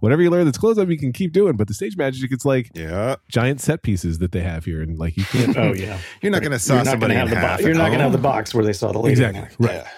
Whatever 0.00 0.22
you 0.22 0.30
learn 0.30 0.44
that's 0.46 0.58
close 0.58 0.76
up, 0.78 0.88
you 0.88 0.98
can 0.98 1.12
keep 1.12 1.32
doing. 1.32 1.56
But 1.56 1.68
the 1.68 1.74
stage 1.74 1.96
magic, 1.96 2.32
it's 2.32 2.44
like 2.44 2.70
Yeah. 2.74 3.16
giant 3.30 3.60
set 3.60 3.82
pieces 3.82 4.18
that 4.18 4.32
they 4.32 4.40
have 4.40 4.64
here, 4.64 4.82
and 4.82 4.98
like 4.98 5.16
you 5.16 5.24
can't. 5.24 5.56
Oh 5.56 5.72
yeah. 5.72 5.98
You're 6.22 6.32
not 6.32 6.40
going 6.40 6.52
to 6.52 6.58
saw 6.58 6.74
You're 6.74 6.84
not 6.84 6.90
somebody 6.92 7.14
gonna 7.14 7.22
in 7.24 7.28
have 7.28 7.36
the 7.36 7.46
half. 7.46 7.50
box. 7.58 7.62
You're 7.62 7.70
at 7.72 7.76
not 7.78 7.90
gonna 7.90 8.02
have 8.02 8.12
the 8.12 8.18
box 8.18 8.54
where 8.54 8.64
they 8.64 8.72
saw 8.72 8.92
the 8.92 8.98
lady. 8.98 9.12
Exactly. 9.22 9.66
Right. 9.66 9.74
Yeah. 9.76 9.88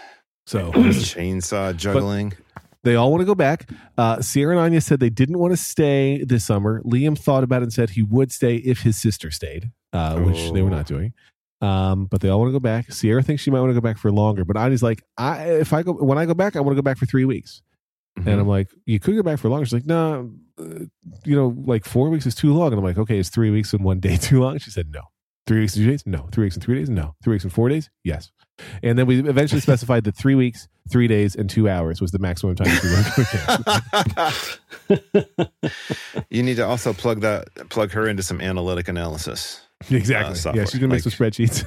So 0.47 0.73
Chainsaw 1.07 1.77
juggling. 1.77 2.33
they 2.83 2.97
all 2.97 3.11
want 3.11 3.21
to 3.21 3.25
go 3.27 3.35
back. 3.35 3.71
Uh, 3.97 4.21
Sierra 4.21 4.53
and 4.57 4.61
Anya 4.61 4.81
said 4.81 4.99
they 5.01 5.11
didn't 5.11 5.39
want 5.39 5.53
to 5.53 5.57
stay 5.57 6.23
this 6.25 6.45
summer. 6.45 6.83
Liam 6.83 7.17
thought 7.19 7.45
about 7.45 7.63
it 7.63 7.65
and 7.65 7.73
said 7.73 7.91
he 7.91 8.03
would 8.03 8.33
stay 8.33 8.57
if 8.57 8.81
his 8.81 8.97
sister 9.01 9.31
stayed, 9.31 9.71
uh, 9.93 10.19
which 10.19 10.51
they 10.53 10.63
were 10.63 10.71
not 10.71 10.91
Oh. 10.91 10.97
doing. 10.97 11.13
Um, 11.61 12.07
but 12.07 12.21
they 12.21 12.29
all 12.29 12.41
want 12.41 12.49
to 12.49 12.53
go 12.53 12.59
back. 12.59 12.91
Sierra 12.91 13.23
thinks 13.23 13.41
she 13.41 13.53
might 13.53 13.61
want 13.61 13.71
to 13.71 13.75
go 13.75 13.81
back 13.81 13.97
for 13.99 14.11
longer, 14.11 14.45
but 14.45 14.57
Anya's 14.57 14.83
like, 14.83 15.05
I 15.17 15.45
if 15.45 15.73
I 15.73 15.85
go 15.85 15.93
when 15.93 16.19
I 16.19 16.27
go 16.27 16.35
back, 16.35 16.57
I 16.57 16.61
want 16.61 16.73
to 16.73 16.83
go 16.83 16.83
back 16.83 16.99
for 16.99 17.07
three 17.07 17.25
weeks. 17.25 17.63
Mhm. 18.19 18.26
And 18.26 18.40
I'm 18.40 18.49
like, 18.49 18.69
you 18.87 19.00
could 19.00 19.14
go 19.16 19.23
back 19.23 19.38
for 19.38 19.49
longer. 19.49 19.64
She's 19.64 19.73
like, 19.73 19.87
no, 19.87 20.31
uh, 20.59 20.64
you 21.25 21.35
know, 21.35 21.54
like 21.66 21.85
four 21.87 22.11
weeks 22.11 22.26
is 22.26 22.35
too 22.35 22.52
long. 22.52 22.69
And 22.73 22.78
I'm 22.78 22.85
like, 22.85 22.99
okay, 22.99 23.19
is 23.19 23.31
three 23.31 23.50
weeks 23.50 23.73
and 23.73 23.83
one 23.85 24.00
day 24.00 24.16
too 24.21 24.40
long? 24.42 24.59
She 24.59 24.71
said, 24.71 24.90
no. 24.90 25.00
Three 25.47 25.61
weeks 25.61 25.75
and 25.76 25.85
two 25.85 25.90
days? 25.90 26.07
No. 26.07 26.28
Three 26.31 26.45
weeks 26.45 26.54
and 26.54 26.62
three 26.62 26.76
days? 26.76 26.88
No. 26.88 27.14
Three 27.25 27.33
weeks 27.35 27.42
and 27.45 27.52
four 27.52 27.69
days? 27.69 27.90
Yes. 28.04 28.31
And 28.83 28.97
then 28.99 29.07
we 29.07 29.19
eventually 29.28 29.61
specified 29.69 30.04
that 30.04 30.14
three 30.16 30.35
weeks, 30.37 30.69
three 30.90 31.09
days, 31.09 31.35
and 31.35 31.50
two 31.50 31.69
hours 31.69 32.00
was 32.00 32.12
the 32.12 32.19
maximum 32.21 32.54
time 32.54 32.69
we 32.83 32.90
were 32.90 33.02
going 33.02 34.07
to 34.88 36.23
you 36.31 36.42
need 36.42 36.57
to 36.57 36.66
also 36.66 36.92
plug 36.92 37.20
that 37.22 37.48
plug 37.70 37.90
her 37.92 38.07
into 38.09 38.22
some 38.22 38.40
analytic 38.40 38.88
analysis. 38.88 39.62
Exactly. 39.90 40.38
Uh, 40.51 40.55
yeah, 40.55 40.64
she's 40.64 40.75
gonna 40.81 40.88
make 40.94 41.05
Like- 41.05 41.12
some 41.12 41.27
spreadsheets. 41.27 41.64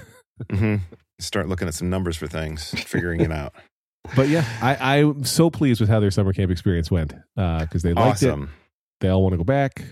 hmm 0.51 0.75
Start 1.19 1.47
looking 1.47 1.67
at 1.67 1.73
some 1.73 1.89
numbers 1.89 2.17
for 2.17 2.27
things, 2.27 2.71
figuring 2.71 3.21
it 3.21 3.31
out. 3.31 3.53
But 4.15 4.29
yeah, 4.29 4.45
I, 4.61 4.97
I'm 4.99 5.23
so 5.23 5.49
pleased 5.49 5.79
with 5.81 5.89
how 5.89 5.99
their 5.99 6.11
summer 6.11 6.33
camp 6.33 6.51
experience 6.51 6.89
went 6.91 7.13
because 7.35 7.81
they 7.83 7.93
liked 7.93 8.23
it. 8.23 8.37
They 9.01 9.09
all 9.09 9.21
want 9.23 9.33
to 9.33 9.37
go 9.37 9.43
back. 9.43 9.83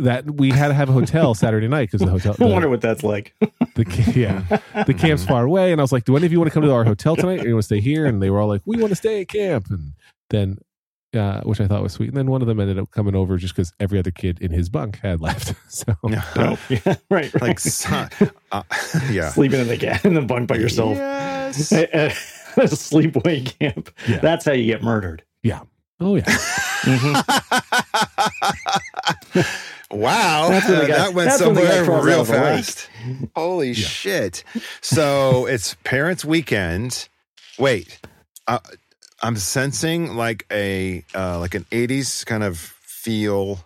That 0.00 0.30
we 0.30 0.50
had 0.50 0.68
to 0.68 0.74
have 0.74 0.88
a 0.88 0.92
hotel 0.92 1.34
Saturday 1.34 1.66
night 1.66 1.90
because 1.90 2.00
the 2.02 2.06
hotel. 2.10 2.36
I 2.40 2.44
wonder 2.52 2.68
what 2.68 2.80
that's 2.80 3.02
like. 3.02 3.34
the, 3.74 3.84
ca- 3.84 4.12
yeah, 4.14 4.84
the 4.84 4.94
camp's 4.94 5.24
far 5.24 5.42
away, 5.44 5.72
and 5.72 5.80
I 5.80 5.82
was 5.84 5.90
like, 5.90 6.04
"Do 6.04 6.16
any 6.16 6.24
of 6.24 6.30
you 6.30 6.38
want 6.38 6.48
to 6.50 6.54
come 6.54 6.62
to 6.62 6.72
our 6.72 6.84
hotel 6.84 7.16
tonight? 7.16 7.40
Or 7.44 7.48
you 7.48 7.54
want 7.54 7.64
to 7.64 7.66
stay 7.66 7.80
here?" 7.80 8.06
And 8.06 8.22
they 8.22 8.30
were 8.30 8.38
all 8.38 8.46
like, 8.46 8.62
"We 8.64 8.76
want 8.76 8.90
to 8.90 8.94
stay 8.96 9.22
at 9.22 9.28
camp." 9.28 9.66
And 9.70 9.94
then, 10.30 10.58
uh, 11.16 11.40
which 11.40 11.60
I 11.60 11.66
thought 11.66 11.82
was 11.82 11.94
sweet. 11.94 12.10
And 12.10 12.16
then 12.16 12.30
one 12.30 12.42
of 12.42 12.46
them 12.46 12.60
ended 12.60 12.78
up 12.78 12.92
coming 12.92 13.16
over 13.16 13.38
just 13.38 13.56
because 13.56 13.72
every 13.80 13.98
other 13.98 14.12
kid 14.12 14.38
in 14.40 14.52
his 14.52 14.68
bunk 14.68 15.00
had 15.00 15.20
left. 15.20 15.54
So 15.68 15.94
Oh, 16.04 16.58
yeah, 16.68 16.78
right. 17.10 17.32
right. 17.34 17.42
like, 17.42 17.60
uh, 18.52 18.62
yeah. 19.10 19.30
sleeping 19.30 19.60
in 19.60 19.66
the 19.68 19.76
ga- 19.76 19.98
in 20.04 20.14
the 20.14 20.22
bunk 20.22 20.48
by 20.48 20.56
yourself 20.56 20.96
Yes. 20.96 21.72
At, 22.58 22.64
at 22.64 22.72
a 22.72 22.76
sleepaway 22.76 23.58
camp. 23.58 23.90
Yeah. 24.08 24.18
That's 24.18 24.44
how 24.44 24.52
you 24.52 24.66
get 24.66 24.82
murdered. 24.82 25.22
Yeah. 25.42 25.60
Oh 26.00 26.14
yeah, 26.14 26.22
wow, 29.90 30.48
That's 30.48 30.68
when 30.68 30.78
the 30.78 30.86
guy- 30.86 30.96
that 30.98 31.14
went 31.14 31.28
that's 31.30 31.42
when 31.42 31.54
the 31.54 31.62
guy 31.62 31.68
somewhere 31.68 31.84
crawls 31.84 32.06
real 32.06 32.14
out 32.16 32.20
of 32.20 32.26
the 32.28 32.32
lake. 32.34 32.64
fast. 32.64 32.90
Holy 33.34 33.74
shit! 33.74 34.44
So 34.80 35.46
it's 35.50 35.74
parents' 35.84 36.24
weekend. 36.24 37.08
Wait, 37.58 37.98
uh, 38.46 38.60
I'm 39.22 39.36
sensing 39.36 40.14
like 40.14 40.46
a 40.52 41.04
uh, 41.14 41.38
like 41.40 41.54
an 41.54 41.64
'80s 41.72 42.24
kind 42.24 42.42
of 42.44 42.58
feel. 42.58 43.60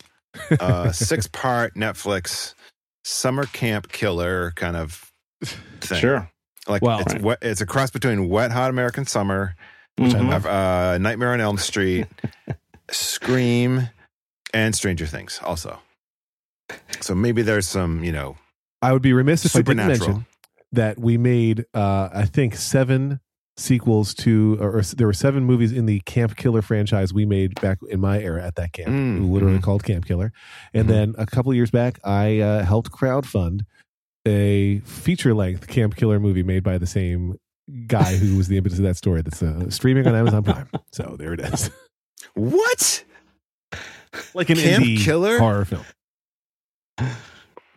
Uh, 0.58 0.90
six 0.92 1.26
part 1.26 1.74
Netflix 1.74 2.54
summer 3.04 3.44
camp 3.44 3.92
killer 3.92 4.52
kind 4.52 4.76
of 4.78 5.12
thing. 5.82 6.00
Sure. 6.00 6.30
Like 6.68 6.82
Well- 6.82 7.00
it's 7.00 7.14
wet, 7.16 7.38
it's 7.42 7.60
a 7.60 7.66
cross 7.66 7.90
between 7.90 8.28
Wet 8.28 8.50
Hot 8.52 8.70
American 8.70 9.06
Summer, 9.06 9.54
Which 9.98 10.14
I 10.14 10.20
Mhm. 10.20 10.30
love. 10.30 10.46
uh, 10.46 10.98
Nightmare 10.98 11.32
on 11.34 11.40
Elm 11.42 11.58
Street, 11.58 12.06
Scream, 12.90 13.88
and 14.54 14.74
Stranger 14.74 15.06
Things 15.06 15.38
also. 15.42 15.78
So 17.00 17.14
maybe 17.14 17.42
there's 17.42 17.66
some, 17.66 18.02
you 18.04 18.12
know, 18.12 18.36
I 18.80 18.92
would 18.92 19.02
be 19.02 19.12
remiss 19.12 19.44
if 19.44 19.54
I 19.56 19.62
didn't 19.62 19.86
mention 19.86 20.26
that 20.72 20.98
we 20.98 21.18
made 21.18 21.66
uh 21.74 22.08
i 22.14 22.24
think 22.24 22.56
seven 22.56 23.20
sequels 23.58 24.14
to 24.14 24.56
or, 24.58 24.78
or 24.78 24.82
there 24.96 25.06
were 25.06 25.12
seven 25.12 25.44
movies 25.44 25.70
in 25.70 25.84
the 25.84 26.00
camp 26.06 26.34
killer 26.34 26.62
franchise 26.62 27.12
we 27.12 27.26
made 27.26 27.54
back 27.60 27.76
in 27.90 28.00
my 28.00 28.18
era 28.18 28.42
at 28.42 28.54
that 28.54 28.72
camp 28.72 28.88
Mm, 28.88 29.30
literally 29.30 29.58
mhm. 29.58 29.62
called 29.62 29.84
camp 29.84 30.06
killer 30.06 30.32
and 30.72 30.86
Mhm. 30.86 30.88
then 30.88 31.14
a 31.18 31.26
couple 31.26 31.52
of 31.52 31.56
years 31.56 31.70
back 31.70 31.98
i 32.04 32.38
uh, 32.40 32.64
helped 32.64 32.90
crowdfund 32.90 33.66
a 34.26 34.78
feature 34.80 35.34
length 35.34 35.66
camp 35.68 35.96
killer 35.96 36.20
movie 36.20 36.42
made 36.42 36.62
by 36.62 36.78
the 36.78 36.86
same 36.86 37.36
guy 37.86 38.16
who 38.16 38.36
was 38.36 38.48
the 38.48 38.56
impetus 38.56 38.78
of 38.78 38.84
that 38.84 38.96
story 38.96 39.22
that's 39.22 39.42
uh, 39.42 39.68
streaming 39.70 40.06
on 40.06 40.14
amazon 40.14 40.42
prime 40.42 40.68
so 40.92 41.16
there 41.18 41.32
it 41.32 41.40
is 41.40 41.70
What? 42.34 43.04
like 44.34 44.50
an 44.50 44.56
Camp 44.56 44.84
indie 44.84 44.98
Killer? 45.02 45.38
horror 45.38 45.64
film 45.64 45.84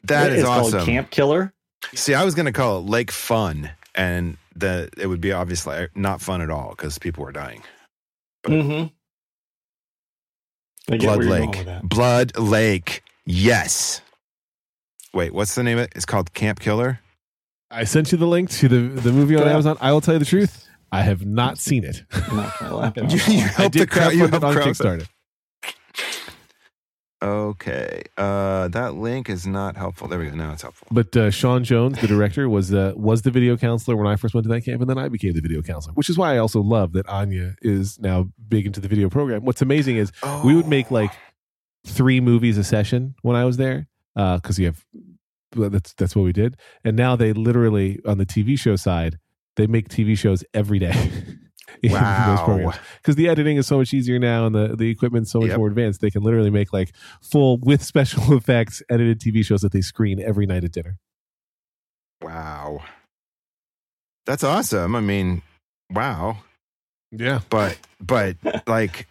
That 0.04 0.32
is 0.32 0.40
it's 0.42 0.48
awesome. 0.48 0.72
called 0.80 0.86
Camp 0.86 1.10
Killer. 1.10 1.52
See, 1.94 2.14
I 2.14 2.24
was 2.24 2.36
going 2.36 2.46
to 2.46 2.52
call 2.52 2.78
it 2.80 2.82
Lake 2.86 3.10
Fun, 3.12 3.72
and 3.96 4.38
the 4.56 4.90
it 4.98 5.08
would 5.08 5.22
be 5.22 5.32
obviously 5.32 5.88
not 5.96 6.22
fun 6.22 6.42
at 6.42 6.50
all 6.52 6.70
because 6.72 7.00
people 7.00 7.24
were 7.24 7.32
dying. 7.32 7.64
But- 8.44 8.52
Mm-hmm. 8.52 8.88
Blood 10.98 11.18
where 11.18 11.28
you're 11.28 11.38
going 11.40 11.52
Lake. 11.66 11.82
Blood 11.84 12.38
Lake. 12.38 13.04
Yes. 13.26 14.02
Wait, 15.16 15.34
what's 15.34 15.56
the 15.56 15.64
name 15.64 15.78
of 15.78 15.86
it? 15.86 15.94
It's 15.96 16.06
called 16.06 16.34
Camp 16.34 16.60
Killer. 16.60 17.00
i 17.72 17.84
sent 17.86 18.12
you 18.12 18.18
the 18.18 18.28
link 18.28 18.50
to 18.50 18.68
the, 18.68 18.78
the 19.02 19.12
movie 19.12 19.36
on 19.36 19.44
Yeah. 19.46 19.54
amazon 19.54 19.78
i 19.82 19.92
will 19.92 20.02
tell 20.02 20.14
you 20.16 20.20
the 20.20 20.26
truth 20.26 20.68
i 20.92 21.02
have 21.02 21.26
not 21.26 21.58
seen 21.58 21.84
it 21.84 22.04
not 22.32 22.54
gonna 22.60 22.76
laugh 22.76 22.98
at 22.98 23.10
You, 23.10 23.34
you 23.34 23.40
helped 23.48 23.76
the 23.78 23.88
crowd. 23.88 24.14
You 24.14 24.28
helped 24.28 24.44
on 24.44 24.54
crowdfund- 24.56 24.76
Kickstarter. 24.76 25.08
Okay. 27.24 28.04
Uh, 28.18 28.68
that 28.68 28.96
link 28.96 29.30
is 29.30 29.48
not 29.48 29.78
helpful. 29.78 30.08
There 30.08 30.20
we 30.20 30.28
go. 30.30 30.36
Now 30.36 30.52
it's 30.52 30.62
helpful. 30.62 30.88
But 30.92 31.16
uh, 31.18 31.32
Sean 31.32 31.64
Jones, 31.64 32.00
the 32.00 32.08
director, 32.08 32.48
was 32.48 32.72
uh, 32.72 32.94
was 32.96 33.24
the 33.24 33.32
video 33.32 33.58
counselor 33.58 33.96
when 33.98 34.06
I 34.06 34.16
first 34.16 34.36
went 34.36 34.44
to 34.44 34.50
that 34.50 34.62
camp, 34.62 34.82
and 34.82 34.90
then 34.90 34.98
I 35.00 35.08
became 35.08 35.34
the 35.34 35.42
video 35.42 35.62
counselor, 35.64 35.94
which 35.96 36.10
is 36.10 36.18
why 36.20 36.36
I 36.36 36.38
also 36.38 36.62
love 36.62 36.92
that 36.94 37.08
Anya 37.08 37.56
is 37.64 37.98
now 38.00 38.28
big 38.48 38.68
into 38.68 38.80
the 38.80 38.88
video 38.90 39.10
program. 39.10 39.44
What's 39.44 39.62
amazing 39.64 39.96
is 39.98 40.12
we 40.44 40.56
would 40.56 40.68
make 40.68 40.92
like 40.92 41.12
three 41.88 42.20
movies 42.20 42.58
a 42.60 42.64
session 42.64 43.16
when 43.24 43.36
I 43.36 43.46
was 43.46 43.58
there, 43.58 43.88
because 44.16 44.58
you 44.60 44.66
have 44.68 44.86
that's 45.52 45.94
that's 45.94 46.16
what 46.16 46.24
we 46.24 46.34
did. 46.34 46.58
And 46.84 46.96
now 46.98 47.16
they 47.16 47.32
literally 47.34 48.00
on 48.06 48.18
the 48.18 48.26
TV 48.26 48.58
show 48.60 48.76
side, 48.76 49.20
they 49.56 49.68
make 49.68 49.90
TV 49.90 50.18
shows 50.18 50.44
every 50.54 50.80
day. 50.80 51.12
Wow. 51.84 52.74
Because 52.98 53.16
the 53.16 53.28
editing 53.28 53.58
is 53.58 53.68
so 53.68 53.78
much 53.80 53.94
easier 53.94 54.18
now 54.18 54.46
and 54.46 54.56
the, 54.56 54.76
the 54.76 54.90
equipment's 54.90 55.32
so 55.32 55.40
much 55.40 55.50
Yep. 55.50 55.58
more 55.58 55.68
advanced. 55.68 56.00
They 56.00 56.10
can 56.10 56.24
literally 56.24 56.50
make 56.50 56.72
like 56.72 56.94
full 57.22 57.58
with 57.58 57.84
special 57.84 58.34
effects 58.38 58.82
edited 58.90 59.20
TV 59.20 59.44
shows 59.46 59.62
that 59.62 59.72
they 59.72 59.82
screen 59.82 60.22
every 60.22 60.46
night 60.46 60.64
at 60.64 60.72
dinner. 60.72 60.98
Wow. 62.22 62.84
That's 64.26 64.44
awesome. 64.44 64.96
I 64.96 65.02
mean, 65.02 65.42
wow. 65.92 66.38
Yeah. 67.12 67.42
But 67.50 67.78
but 68.00 68.38
like 68.68 69.08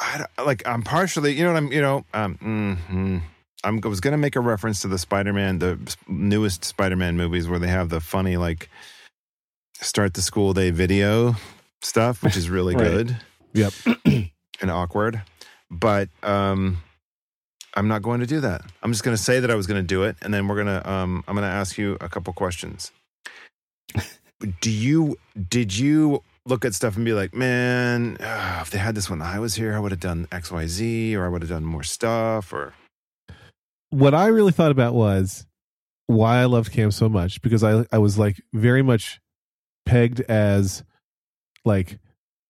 I 0.00 0.24
like 0.44 0.66
I'm 0.66 0.82
partially, 0.82 1.32
you 1.34 1.44
know 1.44 1.52
what 1.52 1.58
I'm, 1.58 1.72
you 1.72 1.82
know, 1.82 2.04
um 2.14 2.38
mhm. 2.38 3.22
I'm, 3.64 3.80
I 3.84 3.88
was 3.88 4.00
going 4.00 4.12
to 4.12 4.18
make 4.18 4.36
a 4.36 4.40
reference 4.40 4.80
to 4.82 4.88
the 4.88 4.98
Spider-Man, 4.98 5.58
the 5.58 5.78
newest 6.08 6.64
Spider-Man 6.64 7.16
movies 7.16 7.48
where 7.48 7.58
they 7.58 7.68
have 7.68 7.88
the 7.88 8.00
funny 8.00 8.36
like 8.36 8.68
start 9.80 10.14
the 10.14 10.22
school 10.22 10.52
day 10.54 10.70
video 10.70 11.34
stuff, 11.82 12.22
which 12.22 12.36
is 12.36 12.48
really 12.50 12.74
Right. 12.74 13.06
good. 13.06 13.16
Yep. 13.54 13.72
and 14.60 14.70
awkward. 14.70 15.22
But 15.70 16.08
um 16.22 16.78
I'm 17.74 17.88
not 17.88 18.00
going 18.00 18.20
to 18.20 18.26
do 18.26 18.40
that. 18.40 18.62
I'm 18.82 18.90
just 18.90 19.04
going 19.04 19.14
to 19.16 19.22
say 19.22 19.38
that 19.40 19.50
I 19.50 19.54
was 19.54 19.66
going 19.66 19.82
to 19.82 19.86
do 19.86 20.04
it 20.04 20.16
and 20.22 20.32
then 20.32 20.48
we're 20.48 20.62
going 20.62 20.80
to 20.82 20.90
um 20.90 21.24
I'm 21.28 21.34
going 21.34 21.46
to 21.46 21.52
ask 21.54 21.76
you 21.76 21.96
a 22.00 22.08
couple 22.08 22.32
questions. 22.32 22.92
do 24.60 24.70
you 24.70 25.18
did 25.48 25.76
you 25.76 26.22
look 26.46 26.64
at 26.64 26.74
stuff 26.74 26.94
and 26.96 27.04
be 27.04 27.12
like, 27.12 27.34
"Man, 27.34 28.16
if 28.20 28.70
they 28.70 28.78
had 28.78 28.94
this 28.94 29.10
when 29.10 29.20
I 29.20 29.38
was 29.40 29.56
here, 29.56 29.74
I 29.74 29.80
would 29.80 29.90
have 29.90 30.00
done 30.00 30.26
XYZ 30.30 31.14
or 31.16 31.26
I 31.26 31.28
would 31.28 31.42
have 31.42 31.48
done 31.50 31.64
more 31.64 31.82
stuff 31.82 32.52
or 32.52 32.72
what 33.90 34.14
I 34.14 34.26
really 34.26 34.52
thought 34.52 34.70
about 34.70 34.94
was 34.94 35.46
why 36.06 36.38
I 36.38 36.44
loved 36.44 36.72
camp 36.72 36.92
so 36.92 37.08
much 37.08 37.42
because 37.42 37.64
I 37.64 37.84
I 37.92 37.98
was 37.98 38.18
like 38.18 38.40
very 38.52 38.82
much 38.82 39.20
pegged 39.84 40.20
as 40.20 40.84
like 41.64 41.98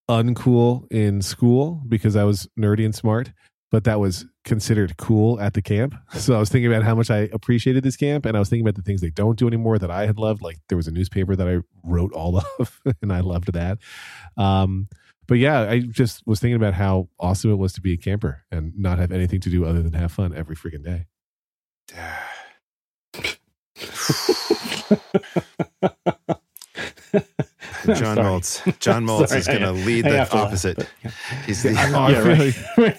uncool 0.08 0.90
in 0.90 1.22
school 1.22 1.82
because 1.88 2.16
I 2.16 2.24
was 2.24 2.48
nerdy 2.58 2.84
and 2.84 2.94
smart, 2.94 3.32
but 3.70 3.84
that 3.84 3.98
was 3.98 4.26
considered 4.44 4.96
cool 4.96 5.40
at 5.40 5.54
the 5.54 5.62
camp. 5.62 5.94
So 6.18 6.34
I 6.34 6.38
was 6.38 6.48
thinking 6.48 6.72
about 6.72 6.84
how 6.84 6.94
much 6.94 7.10
I 7.10 7.28
appreciated 7.32 7.82
this 7.82 7.96
camp 7.96 8.26
and 8.26 8.36
I 8.36 8.40
was 8.40 8.48
thinking 8.48 8.66
about 8.66 8.76
the 8.76 8.82
things 8.82 9.00
they 9.00 9.10
don't 9.10 9.38
do 9.38 9.46
anymore 9.46 9.78
that 9.78 9.90
I 9.90 10.06
had 10.06 10.18
loved. 10.18 10.42
Like 10.42 10.58
there 10.68 10.76
was 10.76 10.88
a 10.88 10.92
newspaper 10.92 11.36
that 11.36 11.48
I 11.48 11.58
wrote 11.82 12.12
all 12.12 12.38
of 12.58 12.80
and 13.02 13.12
I 13.12 13.20
loved 13.20 13.52
that. 13.52 13.78
Um 14.36 14.88
but 15.28 15.38
yeah, 15.38 15.62
I 15.62 15.80
just 15.80 16.24
was 16.24 16.38
thinking 16.38 16.56
about 16.56 16.74
how 16.74 17.08
awesome 17.18 17.50
it 17.50 17.56
was 17.56 17.72
to 17.72 17.80
be 17.80 17.92
a 17.92 17.96
camper 17.96 18.44
and 18.52 18.72
not 18.78 18.98
have 18.98 19.10
anything 19.10 19.40
to 19.40 19.50
do 19.50 19.64
other 19.64 19.82
than 19.82 19.92
have 19.94 20.12
fun 20.12 20.32
every 20.32 20.54
freaking 20.54 20.84
day. 20.84 21.06
John 27.86 27.96
Sorry. 28.16 28.16
Maltz. 28.16 28.78
John 28.80 29.04
Moltz 29.06 29.34
is 29.36 29.46
going 29.46 29.60
to 29.60 29.72
lead 29.72 30.04
the 30.04 30.16
have 30.18 30.30
to 30.30 30.36
laugh, 30.36 30.46
opposite. 30.48 30.76
but, 30.78 30.88
yeah. 31.04 31.10
He's 31.46 31.62
the, 31.62 31.70
I 31.70 32.10
Yeah, 32.10 32.20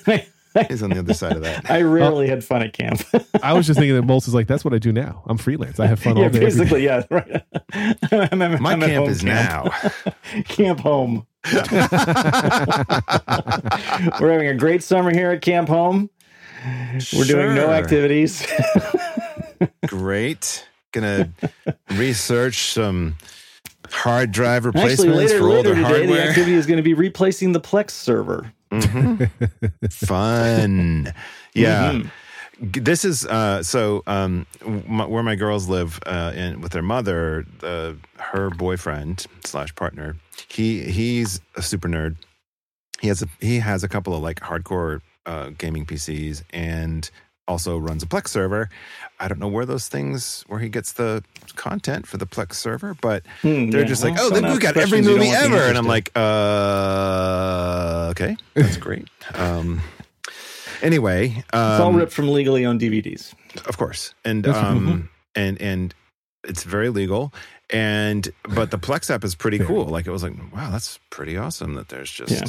right. 0.07 0.29
he's 0.69 0.81
on 0.81 0.89
the 0.91 0.99
other 0.99 1.13
side 1.13 1.33
of 1.35 1.41
that. 1.43 1.69
I 1.69 1.81
rarely 1.81 2.27
had 2.29 2.43
fun 2.43 2.63
at 2.63 2.73
camp. 2.73 3.01
I 3.43 3.53
was 3.53 3.67
just 3.67 3.77
thinking 3.79 3.95
that 3.95 4.05
Moltz 4.05 4.27
is 4.27 4.33
like, 4.33 4.47
that's 4.47 4.63
what 4.65 4.73
I 4.73 4.77
do 4.79 4.91
now. 4.91 5.23
I'm 5.27 5.37
freelance. 5.37 5.79
I 5.79 5.85
have 5.87 5.99
fun 5.99 6.13
all 6.17 6.23
day. 6.23 6.25
every 6.25 6.39
day." 6.39 6.45
basically, 6.45 6.83
yeah, 6.85 7.03
right. 7.11 7.43
I'm, 8.31 8.41
I'm, 8.41 8.61
My 8.61 8.71
I'm 8.73 8.79
camp 8.81 8.93
home 8.95 9.09
is 9.09 9.23
now. 9.23 9.69
camp 10.47 10.79
home. 10.79 11.27
We're 14.21 14.31
having 14.31 14.47
a 14.47 14.55
great 14.57 14.83
summer 14.83 15.11
here 15.13 15.31
at 15.31 15.41
Camp 15.41 15.69
Home. 15.69 16.09
We're 17.13 17.25
doing 17.25 17.55
no 17.55 17.69
activities. 17.71 18.45
Great. 19.87 20.67
Gonna 20.91 21.29
research 21.91 22.73
some 22.73 23.17
hard 23.91 24.31
drive 24.31 24.65
Actually, 24.65 24.81
replacements 24.81 25.17
later, 25.17 25.37
for 25.39 25.45
later 25.49 25.57
older 25.69 25.75
today, 25.75 26.05
the 26.05 26.21
activity 26.21 26.53
is 26.53 26.65
going 26.65 26.77
to 26.77 26.83
be 26.83 26.93
replacing 26.93 27.51
the 27.51 27.59
Plex 27.61 27.91
server. 27.91 28.51
Mhm. 28.71 29.29
Fun. 29.91 31.13
Yeah. 31.53 31.91
Mhm. 31.93 32.11
This 32.59 33.05
is 33.05 33.23
uh, 33.25 33.61
so 33.61 34.01
um, 34.07 34.47
my, 34.65 35.05
where 35.05 35.21
my 35.23 35.35
girls 35.35 35.67
live 35.67 35.99
uh, 36.07 36.31
in, 36.35 36.61
with 36.61 36.71
their 36.71 36.81
mother. 36.81 37.45
Uh, 37.61 37.93
her 38.17 38.49
boyfriend 38.49 39.25
slash 39.45 39.73
partner. 39.75 40.15
He 40.47 40.83
he's 40.83 41.39
a 41.55 41.61
super 41.61 41.87
nerd. 41.87 42.15
He 42.99 43.09
has 43.09 43.21
a 43.21 43.27
he 43.39 43.59
has 43.59 43.83
a 43.83 43.87
couple 43.87 44.15
of 44.15 44.23
like 44.23 44.39
hardcore 44.39 45.01
uh, 45.27 45.49
gaming 45.57 45.85
PCs 45.85 46.41
and 46.51 47.07
also 47.47 47.77
runs 47.77 48.01
a 48.03 48.05
Plex 48.07 48.29
server. 48.29 48.69
I 49.19 49.27
don't 49.27 49.39
know 49.39 49.47
where 49.47 49.65
those 49.65 49.87
things 49.87 50.43
where 50.47 50.59
he 50.59 50.67
gets 50.69 50.93
the 50.93 51.23
content 51.55 52.05
for 52.07 52.17
the 52.17 52.25
Plex 52.27 52.53
server, 52.55 52.95
but 53.01 53.23
Hmm, 53.41 53.69
they're 53.69 53.81
yeah, 53.81 53.87
just 53.87 54.03
like, 54.03 54.15
oh, 54.17 54.29
then 54.31 54.51
we 54.51 54.57
got 54.59 54.75
every 54.75 55.01
questions 55.01 55.07
you 55.07 55.15
don't 55.17 55.25
movie 55.25 55.31
ever, 55.55 55.63
and 55.69 55.77
I'm 55.77 55.85
like, 55.87 56.11
uh, 56.15 58.07
okay, 58.11 58.35
that's 58.53 58.77
great. 58.77 59.07
Um, 59.35 59.81
anyway, 60.81 61.29
it's 61.37 61.53
all 61.53 61.89
um, 61.89 61.95
ripped 61.97 62.13
from 62.13 62.29
legally 62.29 62.65
owned 62.65 62.79
DVDs. 62.79 63.33
of 63.67 63.77
course, 63.77 64.13
and 64.23 64.47
um, 64.47 65.09
and 65.35 65.61
and 65.61 65.93
it's 66.45 66.63
very 66.63 66.89
legal. 66.89 67.33
And 67.69 68.29
but 68.43 68.71
the 68.71 68.79
Plex 68.79 69.09
app 69.13 69.25
is 69.25 69.35
pretty 69.35 69.59
cool. 69.59 69.83
Like 69.85 70.07
it 70.07 70.11
was 70.11 70.23
like, 70.23 70.33
wow, 70.53 70.69
that's 70.71 70.97
pretty 71.09 71.35
awesome 71.35 71.73
that 71.73 71.89
there's 71.89 72.09
just 72.09 72.31
Yeah. 72.31 72.45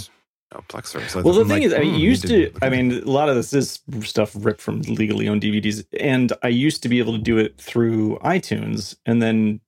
A 0.53 0.63
Plex. 0.63 0.87
So 1.09 1.23
Well, 1.23 1.35
the 1.35 1.41
I'm 1.43 1.49
thing 1.49 1.63
like, 1.63 1.63
is, 1.63 1.75
I 1.75 1.83
hmm, 1.83 1.95
used 1.97 2.27
to. 2.29 2.51
I 2.63 2.71
mean, 2.71 2.93
a 2.93 3.11
lot 3.11 3.29
of 3.29 3.37
this 3.37 3.53
is 3.53 3.81
stuff 4.03 4.33
ripped 4.35 4.61
from 4.61 4.81
legally 4.83 5.29
owned 5.29 5.43
DVDs, 5.43 5.85
and 6.01 6.33
I 6.43 6.49
used 6.49 6.83
to 6.85 6.89
be 6.89 6.99
able 6.99 7.13
to 7.13 7.19
do 7.19 7.39
it 7.39 7.59
through 7.59 8.19
iTunes, 8.21 8.97
and 9.07 9.21
then 9.23 9.61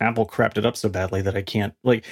Apple 0.00 0.26
crapped 0.26 0.58
it 0.58 0.66
up 0.66 0.76
so 0.76 0.88
badly 0.88 1.22
that 1.22 1.36
I 1.36 1.42
can't. 1.42 1.74
Like, 1.84 2.04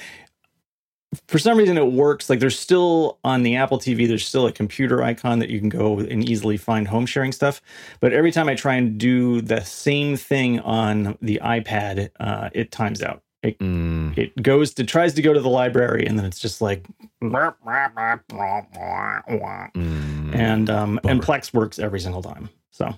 for 1.27 1.37
some 1.39 1.57
reason, 1.57 1.77
it 1.77 1.91
works. 1.91 2.29
Like, 2.29 2.39
there's 2.39 2.57
still 2.57 3.19
on 3.23 3.43
the 3.43 3.55
Apple 3.57 3.77
TV, 3.79 4.07
there's 4.07 4.25
still 4.25 4.47
a 4.47 4.51
computer 4.51 5.03
icon 5.03 5.39
that 5.39 5.49
you 5.49 5.59
can 5.59 5.69
go 5.69 5.99
and 5.99 6.27
easily 6.27 6.57
find 6.57 6.87
home 6.87 7.05
sharing 7.05 7.31
stuff. 7.33 7.61
But 7.99 8.13
every 8.13 8.31
time 8.31 8.49
I 8.49 8.55
try 8.55 8.75
and 8.75 8.97
do 8.97 9.41
the 9.41 9.61
same 9.61 10.17
thing 10.17 10.59
on 10.61 11.17
the 11.21 11.39
iPad, 11.43 12.09
uh, 12.19 12.49
it 12.53 12.71
times 12.71 13.03
out. 13.03 13.21
It 13.43 13.59
Mm, 13.59 14.17
it 14.17 14.41
goes 14.41 14.73
to 14.75 14.83
tries 14.85 15.13
to 15.15 15.21
go 15.21 15.33
to 15.33 15.41
the 15.41 15.49
library, 15.49 16.05
and 16.07 16.17
then 16.17 16.25
it's 16.25 16.39
just 16.39 16.61
like. 16.61 16.87
mm. 19.75 20.33
and 20.33 20.69
um 20.69 20.99
and 21.03 21.21
Plex 21.21 21.53
works 21.53 21.77
every 21.77 21.99
single 21.99 22.21
time. 22.21 22.49
So 22.71 22.95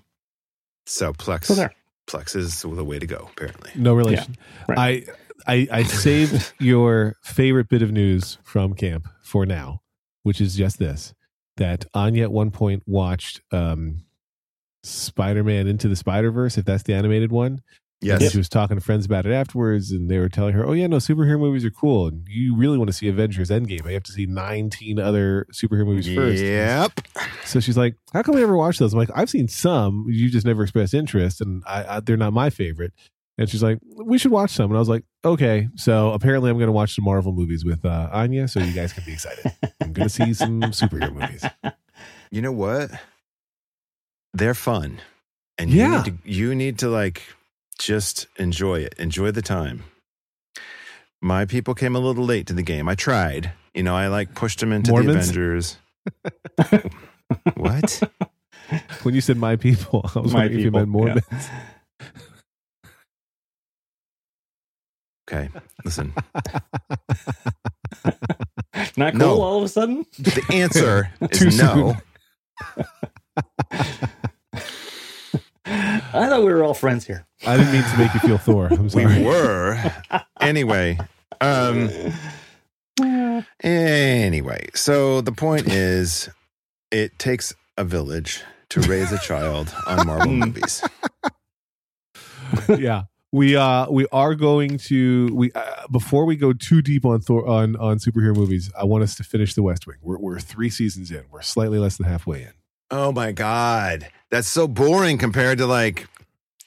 so 0.86 1.14
Plex, 1.14 1.46
so 1.46 1.56
there. 1.56 1.74
Plex 2.08 2.36
is 2.36 2.62
the 2.62 2.84
way 2.84 3.00
to 3.00 3.08
go. 3.08 3.28
Apparently, 3.34 3.72
No 3.76 3.96
relation. 3.96 4.38
right. 4.68 5.08
I, 5.48 5.52
I 5.52 5.68
I 5.80 5.84
saved 5.84 6.54
your 6.60 7.16
favorite 7.24 7.68
bit 7.68 7.82
of 7.82 7.92
news 7.92 8.38
from 8.44 8.76
camp 8.76 9.08
for 9.24 9.46
now, 9.48 9.82
which 10.22 10.40
is 10.40 10.56
just 10.56 10.78
this: 10.78 11.16
that 11.58 11.86
Anya 11.96 12.24
at 12.24 12.32
one 12.32 12.52
point 12.52 12.84
watched 12.86 13.42
um, 13.52 14.04
Spider-Man 14.84 15.66
Into 15.68 15.88
the 15.88 15.96
Spider-Verse, 15.96 16.58
if 16.60 16.66
that's 16.66 16.84
the 16.84 16.94
animated 16.94 17.32
one. 17.32 17.62
Yes. 18.02 18.22
And 18.22 18.32
she 18.32 18.38
was 18.38 18.50
talking 18.50 18.78
to 18.78 18.82
friends 18.84 19.06
about 19.06 19.26
it 19.26 19.32
afterwards, 19.32 19.92
and 19.92 20.10
they 20.10 20.20
were 20.20 20.30
telling 20.30 20.54
her, 20.54 20.66
"Oh 20.66 20.74
yeah, 20.74 20.88
no, 20.88 20.98
superhero 20.98 21.40
movies 21.40 21.64
are 21.66 21.72
cool, 21.72 22.08
and 22.08 22.26
you 22.30 22.56
really 22.56 22.78
want 22.78 22.90
to 22.90 22.94
see 22.94 23.08
Avengers 23.08 23.50
Endgame. 23.50 23.82
but 23.84 23.90
You 23.90 23.94
have 23.96 24.04
to 24.04 24.12
see 24.12 24.26
19 24.26 25.00
other 25.00 25.48
superhero 25.54 25.86
movies 25.86 26.14
first. 26.14 26.44
Yep. 26.44 26.92
So 27.46 27.60
she's 27.60 27.78
like, 27.78 27.96
"How 28.14 28.22
come 28.22 28.36
we 28.36 28.42
never 28.42 28.58
watch 28.58 28.78
those?" 28.80 28.94
I'm 28.94 29.00
like, 29.00 29.10
"I've 29.16 29.30
seen 29.30 29.48
some. 29.48 30.06
You 30.10 30.30
just 30.30 30.46
never 30.46 30.64
expressed 30.64 30.94
interest, 30.94 31.42
and 31.42 31.64
I, 31.66 31.98
I, 31.98 32.00
they're 32.00 32.18
not 32.18 32.34
my 32.34 32.50
favorite." 32.50 32.94
And 33.38 33.50
she's 33.50 33.62
like, 33.64 33.80
"We 34.04 34.18
should 34.18 34.32
watch 34.32 34.52
some." 34.52 34.72
And 34.72 34.78
I 34.78 34.80
was 34.80 34.90
like, 34.90 35.04
"Okay." 35.24 35.68
So 35.76 36.12
apparently, 36.12 36.50
I'm 36.50 36.58
going 36.58 36.68
to 36.68 36.72
watch 36.74 36.96
some 36.96 37.06
Marvel 37.06 37.34
movies 37.34 37.66
with 37.66 37.84
uh, 37.86 38.10
Anya, 38.12 38.48
so 38.48 38.60
you 38.60 38.74
guys 38.74 38.94
can 38.94 39.04
be 39.06 39.14
excited. 39.14 39.52
I'm 39.82 39.92
going 39.94 40.08
to 40.08 40.14
see 40.14 40.34
some 40.34 40.62
superhero 40.62 41.14
movies. 41.14 41.44
You 42.32 42.42
know 42.42 42.52
what? 42.52 42.92
They're 44.34 44.54
fun, 44.56 45.00
and 45.58 45.70
you 45.70 45.78
Yeah. 45.80 45.98
need 46.04 46.06
to, 46.06 46.30
you 46.30 46.56
need 46.56 46.80
to 46.80 46.90
like 46.90 47.22
just 47.80 48.28
enjoy 48.38 48.80
it. 48.82 48.94
Enjoy 48.98 49.32
the 49.32 49.42
time. 49.42 49.84
My 51.22 51.46
people 51.46 51.74
came 51.74 51.96
a 51.96 52.00
little 52.00 52.26
late 52.26 52.48
to 52.48 52.54
the 52.54 52.62
game. 52.64 52.88
I 52.88 52.96
tried. 52.96 53.52
You 53.74 53.84
know, 53.84 53.96
I 53.96 54.08
like 54.08 54.36
pushed 54.36 54.60
them 54.60 54.72
into 54.72 54.92
Mormons? 54.92 55.32
the 55.32 55.42
Avengers. 55.42 55.78
what? 57.56 58.04
When 59.04 59.14
you 59.16 59.22
said 59.22 59.38
"my 59.38 59.56
people," 59.56 60.10
I 60.16 60.20
was 60.20 60.34
My 60.34 60.40
wondering 60.42 60.60
if 60.60 60.66
you 60.66 60.72
people, 60.72 60.80
meant 60.80 60.90
Mormons. 60.90 61.50
Okay, 65.28 65.50
listen. 65.84 66.14
Not 68.98 69.14
cool 69.14 69.20
No. 69.20 69.42
all 69.42 69.58
of 69.58 69.64
a 69.64 69.68
sudden. 69.68 70.06
The 70.20 70.44
answer 70.52 71.10
Too 71.34 71.48
is 71.48 71.58
no. 71.58 71.98
I 75.66 76.28
thought 76.30 76.44
we 76.44 76.54
were 76.54 76.64
all 76.64 76.74
friends 76.74 77.06
here. 77.06 77.26
I 77.46 77.58
didn't 77.58 77.74
mean 77.74 77.84
to 77.84 77.98
make 77.98 78.14
you 78.14 78.20
feel 78.22 78.38
Thor. 78.38 78.68
I'm 78.72 78.84
We 78.84 78.90
sorry. 78.90 79.24
were. 79.24 79.82
Anyway, 80.40 81.00
um, 81.42 81.90
anyway, 83.64 84.70
so 84.74 85.22
the 85.22 85.32
point 85.32 85.68
is, 85.68 86.30
it 86.92 87.18
takes 87.20 87.54
a 87.78 87.84
village 87.84 88.42
to 88.70 88.82
raise 88.82 89.12
a 89.12 89.18
child 89.20 89.74
on 89.88 90.06
Marvel 90.08 90.32
movies. 90.34 90.84
yeah. 92.70 93.04
We 93.32 93.58
uh 93.58 93.90
we 93.90 94.08
are 94.14 94.34
going 94.34 94.78
to 94.78 95.30
we 95.34 95.52
uh, 95.52 95.88
before 95.92 96.24
we 96.26 96.38
go 96.38 96.54
too 96.54 96.82
deep 96.82 97.04
on 97.04 97.20
Thor 97.20 97.46
on 97.46 97.76
on 97.76 97.98
superhero 97.98 98.34
movies. 98.34 98.72
I 98.80 98.86
want 98.86 99.04
us 99.04 99.16
to 99.16 99.24
finish 99.26 99.56
The 99.56 99.64
West 99.64 99.86
Wing. 99.86 99.98
We're 100.02 100.18
we're 100.20 100.40
three 100.40 100.70
seasons 100.70 101.12
in. 101.12 101.26
We're 101.30 101.42
slightly 101.42 101.78
less 101.78 101.98
than 101.98 102.06
halfway 102.06 102.44
in. 102.44 102.54
Oh 102.92 103.12
my 103.12 103.32
god, 103.32 104.08
that's 104.30 104.48
so 104.48 104.68
boring 104.68 105.18
compared 105.18 105.58
to 105.60 105.66
like 105.66 106.08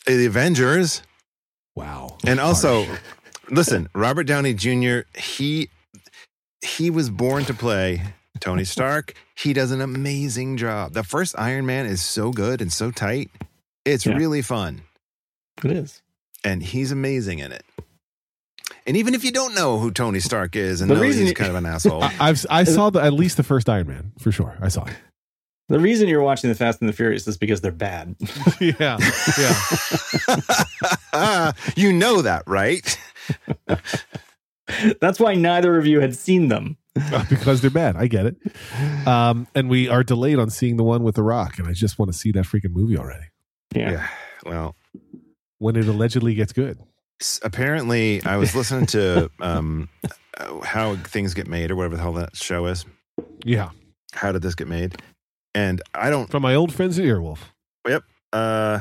the 0.07 0.27
Avengers. 0.27 1.03
Wow. 1.77 2.19
And 2.27 2.41
also, 2.41 2.85
Harsh. 2.85 3.01
listen, 3.51 3.89
Robert 3.95 4.25
Downey 4.25 4.55
Jr. 4.55 5.01
He 5.17 5.71
he 6.65 6.91
was 6.91 7.09
born 7.09 7.45
to 7.45 7.55
play 7.55 8.03
Tony 8.41 8.65
Stark. 8.65 9.15
He 9.37 9.53
does 9.53 9.71
an 9.71 9.81
amazing 9.81 10.57
job. 10.57 10.93
The 10.93 11.05
first 11.05 11.39
Iron 11.39 11.67
Man 11.67 11.87
is 11.87 12.03
so 12.03 12.33
good 12.33 12.61
and 12.61 12.73
so 12.73 12.91
tight. 12.91 13.31
It's 13.85 14.05
Yeah. 14.05 14.15
really 14.17 14.43
fun, 14.43 14.83
It 15.65 15.71
is. 15.71 16.03
and 16.45 16.63
he's 16.63 16.91
amazing 16.91 17.39
in 17.39 17.53
it. 17.53 17.65
And 18.87 18.97
even 18.97 19.15
if 19.15 19.23
you 19.25 19.31
don't 19.31 19.55
know 19.55 19.79
who 19.79 19.91
Tony 19.93 20.19
Stark 20.21 20.57
is 20.57 20.81
and 20.81 20.91
The 20.91 20.95
know 20.97 21.01
reason 21.01 21.27
he's 21.27 21.35
kind 21.35 21.51
of 21.51 21.57
an 21.57 21.67
asshole, 21.75 22.03
I, 22.03 22.15
I've 22.19 22.45
I 22.51 22.65
saw 22.65 22.91
the 22.91 23.01
at 23.01 23.13
least 23.13 23.37
the 23.37 23.43
first 23.45 23.69
Iron 23.69 23.87
Man 23.87 24.13
for 24.19 24.33
sure. 24.33 24.57
I 24.61 24.69
saw 24.69 24.85
it. 24.85 24.95
The 25.69 25.79
reason 25.79 26.09
you're 26.09 26.23
watching 26.23 26.49
the 26.49 26.57
Fast 26.57 26.81
and 26.81 26.89
the 26.89 26.93
Furious 26.95 27.29
is 27.29 27.37
because 27.37 27.61
they're 27.61 27.71
bad. 27.73 28.17
yeah. 28.61 28.99
Yeah. 31.13 31.53
you 31.77 31.93
know 31.93 32.23
that, 32.23 32.43
right? 32.47 32.99
That's 35.01 35.19
why 35.21 35.35
neither 35.35 35.77
of 35.77 35.87
you 35.87 36.01
had 36.01 36.15
seen 36.15 36.49
them. 36.49 36.77
because 37.29 37.61
they're 37.61 37.71
bad. 37.71 37.97
I 37.97 38.07
get 38.07 38.27
it. 38.27 38.37
Um, 39.07 39.47
and 39.55 39.69
we 39.69 39.89
are 39.89 40.03
delayed 40.03 40.39
on 40.39 40.51
seeing 40.51 40.77
the 40.77 40.85
one 40.85 41.03
with 41.03 41.15
The 41.15 41.23
Rock, 41.23 41.59
and 41.59 41.69
I 41.69 41.73
just 41.73 41.99
want 41.99 42.13
to 42.13 42.19
see 42.19 42.33
that 42.33 42.45
freaking 42.45 42.71
movie 42.73 42.97
already 42.97 43.27
Yeah. 43.75 44.09
Well, 44.45 44.75
when 45.59 45.77
it 45.77 45.87
allegedly 45.87 46.35
gets 46.35 46.53
good. 46.53 46.79
apparently, 47.43 48.23
I 48.25 48.37
was 48.37 48.55
listening 48.55 48.87
to 48.87 49.31
um, 49.41 49.89
uh, 50.39 50.61
how 50.61 50.97
things 50.97 51.35
get 51.35 51.47
made 51.47 51.71
or 51.71 51.77
whatever 51.77 51.97
the 51.97 52.03
hell 52.03 52.13
that 52.15 52.37
show 52.37 52.67
is. 52.67 52.85
Yeah, 53.45 53.71
How 54.13 54.33
did 54.33 54.43
this 54.43 54.55
get 54.55 54.69
made? 54.69 54.97
And 55.59 55.83
I 55.93 56.09
don't. 56.11 56.31
from 56.31 56.43
my 56.43 56.55
old 56.55 56.73
friends 56.73 56.99
at 56.99 57.05
Earwolf. 57.05 57.41
Uh, 58.33 58.81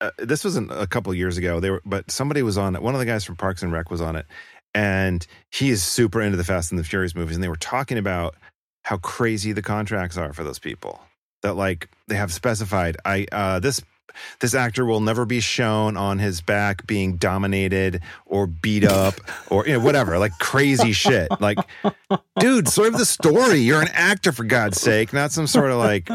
uh, 0.00 0.10
this 0.18 0.44
wasn't 0.44 0.70
a 0.70 0.86
couple 0.86 1.12
years 1.14 1.36
ago. 1.36 1.58
They 1.58 1.70
were, 1.70 1.82
but 1.84 2.10
somebody 2.10 2.42
was 2.42 2.56
on 2.56 2.76
it. 2.76 2.82
One 2.82 2.94
of 2.94 3.00
the 3.00 3.06
guys 3.06 3.24
from 3.24 3.36
Parks 3.36 3.62
and 3.62 3.72
Rec 3.72 3.90
was 3.90 4.00
on 4.00 4.14
it, 4.16 4.26
and 4.74 5.26
he 5.50 5.70
is 5.70 5.82
super 5.82 6.20
into 6.20 6.36
the 6.36 6.44
Fast 6.44 6.70
and 6.70 6.78
the 6.78 6.84
Furious 6.84 7.14
movies. 7.14 7.36
And 7.36 7.42
they 7.42 7.48
were 7.48 7.56
talking 7.56 7.98
about 7.98 8.36
how 8.84 8.98
crazy 8.98 9.52
the 9.52 9.62
contracts 9.62 10.16
are 10.16 10.32
for 10.32 10.44
those 10.44 10.58
people. 10.58 11.00
That 11.42 11.54
like 11.54 11.88
they 12.06 12.16
have 12.16 12.32
specified, 12.32 12.96
I 13.04 13.26
uh, 13.32 13.58
this 13.58 13.82
this 14.40 14.54
actor 14.54 14.84
will 14.84 15.00
never 15.00 15.24
be 15.24 15.40
shown 15.40 15.96
on 15.96 16.18
his 16.18 16.40
back 16.40 16.86
being 16.86 17.16
dominated 17.16 18.00
or 18.26 18.46
beat 18.46 18.84
up 18.84 19.14
or 19.48 19.66
you 19.66 19.72
know 19.74 19.80
whatever 19.80 20.18
like 20.18 20.32
crazy 20.38 20.92
shit 20.92 21.28
like 21.40 21.58
dude 22.38 22.68
serve 22.68 22.92
the 22.94 23.04
story 23.04 23.58
you're 23.58 23.80
an 23.82 23.88
actor 23.92 24.32
for 24.32 24.44
god's 24.44 24.80
sake 24.80 25.12
not 25.12 25.32
some 25.32 25.46
sort 25.46 25.70
of 25.70 25.78
like 25.78 26.08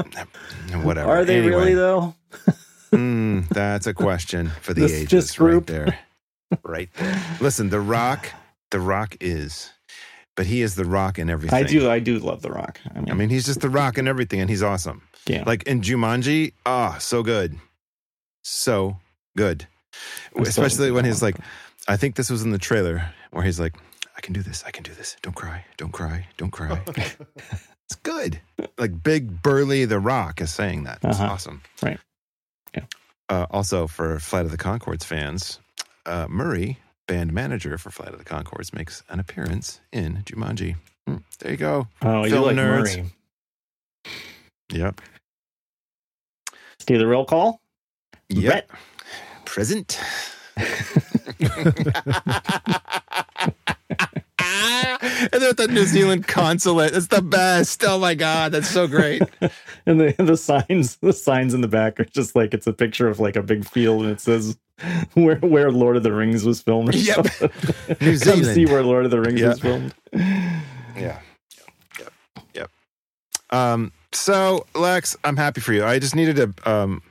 whatever 0.84 1.10
Are 1.12 1.25
they 1.25 1.38
Anyway. 1.39 1.55
really 1.55 1.73
though? 1.75 2.15
Mm, 2.93 3.47
that's 3.49 3.88
a 3.88 3.93
question 3.93 4.51
for 4.62 4.73
the 4.73 4.81
This 4.81 4.91
ages. 4.93 5.10
just 5.10 5.38
group. 5.38 5.69
right 5.69 5.75
there. 5.75 5.99
Right 6.63 6.89
there. 6.95 7.21
Listen, 7.41 7.69
The 7.69 7.81
Rock, 7.81 8.29
The 8.71 8.79
Rock 8.79 9.17
is, 9.19 9.71
but 10.36 10.45
he 10.45 10.62
is 10.62 10.75
The 10.75 10.86
Rock 10.86 11.19
in 11.19 11.29
everything. 11.29 11.58
I 11.58 11.63
do. 11.63 11.89
I 11.89 11.99
do 11.99 12.19
love 12.19 12.41
The 12.41 12.51
Rock. 12.51 12.79
I 12.95 12.99
mean, 12.99 13.12
I 13.12 13.13
mean, 13.15 13.29
he's 13.29 13.45
just 13.45 13.60
The 13.62 13.69
Rock 13.69 13.97
in 13.97 14.08
everything, 14.08 14.39
and 14.39 14.49
he's 14.49 14.63
awesome. 14.63 15.01
yeah. 15.27 15.43
Like 15.45 15.63
in 15.63 15.81
Jumanji, 15.81 16.53
ah, 16.65 16.95
so 16.99 17.21
good, 17.23 17.58
so 18.45 18.97
good. 19.36 19.65
Especially 20.38 20.91
when 20.91 21.05
he's 21.05 21.21
like, 21.21 21.36
I 21.88 21.97
think 21.97 22.15
this 22.15 22.29
was 22.29 22.43
in 22.43 22.51
the 22.51 22.58
trailer 22.58 23.13
where 23.31 23.43
he's 23.43 23.60
like, 23.60 23.75
I 24.17 24.21
can 24.21 24.34
do 24.34 24.41
this, 24.41 24.63
I 24.65 24.71
can 24.71 24.84
do 24.84 24.93
this. 24.93 25.15
Don't 25.21 25.36
cry, 25.36 25.65
don't 25.77 25.91
cry, 25.91 26.27
don't 26.38 26.51
cry. 26.51 26.81
it's 26.95 27.95
good. 28.03 28.39
Like 28.77 29.03
big 29.03 29.41
burly 29.41 29.86
The 29.86 29.99
Rock 29.99 30.41
is 30.41 30.51
saying 30.53 30.84
that. 30.84 30.99
It's 31.03 31.19
Uh-huh. 31.19 31.31
awesome. 31.34 31.62
Right. 31.81 31.99
Yeah. 32.75 32.86
Uh, 33.29 33.45
also, 33.51 33.88
for 33.88 34.19
Flight 34.19 34.45
of 34.45 34.51
the 34.51 34.58
Conchords 34.58 35.03
fans, 35.03 35.60
uh, 36.05 36.27
Murray, 36.29 36.77
band 37.08 37.34
manager 37.34 37.77
for 37.77 37.89
Flight 37.89 38.10
of 38.13 38.19
the 38.19 38.25
Conchords, 38.25 38.73
makes 38.73 39.01
an 39.10 39.19
appearance 39.19 39.79
in 39.91 40.23
Jumanji. 40.25 40.75
Hmm, 41.08 41.17
there 41.39 41.51
you 41.51 41.58
go. 41.58 41.88
oh, 42.03 42.23
you 42.25 42.31
film 42.31 42.45
like 42.45 42.55
nerds. 42.55 42.97
Murray. 42.97 43.12
Yep. 44.71 45.01
Do 46.86 46.97
the 46.97 47.08
real 47.08 47.25
call? 47.25 47.60
Yep. 48.41 48.71
Present. 49.45 50.00
and 50.58 50.65
they're 55.32 55.50
at 55.50 55.58
the 55.58 55.67
New 55.69 55.86
Zealand 55.86 56.28
consulate. 56.28 56.93
It's 56.95 57.08
the 57.08 57.21
best. 57.21 57.84
Oh 57.86 58.00
my 58.00 58.13
god, 58.15 58.52
that's 58.52 58.69
so 58.69 58.88
great. 58.88 59.24
And 59.88 60.00
the 60.02 60.15
the 60.17 60.36
signs 60.36 60.95
the 60.95 61.13
signs 61.13 61.54
in 61.54 61.62
the 61.62 61.67
back 61.67 62.00
are 62.00 62.06
just 62.06 62.36
like 62.36 62.56
it's 62.56 62.65
a 62.65 62.74
picture 62.74 63.08
of 63.08 63.19
like 63.19 63.36
a 63.36 63.43
big 63.43 63.63
field 63.69 64.02
and 64.02 64.10
it 64.10 64.19
says 64.19 64.58
where 65.13 65.36
where 65.38 65.71
Lord 65.71 65.95
of 65.95 66.02
the 66.02 66.12
Rings 66.12 66.43
was 66.43 66.60
filmed. 66.60 66.95
Yep. 66.95 67.28
New 68.02 68.17
Come 68.17 68.43
see 68.43 68.65
where 68.65 68.82
Lord 68.82 69.06
of 69.06 69.12
the 69.12 69.21
Rings 69.21 69.39
Yeah. 69.41 69.50
was 69.50 69.60
filmed. 69.60 69.93
Yeah. 70.12 71.19
Yep. 72.00 72.13
Yep. 72.56 72.71
Um, 73.52 73.91
so 74.12 74.65
Lex, 74.74 75.15
I'm 75.24 75.38
happy 75.38 75.62
for 75.62 75.71
you. 75.71 75.86
I 75.86 76.00
just 76.00 76.15
needed 76.15 76.36
to 76.38 76.52
um 76.71 77.04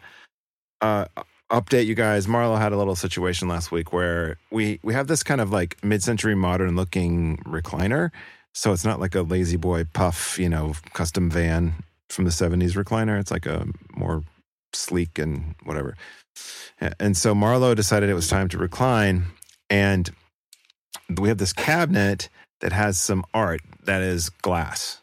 uh 0.80 1.06
update 1.50 1.86
you 1.86 1.94
guys. 1.94 2.26
Marlo 2.26 2.58
had 2.58 2.72
a 2.72 2.76
little 2.76 2.96
situation 2.96 3.48
last 3.48 3.70
week 3.70 3.92
where 3.92 4.38
we 4.50 4.80
we 4.82 4.94
have 4.94 5.06
this 5.06 5.22
kind 5.22 5.40
of 5.40 5.52
like 5.52 5.82
mid-century 5.84 6.34
modern 6.34 6.76
looking 6.76 7.38
recliner. 7.46 8.10
So 8.54 8.72
it's 8.72 8.84
not 8.84 9.00
like 9.00 9.14
a 9.14 9.22
lazy 9.22 9.56
boy 9.56 9.84
puff, 9.92 10.38
you 10.38 10.48
know, 10.48 10.74
custom 10.92 11.28
van 11.28 11.74
from 12.08 12.24
the 12.24 12.30
70s 12.30 12.72
recliner. 12.72 13.18
It's 13.18 13.30
like 13.30 13.46
a 13.46 13.66
more 13.96 14.22
sleek 14.72 15.18
and 15.18 15.54
whatever. 15.64 15.96
And 17.00 17.16
so 17.16 17.34
Marlo 17.34 17.74
decided 17.74 18.10
it 18.10 18.14
was 18.14 18.28
time 18.28 18.48
to 18.48 18.58
recline 18.58 19.24
and 19.70 20.10
we 21.18 21.28
have 21.28 21.38
this 21.38 21.52
cabinet 21.52 22.28
that 22.60 22.72
has 22.72 22.98
some 22.98 23.24
art 23.34 23.60
that 23.84 24.02
is 24.02 24.30
glass. 24.30 25.00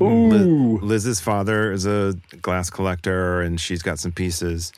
Ooh. 0.00 0.78
Liz's 0.80 1.20
father 1.20 1.70
is 1.72 1.86
a 1.86 2.16
glass 2.40 2.70
collector 2.70 3.42
and 3.42 3.60
she's 3.60 3.82
got 3.82 3.98
some 3.98 4.12
pieces. 4.12 4.72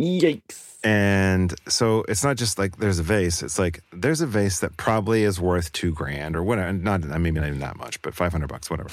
Yikes. 0.00 0.72
And 0.84 1.54
so 1.68 2.04
it's 2.08 2.24
not 2.24 2.36
just 2.36 2.58
like 2.58 2.78
there's 2.78 2.98
a 2.98 3.04
vase. 3.04 3.42
It's 3.42 3.58
like 3.58 3.82
there's 3.92 4.20
a 4.20 4.26
vase 4.26 4.60
that 4.60 4.76
probably 4.76 5.22
is 5.22 5.40
worth 5.40 5.70
two 5.72 5.92
grand 5.92 6.34
or 6.34 6.42
whatever. 6.42 6.72
Not, 6.72 7.04
I 7.10 7.18
mean, 7.18 7.34
not 7.34 7.46
even 7.46 7.60
that 7.60 7.76
much, 7.76 8.02
but 8.02 8.14
500 8.14 8.48
bucks, 8.48 8.68
whatever. 8.68 8.90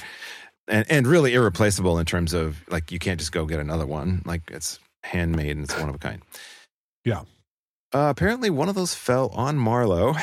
And, 0.68 0.86
and 0.90 1.08
really 1.08 1.34
irreplaceable 1.34 1.98
in 1.98 2.06
terms 2.06 2.34
of 2.34 2.64
like 2.70 2.92
you 2.92 3.00
can't 3.00 3.20
just 3.20 3.32
go 3.32 3.46
get 3.46 3.60
another 3.60 3.88
one. 3.88 4.22
Like 4.26 4.44
it's 4.52 4.80
handmade 5.04 5.58
and 5.58 5.64
it's 5.64 5.78
one 5.78 5.90
of 5.90 5.96
a 5.96 6.00
kind. 6.00 6.22
Yeah. 7.04 7.22
Uh, 7.92 8.10
apparently, 8.12 8.52
one 8.52 8.70
of 8.70 8.76
those 8.76 8.94
fell 8.94 9.30
on 9.30 9.58
Marlowe, 9.58 10.14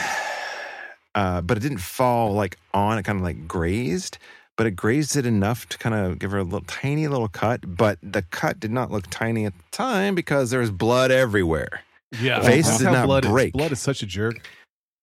uh, 1.16 1.40
but 1.40 1.56
it 1.56 1.60
didn't 1.60 1.78
fall 1.78 2.32
like 2.32 2.58
on. 2.72 2.96
It 2.98 3.02
kind 3.02 3.18
of 3.18 3.24
like 3.24 3.48
grazed, 3.48 4.18
but 4.56 4.66
it 4.66 4.72
grazed 4.72 5.16
it 5.16 5.26
enough 5.26 5.68
to 5.68 5.78
kind 5.78 5.94
of 5.94 6.18
give 6.18 6.30
her 6.30 6.38
a 6.38 6.42
little 6.44 6.62
tiny 6.66 7.08
little 7.08 7.28
cut. 7.28 7.60
But 7.76 7.98
the 8.02 8.22
cut 8.22 8.58
did 8.58 8.70
not 8.70 8.90
look 8.90 9.04
tiny 9.10 9.44
at 9.44 9.56
the 9.56 9.64
time 9.70 10.14
because 10.14 10.50
there 10.50 10.60
was 10.60 10.70
blood 10.70 11.10
everywhere. 11.10 11.82
Yeah, 12.20 12.40
Face 12.40 12.66
That's 12.66 12.78
did 12.78 12.84
not 12.84 13.06
blood 13.06 13.24
break. 13.24 13.48
Is. 13.48 13.52
Blood 13.58 13.72
is 13.72 13.80
such 13.80 14.02
a 14.02 14.06
jerk. 14.06 14.48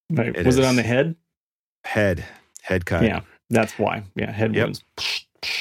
Right. 0.09 0.35
It 0.35 0.45
was 0.45 0.57
it 0.57 0.61
is. 0.61 0.67
on 0.67 0.75
the 0.75 0.83
head? 0.83 1.15
Head, 1.83 2.23
head 2.61 2.85
cut. 2.85 3.03
Yeah. 3.03 3.21
That's 3.49 3.77
why. 3.77 4.03
Yeah. 4.15 4.31
Head 4.31 4.55
Yep. 4.55 4.65
wounds. 4.65 4.83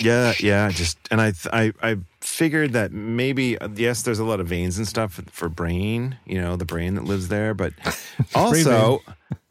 Yeah, 0.01 0.35
yeah, 0.40 0.71
just 0.71 0.99
and 1.11 1.21
I 1.21 1.33
I 1.53 1.73
I 1.83 1.97
figured 2.21 2.73
that 2.73 2.92
maybe 2.92 3.57
yes, 3.75 4.03
there's 4.03 4.18
a 4.18 4.25
lot 4.25 4.40
of 4.40 4.47
veins 4.47 4.79
and 4.79 4.87
stuff 4.87 5.21
for 5.31 5.49
brain, 5.49 6.16
you 6.25 6.40
know, 6.40 6.57
the 6.57 6.64
brain 6.64 6.95
that 6.95 7.05
lives 7.05 7.29
there, 7.29 7.55
but 7.55 7.73
also 8.35 9.03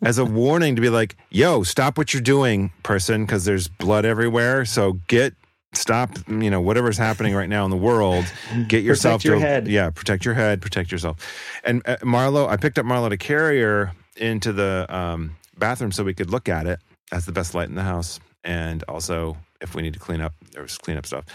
as 0.01 0.17
a 0.17 0.25
warning 0.25 0.75
to 0.75 0.81
be 0.81 0.89
like, 0.89 1.15
"Yo, 1.29 1.63
stop 1.63 1.97
what 1.97 2.13
you're 2.13 2.21
doing, 2.21 2.71
person, 2.83 3.25
because 3.25 3.45
there's 3.45 3.67
blood 3.67 4.05
everywhere. 4.05 4.65
So 4.65 4.93
get 5.07 5.33
stop, 5.73 6.11
you 6.27 6.49
know, 6.49 6.61
whatever's 6.61 6.97
happening 6.97 7.33
right 7.33 7.49
now 7.49 7.63
in 7.65 7.71
the 7.71 7.77
world. 7.77 8.25
Get 8.67 8.83
yourself 8.83 9.23
your 9.23 9.35
to 9.35 9.41
head. 9.41 9.67
yeah, 9.67 9.89
protect 9.89 10.25
your 10.25 10.33
head, 10.33 10.61
protect 10.61 10.91
yourself." 10.91 11.17
And 11.63 11.81
uh, 11.85 11.97
Marlo, 11.97 12.47
I 12.47 12.57
picked 12.57 12.79
up 12.79 12.85
Marlo 12.85 13.09
to 13.09 13.17
carry 13.17 13.61
her 13.61 13.93
into 14.17 14.53
the 14.53 14.85
um, 14.89 15.35
bathroom 15.57 15.91
so 15.91 16.03
we 16.03 16.13
could 16.13 16.29
look 16.29 16.49
at 16.49 16.67
it. 16.67 16.79
That's 17.11 17.25
the 17.25 17.31
best 17.31 17.53
light 17.53 17.69
in 17.69 17.75
the 17.75 17.83
house, 17.83 18.19
and 18.43 18.83
also 18.83 19.37
if 19.61 19.75
we 19.75 19.81
need 19.81 19.93
to 19.93 19.99
clean 19.99 20.21
up, 20.21 20.33
there 20.51 20.61
was 20.63 20.77
clean 20.77 20.97
up 20.97 21.05
stuff 21.05 21.25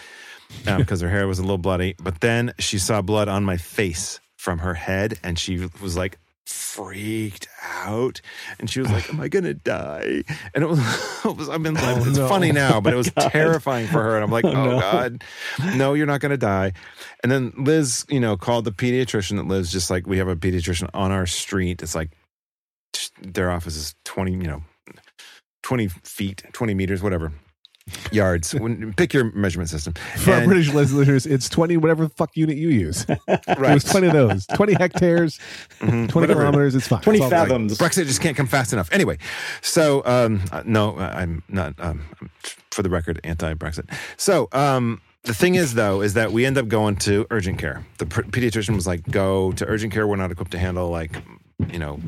um, 0.67 0.79
because 0.79 1.01
her 1.01 1.09
hair 1.09 1.27
was 1.27 1.39
a 1.39 1.43
little 1.43 1.59
bloody. 1.59 1.95
But 2.03 2.21
then 2.21 2.53
she 2.59 2.79
saw 2.79 3.01
blood 3.03 3.29
on 3.29 3.45
my 3.45 3.57
face 3.57 4.21
from 4.37 4.59
her 4.59 4.75
head, 4.75 5.19
and 5.23 5.39
she 5.39 5.69
was 5.81 5.97
like, 5.97 6.19
freaked 6.45 7.49
out, 7.63 8.21
and 8.61 8.71
she 8.71 8.79
was 8.81 8.89
like, 8.93 9.09
"Am 9.11 9.19
I 9.21 9.27
gonna 9.29 9.55
die?" 9.55 10.23
And 10.55 10.63
it 10.63 10.69
was, 10.69 10.79
it 11.25 11.37
was 11.37 11.49
I 11.49 11.59
mean, 11.59 11.77
Oh, 11.77 12.05
it's 12.07 12.19
no. 12.19 12.29
funny 12.29 12.53
now, 12.53 12.81
but 12.81 12.93
it 12.93 12.97
oh 12.97 12.99
was 12.99 13.11
God. 13.11 13.31
terrifying 13.33 13.87
for 13.89 14.01
her. 14.03 14.15
And 14.15 14.23
I'm 14.25 14.31
like, 14.31 14.45
Oh, 14.45 14.53
"Oh, 14.55 14.65
no. 14.73 14.81
God, 14.81 15.25
no, 15.75 15.95
you're 15.95 16.07
not 16.07 16.21
gonna 16.21 16.37
die." 16.37 16.73
And 17.25 17.33
then 17.33 17.53
Liz, 17.57 18.05
you 18.09 18.21
know, 18.21 18.37
called 18.37 18.65
the 18.65 18.71
pediatrician 18.73 19.37
that 19.39 19.47
lives 19.49 19.73
just 19.73 19.91
like 19.91 20.07
we 20.07 20.19
have 20.19 20.29
a 20.29 20.37
pediatrician 20.37 20.89
on 20.95 21.11
our 21.11 21.27
street. 21.27 21.83
It's 21.83 21.95
like 21.97 22.11
their 23.21 23.51
office 23.51 23.77
is 23.77 23.95
20, 24.05 24.33
you 24.33 24.39
know, 24.39 24.63
20 25.65 25.89
feet, 25.89 26.45
20 26.53 26.75
meters, 26.75 27.03
whatever, 27.03 27.33
yards. 28.13 28.55
When, 28.55 28.93
pick 28.95 29.15
your 29.15 29.33
measurement 29.33 29.71
system. 29.71 29.95
For 30.17 30.33
our 30.33 30.39
And- 30.39 30.47
British 30.49 30.73
listeners, 30.73 31.27
it's 31.27 31.49
20, 31.49 31.77
whatever 31.77 32.05
the 32.05 32.11
fuck 32.11 32.37
unit 32.37 32.57
you 32.57 32.69
use. 32.69 33.07
It 33.29 33.59
was 33.59 33.85
20 33.85 34.07
of 34.09 34.13
those. 34.13 34.47
20 34.47 34.75
hectares, 34.75 35.39
Mhm, 35.81 36.09
20 36.09 36.13
whatever. 36.13 36.41
kilometers, 36.41 36.75
it's 36.75 36.89
fine. 36.89 37.01
20 37.01 37.19
It's 37.19 37.25
all 37.25 37.31
good. 37.31 37.37
fathoms. 37.37 37.79
Brexit 37.79 38.07
just 38.07 38.21
can't 38.21 38.37
come 38.37 38.47
fast 38.47 38.73
enough. 38.73 38.89
Anyway, 38.93 39.19
so 39.63 40.03
um, 40.05 40.43
uh, 40.53 40.63
no, 40.67 40.97
I'm 40.99 41.43
not. 41.49 41.75
Um, 41.79 42.03
for 42.71 42.83
the 42.83 42.91
record, 42.91 43.21
anti-Brexit. 43.25 43.91
So 44.17 44.49
um, 44.53 45.01
the 45.25 45.35
thing 45.35 45.55
is, 45.55 45.75
though, 45.75 46.03
is 46.03 46.15
that 46.15 46.33
we 46.33 46.45
end 46.45 46.59
up 46.59 46.69
going 46.69 46.97
to 46.97 47.27
urgent 47.31 47.59
care. 47.59 47.85
The 47.99 48.07
pediatrician 48.07 48.75
was 48.75 48.87
like, 48.87 49.07
"Go 49.11 49.53
to 49.53 49.67
urgent 49.67 49.93
care. 49.93 50.07
We're 50.07 50.17
not 50.17 50.31
equipped 50.31 50.51
to 50.53 50.59
handle 50.59 50.91
like, 50.91 51.13
you 51.73 51.79
know, 51.79 52.01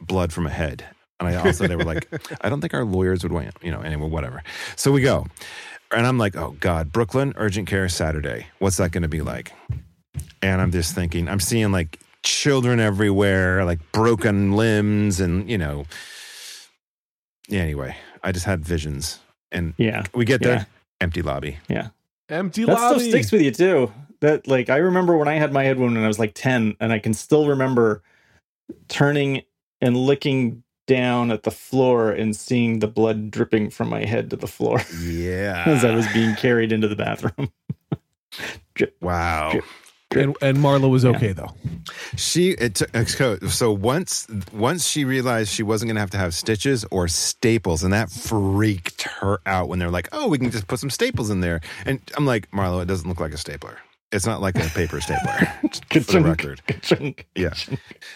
blood 0.00 0.32
from 0.32 0.46
a 0.46 0.50
head." 0.50 0.84
And 1.20 1.28
I 1.28 1.34
also 1.36 1.66
they 1.66 1.76
were 1.76 1.84
like, 1.84 2.08
"I 2.40 2.48
don't 2.48 2.60
think 2.60 2.74
our 2.74 2.84
lawyers 2.84 3.22
would 3.22 3.32
want 3.32 3.50
you 3.62 3.70
know." 3.70 3.80
Anyway, 3.80 4.08
whatever. 4.08 4.42
So 4.76 4.92
we 4.92 5.00
go, 5.02 5.26
and 5.90 6.06
I'm 6.06 6.18
like, 6.18 6.36
"Oh 6.36 6.56
God, 6.60 6.92
Brooklyn 6.92 7.32
urgent 7.36 7.68
care 7.68 7.88
Saturday. 7.88 8.46
What's 8.60 8.76
that 8.76 8.92
going 8.92 9.02
to 9.02 9.08
be 9.08 9.22
like?" 9.22 9.52
And 10.42 10.60
I'm 10.60 10.70
just 10.70 10.94
thinking, 10.94 11.28
I'm 11.28 11.40
seeing 11.40 11.72
like 11.72 11.98
children 12.22 12.78
everywhere, 12.80 13.64
like 13.64 13.80
broken 13.92 14.52
limbs, 14.52 15.18
and 15.20 15.50
you 15.50 15.58
know. 15.58 15.84
Yeah, 17.48 17.60
anyway, 17.62 17.96
I 18.22 18.30
just 18.32 18.44
had 18.46 18.64
visions, 18.64 19.18
and 19.50 19.74
Yeah. 19.78 20.04
we 20.14 20.24
get 20.24 20.42
there, 20.42 20.52
Yeah. 20.54 20.64
empty 21.00 21.22
lobby. 21.22 21.56
Yeah, 21.68 21.88
empty 22.28 22.64
That 22.64 22.74
lobby. 22.74 22.98
stuff 23.00 23.08
sticks 23.08 23.32
with 23.32 23.40
you 23.42 23.50
too. 23.50 23.92
That 24.20 24.46
like 24.46 24.68
I 24.68 24.76
remember 24.76 25.16
when 25.16 25.28
I 25.28 25.34
had 25.34 25.52
my 25.52 25.64
head 25.64 25.78
wound 25.78 25.94
when 25.94 26.04
I 26.04 26.08
was 26.08 26.18
like 26.18 26.32
10 26.34 26.76
and 26.80 26.92
I 26.92 26.98
can 26.98 27.14
still 27.14 27.46
remember 27.48 28.02
turning 28.88 29.42
and 29.80 29.96
looking 29.96 30.62
down 30.88 31.30
at 31.30 31.44
the 31.44 31.52
floor 31.52 32.10
and 32.10 32.34
seeing 32.34 32.80
the 32.80 32.88
blood 32.88 33.30
dripping 33.30 33.70
from 33.70 33.88
my 33.88 34.04
head 34.04 34.30
to 34.30 34.36
the 34.36 34.48
floor 34.48 34.80
Yeah, 35.00 35.62
as 35.66 35.84
I 35.84 35.94
was 35.94 36.06
being 36.12 36.34
carried 36.34 36.72
into 36.72 36.88
the 36.88 36.96
bathroom. 36.96 37.52
wow. 39.00 39.52
Drip. 40.10 40.24
and, 40.24 40.36
and 40.40 40.58
Marlo 40.58 40.90
was 40.90 41.04
okay, 41.04 41.32
though. 41.32 41.54
She 42.16 42.52
it 42.52 42.76
took 42.76 43.08
so- 43.08 43.38
so 43.48 43.70
once 43.72 44.26
once 44.52 44.86
she 44.88 45.04
realized 45.04 45.50
she 45.52 45.62
wasn't 45.62 45.88
going 45.90 45.96
to 45.96 46.00
have 46.00 46.10
to 46.12 46.18
have 46.18 46.34
stitches 46.34 46.84
or 46.90 47.08
staples, 47.08 47.84
and 47.84 47.92
that 47.92 48.10
freaked 48.10 49.02
her 49.02 49.38
out 49.44 49.68
when 49.68 49.78
they're 49.78 49.90
like, 49.90 50.08
"Oh, 50.12 50.26
we 50.28 50.38
can 50.38 50.50
just 50.50 50.66
put 50.66 50.78
some 50.80 50.88
staples 50.90 51.28
in 51.28 51.40
there." 51.40 51.60
And 51.84 52.00
I'm 52.16 52.24
like, 52.24 52.50
Marlo, 52.52 52.80
it 52.82 52.86
doesn't 52.86 53.06
look 53.08 53.20
like 53.20 53.32
a 53.34 53.36
stapler. 53.38 53.76
It's 54.10 54.24
not 54.24 54.40
like 54.40 54.56
a 54.56 54.66
paper 54.70 55.02
stapler. 55.02 55.46
for 55.92 56.00
the 56.00 56.20
record. 56.22 56.62
Yeah. 57.34 57.52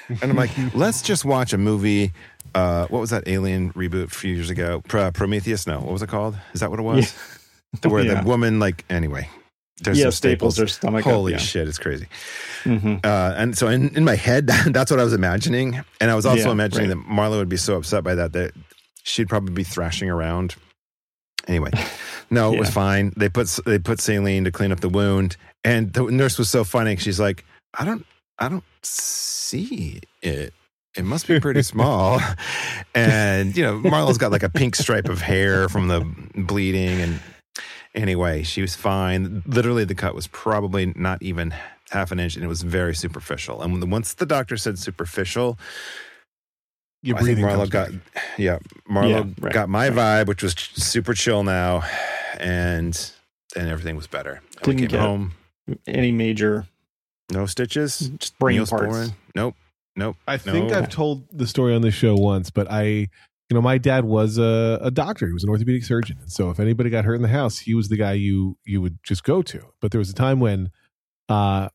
And 0.09 0.31
I'm 0.31 0.37
like, 0.37 0.51
let's 0.75 1.03
just 1.03 1.27
watch 1.27 1.53
a 1.53 1.59
movie. 1.59 2.13
Uh, 2.55 2.87
what 2.89 3.01
was 3.01 3.11
that 3.11 3.25
alien 3.27 3.73
reboot 3.73 4.05
a 4.05 4.09
few 4.09 4.35
years 4.35 4.51
ago? 4.51 4.83
Pro- 4.89 5.11
Prometheus? 5.13 5.67
No, 5.67 5.81
what 5.81 5.93
was 5.93 6.03
it 6.03 6.09
called? 6.09 6.37
Is 6.53 6.61
that 6.61 6.71
what 6.71 6.79
it 6.81 6.83
was? 6.83 7.15
Where 7.85 8.05
Yeah. 8.05 8.21
the 8.23 8.29
woman, 8.29 8.59
like, 8.59 8.85
anyway, 8.91 9.29
there's 9.83 9.99
yeah, 9.99 10.05
some 10.05 10.13
staples 10.13 10.55
staples. 10.57 10.73
stomach. 10.75 11.07
up, 11.07 11.13
Holy 11.13 11.33
yeah. 11.33 11.39
shit, 11.39 11.67
it's 11.69 11.79
crazy. 11.79 12.07
Mhm. 12.65 13.05
Uh, 13.05 13.35
and 13.37 13.57
so 13.57 13.69
in, 13.69 13.95
in 13.97 14.05
my 14.05 14.15
head, 14.17 14.47
that's 14.67 14.91
what 14.91 15.01
I 15.01 15.05
was 15.05 15.15
imagining. 15.15 15.83
And 16.01 16.11
I 16.11 16.15
was 16.15 16.27
also 16.27 16.45
Yeah, 16.47 16.51
imagining 16.53 16.91
right. 16.91 16.97
that 16.99 17.07
Marlo 17.13 17.39
would 17.39 17.49
be 17.49 17.57
so 17.57 17.77
upset 17.77 18.05
by 18.05 18.15
that 18.15 18.33
that 18.35 18.53
she'd 19.03 19.29
probably 19.29 19.53
be 19.55 19.65
thrashing 19.65 20.11
around. 20.11 20.55
Anyway, 21.49 21.71
no, 22.31 22.53
it 22.53 22.59
was 22.61 22.71
fine. 22.71 23.13
They 23.17 23.29
put 23.29 23.49
they 23.67 23.79
put 23.79 24.01
saline 24.01 24.45
to 24.45 24.53
clean 24.53 24.71
up 24.71 24.79
the 24.81 24.89
wound, 24.89 25.37
and 25.65 25.93
the 25.93 26.05
nurse 26.05 26.39
was 26.39 26.49
so 26.49 26.63
funny. 26.63 26.95
She's 26.97 27.19
like, 27.19 27.45
"I 27.77 27.85
don't, 27.85 28.07
I 28.39 28.49
don't 28.49 28.63
see 28.85 30.01
it. 30.23 30.53
It 30.97 31.05
must 31.05 31.27
be 31.27 31.41
pretty 31.41 31.63
small." 31.63 32.21
and 32.95 33.57
you 33.57 33.63
know, 33.63 33.79
Marlo's 33.81 34.19
got 34.19 34.31
like 34.33 34.43
a 34.43 34.49
pink 34.51 34.77
stripe 34.77 35.09
of 35.09 35.21
hair 35.23 35.69
from 35.69 35.89
the 35.89 36.01
bleeding, 36.35 37.01
and 37.01 37.21
anyway, 37.95 38.43
she 38.43 38.61
was 38.61 38.75
fine. 38.75 39.43
Literally, 39.47 39.85
the 39.85 39.95
cut 39.95 40.15
was 40.15 40.27
probably 40.29 40.93
not 40.97 41.23
even 41.23 41.55
half 41.91 42.11
an 42.13 42.21
inch, 42.21 42.37
and 42.37 42.45
it 42.45 42.49
was 42.49 42.63
very 42.63 42.95
superficial. 42.95 43.63
And 43.63 43.73
when 43.73 43.81
the, 43.81 43.87
once 43.87 44.15
the 44.15 44.27
doctor 44.27 44.57
said 44.57 44.79
superficial, 44.79 45.59
Your 47.03 47.17
I 47.17 47.21
think 47.23 47.39
breathing 47.39 47.45
Marlo 47.45 47.69
got, 47.69 47.91
back. 47.91 48.01
yeah, 48.39 48.59
Marlo 48.89 49.11
Yeah, 49.11 49.25
right, 49.41 49.53
got 49.53 49.69
my 49.69 49.89
right. 49.89 50.25
vibe, 50.25 50.29
which 50.29 50.43
was 50.43 50.55
ch- 50.55 50.75
super 50.77 51.13
chill 51.15 51.43
now, 51.43 51.83
and 52.39 52.95
then 53.55 53.69
everything 53.69 53.97
was 53.97 54.07
better. 54.07 54.41
We 54.67 54.73
Didn't 54.75 54.79
came 54.81 54.89
get- 54.89 55.01
home, 55.01 55.33
Any 55.87 56.13
major 56.13 56.67
no 57.31 57.47
stitches, 57.47 58.11
just 58.19 58.39
brain 58.39 58.61
Neosporin. 58.61 58.91
parts. 58.91 59.13
Nope, 59.35 59.55
nope. 59.97 60.17
I 60.27 60.37
think 60.37 60.71
No. 60.71 60.79
I've 60.79 60.89
told 60.89 61.27
the 61.33 61.47
story 61.47 61.75
on 61.75 61.83
this 61.83 61.95
show 61.95 62.15
once, 62.15 62.51
but 62.51 62.71
I, 62.71 62.85
you 62.85 63.09
know, 63.55 63.61
my 63.61 63.79
dad 63.79 64.05
was 64.05 64.39
a, 64.39 64.79
a 64.83 64.91
doctor. 64.91 65.27
He 65.27 65.33
was 65.33 65.45
an 65.45 65.51
orthopedic 65.51 65.85
surgeon, 65.85 66.19
and 66.21 66.31
so 66.31 66.51
if 66.51 66.59
anybody 66.61 66.91
got 66.91 67.05
hurt 67.05 67.15
in 67.17 67.23
the 67.23 67.29
house, 67.29 67.59
he 67.59 67.75
was 67.75 67.89
the 67.89 67.97
guy 67.97 68.13
you 68.13 68.57
you 68.65 68.81
would 68.81 68.99
just 69.03 69.25
go 69.25 69.43
to. 69.43 69.61
But 69.81 69.91
there 69.91 69.99
was 69.99 70.11
a 70.11 70.15
time 70.15 70.41
when, 70.41 70.71
uh, 71.29 71.69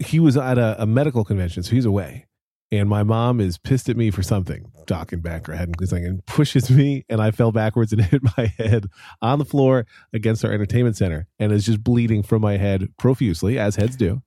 he 0.00 0.20
was 0.20 0.36
at 0.36 0.58
a, 0.58 0.82
a 0.82 0.86
medical 0.86 1.24
convention, 1.24 1.62
so 1.62 1.70
he's 1.70 1.86
away, 1.86 2.26
and 2.70 2.88
my 2.88 3.02
mom 3.02 3.40
is 3.40 3.56
pissed 3.56 3.88
at 3.88 3.96
me 3.96 4.10
for 4.10 4.22
something, 4.22 4.70
docking 4.86 5.20
back 5.20 5.46
her 5.46 5.54
head 5.54 5.68
and 5.68 5.88
something, 5.88 6.04
and 6.04 6.26
pushes 6.26 6.70
me, 6.70 7.04
and 7.08 7.20
I 7.22 7.30
fell 7.30 7.50
backwards 7.52 7.92
and 7.92 8.02
hit 8.04 8.22
my 8.36 8.52
head 8.58 8.88
on 9.22 9.38
the 9.38 9.44
floor 9.46 9.86
against 10.12 10.44
our 10.44 10.52
entertainment 10.52 10.96
center, 10.96 11.28
and 11.38 11.50
is 11.50 11.64
just 11.64 11.82
bleeding 11.82 12.22
from 12.22 12.42
my 12.42 12.58
head 12.58 12.88
profusely, 12.98 13.58
as 13.58 13.76
heads 13.76 13.96
do. 13.96 14.20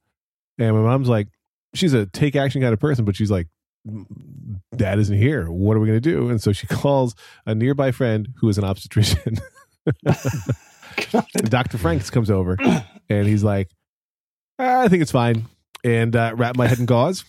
And 0.57 0.75
my 0.75 0.81
mom's 0.81 1.07
like, 1.07 1.27
she's 1.73 1.93
a 1.93 2.05
take 2.05 2.35
action 2.35 2.61
kind 2.61 2.73
of 2.73 2.79
person, 2.79 3.05
but 3.05 3.15
she's 3.15 3.31
like, 3.31 3.47
Dad 4.75 4.99
isn't 4.99 5.17
here. 5.17 5.49
What 5.49 5.77
are 5.77 5.79
we 5.79 5.87
going 5.87 6.01
to 6.01 6.09
do? 6.11 6.29
And 6.29 6.41
so 6.41 6.51
she 6.51 6.67
calls 6.67 7.15
a 7.45 7.55
nearby 7.55 7.91
friend 7.91 8.29
who 8.37 8.49
is 8.49 8.57
an 8.57 8.63
obstetrician. 8.63 9.37
Dr. 11.43 11.77
Franks 11.77 12.09
comes 12.09 12.29
over 12.29 12.57
and 13.09 13.27
he's 13.27 13.43
like, 13.43 13.69
"Ah, 14.59 14.81
I 14.81 14.87
think 14.87 15.01
it's 15.01 15.11
fine. 15.11 15.45
And 15.83 16.15
uh, 16.15 16.33
wrapped 16.35 16.57
my 16.57 16.67
head 16.67 16.79
in 16.79 16.85
gauze. 16.85 17.23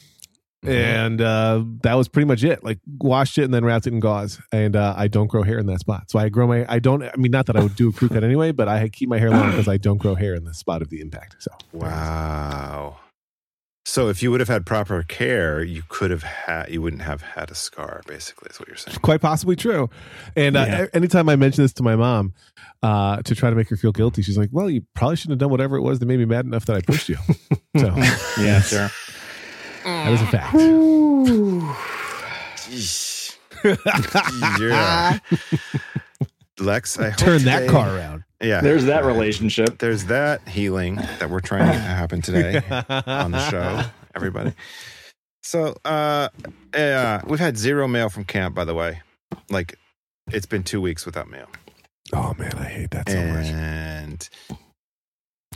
And 0.62 1.22
uh, 1.22 1.64
that 1.82 1.94
was 1.94 2.08
pretty 2.08 2.26
much 2.26 2.44
it. 2.44 2.62
Like 2.62 2.80
washed 2.98 3.38
it 3.38 3.44
and 3.44 3.54
then 3.54 3.64
wrapped 3.64 3.86
it 3.86 3.94
in 3.94 4.00
gauze. 4.00 4.38
And 4.52 4.76
uh, 4.76 4.94
I 4.96 5.08
don't 5.08 5.28
grow 5.28 5.42
hair 5.42 5.58
in 5.58 5.66
that 5.66 5.80
spot. 5.80 6.10
So 6.10 6.18
I 6.18 6.28
grow 6.28 6.46
my, 6.46 6.66
I 6.68 6.80
don't, 6.80 7.02
I 7.02 7.12
mean, 7.16 7.30
not 7.32 7.46
that 7.46 7.56
I 7.56 7.62
would 7.62 7.76
do 7.76 7.88
a 7.88 7.92
crew 7.92 8.10
cut 8.10 8.24
anyway, 8.24 8.52
but 8.52 8.68
I 8.68 8.88
keep 8.90 9.08
my 9.08 9.18
hair 9.18 9.30
long 9.30 9.50
because 9.52 9.68
I 9.68 9.78
don't 9.78 9.96
grow 9.96 10.14
hair 10.14 10.34
in 10.34 10.44
the 10.44 10.52
spot 10.52 10.82
of 10.82 10.90
the 10.90 11.00
impact. 11.00 11.36
So 11.38 11.50
Wow. 11.72 12.98
So 13.86 14.08
if 14.08 14.22
you 14.22 14.30
would 14.30 14.40
have 14.40 14.48
had 14.48 14.66
proper 14.66 15.02
care, 15.02 15.62
you 15.64 15.82
could 15.88 16.10
have 16.10 16.22
had, 16.22 16.68
you 16.70 16.82
wouldn't 16.82 17.02
have 17.02 17.22
had 17.22 17.50
a 17.50 17.54
scar. 17.54 18.02
Basically, 18.06 18.48
is 18.50 18.60
what 18.60 18.68
you're 18.68 18.76
saying. 18.76 18.98
quite 19.00 19.20
possibly 19.22 19.56
true. 19.56 19.88
And 20.36 20.54
uh, 20.56 20.86
anytime 20.92 21.28
I 21.28 21.36
mention 21.36 21.64
this 21.64 21.72
to 21.74 21.82
my 21.82 21.96
mom 21.96 22.34
uh, 22.82 23.22
to 23.22 23.34
try 23.34 23.48
to 23.50 23.56
make 23.56 23.68
her 23.70 23.76
feel 23.76 23.92
guilty, 23.92 24.20
she's 24.22 24.36
like, 24.38 24.50
"Well, 24.52 24.68
you 24.68 24.82
probably 24.94 25.16
shouldn't 25.16 25.32
have 25.32 25.38
done 25.38 25.50
whatever 25.50 25.76
it 25.76 25.80
was 25.82 25.98
that 25.98 26.06
made 26.06 26.18
me 26.18 26.26
mad 26.26 26.44
enough 26.44 26.66
that 26.66 26.76
I 26.76 26.80
pushed 26.82 27.08
you." 27.08 27.16
so 27.78 27.94
yeah, 28.38 28.60
sure. 28.60 28.90
that 29.84 30.12
is 30.12 30.20
a 30.22 30.26
fact. 30.26 30.54
yeah. 34.60 35.18
Lex, 36.58 36.98
I 36.98 37.10
hope 37.10 37.18
Turn 37.18 37.42
that 37.44 37.60
today- 37.60 37.72
car 37.72 37.96
around. 37.96 38.24
Yeah. 38.40 38.60
There's 38.60 38.86
that 38.86 39.04
relationship. 39.04 39.78
There's 39.78 40.06
that 40.06 40.46
healing 40.48 40.96
that 40.96 41.28
we're 41.30 41.40
trying 41.40 41.66
to 41.66 41.72
get 41.72 41.78
to 41.84 41.88
happen 41.88 42.22
today 42.22 42.62
on 43.06 43.32
the 43.32 43.50
show, 43.50 43.82
everybody. 44.14 44.54
So, 45.42 45.74
uh, 45.84 46.28
uh, 46.74 47.20
we've 47.26 47.40
had 47.40 47.56
zero 47.56 47.88
mail 47.88 48.08
from 48.08 48.24
camp, 48.24 48.54
by 48.54 48.64
the 48.64 48.74
way. 48.74 49.02
Like, 49.50 49.76
it's 50.30 50.46
been 50.46 50.62
two 50.62 50.80
weeks 50.80 51.04
without 51.06 51.28
mail. 51.30 51.48
Oh 52.12 52.34
man, 52.38 52.52
I 52.58 52.64
hate 52.64 52.90
that 52.90 53.08
so 53.08 53.24
much. 53.26 53.46
and 53.46 54.28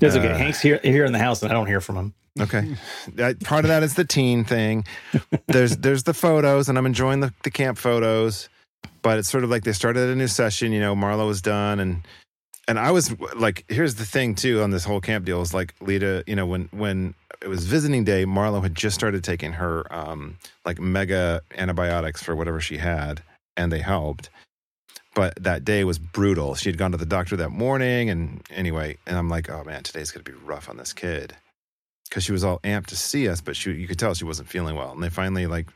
It's 0.00 0.16
okay. 0.16 0.30
Uh, 0.30 0.36
Hank's 0.36 0.60
here 0.60 0.80
here 0.82 1.04
in 1.04 1.12
the 1.12 1.18
house, 1.18 1.42
and 1.42 1.50
I 1.50 1.54
don't 1.54 1.66
hear 1.66 1.80
from 1.80 1.96
him. 1.96 2.14
okay, 2.40 2.76
that, 3.14 3.40
part 3.40 3.64
of 3.64 3.68
that 3.68 3.82
is 3.82 3.94
the 3.94 4.04
teen 4.04 4.44
thing. 4.44 4.84
There's 5.48 5.76
there's 5.78 6.04
the 6.04 6.14
photos, 6.14 6.68
and 6.68 6.78
I'm 6.78 6.86
enjoying 6.86 7.20
the, 7.20 7.32
the 7.42 7.50
camp 7.50 7.78
photos. 7.78 8.48
But 9.02 9.18
it's 9.18 9.28
sort 9.28 9.44
of 9.44 9.50
like 9.50 9.64
they 9.64 9.72
started 9.72 10.08
a 10.10 10.14
new 10.14 10.28
session. 10.28 10.72
You 10.72 10.80
know, 10.80 10.94
Marlo 10.94 11.26
was 11.26 11.42
done, 11.42 11.80
and 11.80 12.02
and 12.68 12.78
I 12.78 12.92
was 12.92 13.14
like, 13.34 13.64
here's 13.68 13.96
the 13.96 14.06
thing 14.06 14.34
too 14.34 14.62
on 14.62 14.70
this 14.70 14.84
whole 14.84 15.00
camp 15.00 15.26
deal 15.26 15.42
is 15.42 15.54
like 15.54 15.74
Lita. 15.80 16.24
You 16.26 16.36
know, 16.36 16.46
when 16.46 16.68
when 16.72 17.14
it 17.42 17.48
was 17.48 17.66
visiting 17.66 18.04
day, 18.04 18.24
Marlo 18.26 18.62
had 18.62 18.74
just 18.74 18.94
started 18.96 19.24
taking 19.24 19.54
her 19.54 19.92
um 19.94 20.38
like 20.66 20.80
mega 20.80 21.42
antibiotics 21.56 22.22
for 22.22 22.36
whatever 22.36 22.60
she 22.60 22.78
had, 22.78 23.22
and 23.56 23.72
they 23.72 23.80
helped. 23.80 24.30
But 25.14 25.34
that 25.42 25.64
day 25.64 25.84
was 25.84 25.98
brutal. 25.98 26.54
She 26.56 26.68
had 26.70 26.78
gone 26.78 26.92
to 26.92 26.98
the 26.98 27.06
doctor 27.06 27.36
that 27.36 27.50
morning, 27.50 28.10
and 28.10 28.42
anyway, 28.50 28.98
and 29.06 29.16
I'm 29.18 29.28
like, 29.30 29.50
oh 29.50 29.64
man, 29.64 29.82
today's 29.84 30.10
gonna 30.12 30.24
be 30.24 30.32
rough 30.32 30.68
on 30.70 30.76
this 30.78 30.92
kid. 30.94 31.34
because 32.08 32.24
she 32.24 32.32
was 32.32 32.44
all 32.44 32.60
amped 32.60 32.86
to 32.88 32.96
see 32.96 33.28
us, 33.28 33.40
but 33.40 33.56
she 33.56 33.72
you 33.72 33.88
could 33.88 33.98
tell 33.98 34.14
she 34.14 34.24
wasn't 34.24 34.48
feeling 34.48 34.76
well. 34.76 34.92
And 34.92 35.02
they 35.02 35.10
finally 35.10 35.46
like 35.46 35.68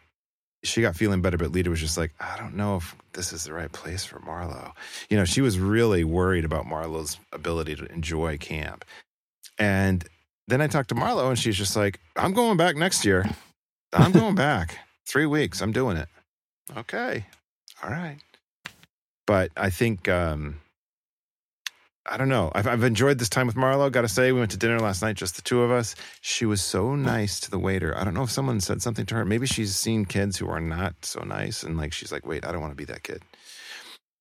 she 0.64 0.82
got 0.82 0.96
feeling 0.96 1.22
better, 1.22 1.36
but 1.36 1.52
Lita 1.52 1.70
was 1.70 1.80
just 1.80 1.96
like, 1.96 2.12
I 2.20 2.36
don't 2.36 2.54
know 2.54 2.76
if 2.76 2.94
this 3.12 3.32
is 3.32 3.44
the 3.44 3.52
right 3.52 3.70
place 3.70 4.04
for 4.04 4.18
Marlo. 4.20 4.72
You 5.08 5.16
know, 5.16 5.24
she 5.24 5.40
was 5.40 5.58
really 5.58 6.04
worried 6.04 6.44
about 6.44 6.66
Marlo's 6.66 7.18
ability 7.32 7.76
to 7.76 7.86
enjoy 7.92 8.38
camp. 8.38 8.84
And 9.58 10.04
then 10.48 10.60
I 10.60 10.66
talked 10.66 10.88
to 10.90 10.94
Marlo, 10.94 11.28
and 11.28 11.38
she's 11.38 11.56
just 11.56 11.76
like, 11.76 12.00
I'm 12.16 12.32
going 12.32 12.56
back 12.56 12.76
next 12.76 13.04
year. 13.04 13.28
I'm 13.92 14.12
going 14.12 14.34
back. 14.36 14.78
Three 15.06 15.26
weeks. 15.26 15.60
I'm 15.60 15.72
doing 15.72 15.96
it. 15.96 16.08
Okay. 16.76 17.26
All 17.82 17.90
right. 17.90 18.18
But 19.26 19.50
I 19.56 19.70
think 19.70 20.08
um 20.08 20.60
I 22.10 22.16
don't 22.16 22.30
know. 22.30 22.50
I've, 22.54 22.66
I've 22.66 22.84
enjoyed 22.84 23.18
this 23.18 23.28
time 23.28 23.46
with 23.46 23.56
Marlo. 23.56 23.92
Got 23.92 24.00
to 24.00 24.08
say, 24.08 24.32
we 24.32 24.38
went 24.38 24.50
to 24.52 24.56
dinner 24.56 24.80
last 24.80 25.02
night, 25.02 25.16
just 25.16 25.36
the 25.36 25.42
two 25.42 25.60
of 25.60 25.70
us. 25.70 25.94
She 26.22 26.46
was 26.46 26.62
so 26.62 26.94
nice 26.94 27.38
to 27.40 27.50
the 27.50 27.58
waiter. 27.58 27.96
I 27.96 28.04
don't 28.04 28.14
know 28.14 28.22
if 28.22 28.30
someone 28.30 28.60
said 28.60 28.80
something 28.80 29.04
to 29.06 29.14
her. 29.16 29.24
Maybe 29.26 29.46
she's 29.46 29.76
seen 29.76 30.06
kids 30.06 30.38
who 30.38 30.48
are 30.48 30.60
not 30.60 30.94
so 31.02 31.20
nice, 31.22 31.62
and 31.62 31.76
like 31.76 31.92
she's 31.92 32.10
like, 32.10 32.26
"Wait, 32.26 32.46
I 32.46 32.52
don't 32.52 32.62
want 32.62 32.72
to 32.72 32.76
be 32.76 32.86
that 32.86 33.02
kid." 33.02 33.22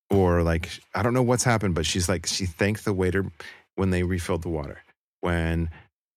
Or 0.10 0.44
like, 0.44 0.70
I 0.94 1.02
don't 1.02 1.14
know 1.14 1.24
what's 1.24 1.44
happened, 1.44 1.76
but 1.76 1.86
she's 1.86 2.10
like, 2.10 2.26
she 2.26 2.46
thanked 2.46 2.86
the 2.86 2.94
waiter 2.94 3.26
when 3.76 3.90
they 3.90 4.04
refilled 4.04 4.44
the 4.44 4.50
water, 4.50 4.82
when 5.22 5.70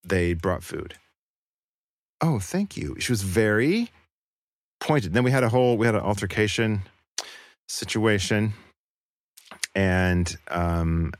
they 0.04 0.34
brought 0.34 0.62
food. 0.62 0.94
Oh, 2.20 2.38
thank 2.38 2.76
you. 2.76 2.96
She 2.98 3.12
was 3.12 3.22
very 3.22 3.90
pointed. 4.80 5.12
Then 5.12 5.24
we 5.24 5.30
had 5.30 5.44
a 5.44 5.48
whole, 5.48 5.76
we 5.76 5.86
had 5.86 5.94
an 5.94 6.02
altercation 6.02 6.82
situation, 7.68 8.54
and 9.74 10.36
um, 10.48 11.12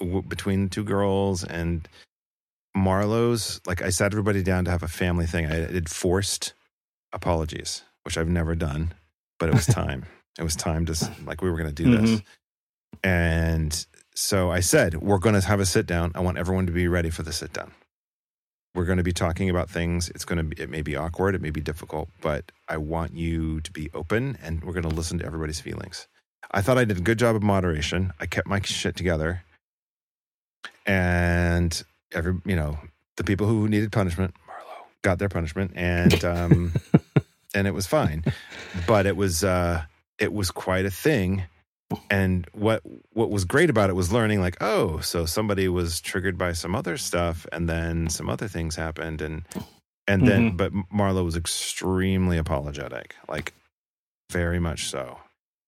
w- 0.00 0.22
between 0.22 0.64
the 0.64 0.70
two 0.70 0.84
girls 0.84 1.44
and 1.44 1.88
Marlo's. 2.74 3.60
Like 3.66 3.82
I 3.82 3.90
sat 3.90 4.12
everybody 4.12 4.42
down 4.42 4.64
to 4.66 4.70
have 4.70 4.82
a 4.82 4.88
family 4.88 5.26
thing. 5.26 5.46
I 5.46 5.66
did 5.66 5.88
forced 5.88 6.54
apologies, 7.12 7.82
which 8.04 8.18
I've 8.18 8.28
never 8.28 8.54
done, 8.54 8.92
but 9.38 9.48
it 9.48 9.54
was 9.54 9.66
time. 9.66 10.06
it 10.38 10.42
was 10.42 10.56
time 10.56 10.86
to 10.86 11.10
like 11.24 11.42
we 11.42 11.50
were 11.50 11.56
going 11.56 11.74
to 11.74 11.82
do 11.82 11.96
this, 11.96 12.10
mm-hmm. 12.10 13.08
and 13.08 13.86
so 14.14 14.50
I 14.50 14.60
said 14.60 14.96
we're 14.96 15.18
going 15.18 15.40
to 15.40 15.46
have 15.46 15.60
a 15.60 15.66
sit 15.66 15.86
down. 15.86 16.12
I 16.14 16.20
want 16.20 16.38
everyone 16.38 16.66
to 16.66 16.72
be 16.72 16.88
ready 16.88 17.10
for 17.10 17.22
the 17.22 17.32
sit 17.32 17.52
down. 17.52 17.72
We're 18.74 18.84
going 18.84 18.98
to 18.98 19.04
be 19.04 19.14
talking 19.14 19.48
about 19.48 19.70
things. 19.70 20.10
It's 20.10 20.26
going 20.26 20.36
to 20.36 20.44
be, 20.44 20.62
it 20.62 20.68
may 20.68 20.82
be 20.82 20.96
awkward, 20.96 21.34
it 21.34 21.40
may 21.40 21.48
be 21.48 21.62
difficult, 21.62 22.10
but 22.20 22.52
I 22.68 22.76
want 22.76 23.14
you 23.14 23.62
to 23.62 23.72
be 23.72 23.88
open 23.94 24.36
and 24.42 24.62
we're 24.62 24.74
going 24.74 24.82
to 24.82 24.94
listen 24.94 25.18
to 25.18 25.24
everybody's 25.24 25.60
feelings. 25.60 26.08
I 26.50 26.60
thought 26.60 26.76
I 26.76 26.84
did 26.84 26.98
a 26.98 27.00
good 27.00 27.18
job 27.18 27.34
of 27.34 27.42
moderation. 27.42 28.12
I 28.20 28.26
kept 28.26 28.46
my 28.46 28.60
shit 28.60 28.94
together 28.94 29.45
and 30.86 31.82
every 32.12 32.34
you 32.44 32.56
know 32.56 32.78
the 33.16 33.24
people 33.24 33.46
who 33.46 33.68
needed 33.68 33.92
punishment 33.92 34.34
marlo 34.48 34.84
got 35.02 35.18
their 35.18 35.28
punishment 35.28 35.72
and 35.74 36.24
um 36.24 36.72
and 37.56 37.66
it 37.66 37.72
was 37.74 37.86
fine. 37.86 38.22
But 38.86 39.06
it 39.06 39.16
was 39.16 39.42
uh 39.42 39.82
it 40.18 40.32
was 40.32 40.50
quite 40.50 40.84
a 40.84 40.90
thing. 40.90 41.44
And 42.10 42.46
what 42.52 42.82
what 43.12 43.30
was 43.30 43.44
great 43.44 43.70
about 43.70 43.90
it 43.90 43.94
was 43.94 44.12
learning 44.12 44.40
like 44.40 44.56
oh 44.60 44.98
so 45.00 45.24
somebody 45.24 45.68
was 45.68 46.00
triggered 46.00 46.36
by 46.36 46.52
some 46.52 46.74
other 46.74 46.96
stuff 46.96 47.46
and 47.52 47.68
then 47.68 48.08
some 48.08 48.28
other 48.28 48.48
things 48.48 48.74
happened 48.74 49.22
and 49.22 49.44
and 50.08 50.26
then 50.26 50.56
but 50.56 50.72
marlo 50.92 51.24
was 51.24 51.36
extremely 51.36 52.38
apologetic 52.38 53.14
like 53.28 53.52
very 54.32 54.58
much 54.58 54.88
so 54.88 55.18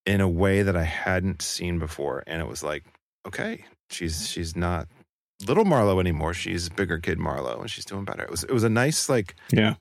in 0.07 0.21
a 0.21 0.29
way 0.29 0.63
that 0.63 0.77
i 0.77 0.83
hadn't 0.83 1.41
seen 1.41 1.79
before 1.79 2.25
and 2.27 2.43
it 2.43 2.49
was 2.49 2.65
like 2.65 2.85
okay 3.25 3.65
she's 3.89 4.29
she's 4.29 4.57
not 4.57 4.89
little 5.47 5.65
Marlo 5.65 6.01
anymore. 6.01 6.35
She's 6.35 6.69
bigger 6.69 6.99
kid 6.99 7.19
Marlo, 7.19 7.61
and 7.61 7.71
she's 7.71 7.85
doing 7.85 8.05
better. 8.05 8.23
It 8.23 8.31
was 8.31 8.45
it 8.45 8.53
was 8.53 8.65
a 8.65 8.69
nice 8.69 9.09
like 9.09 9.35
Yeah, 9.53 9.75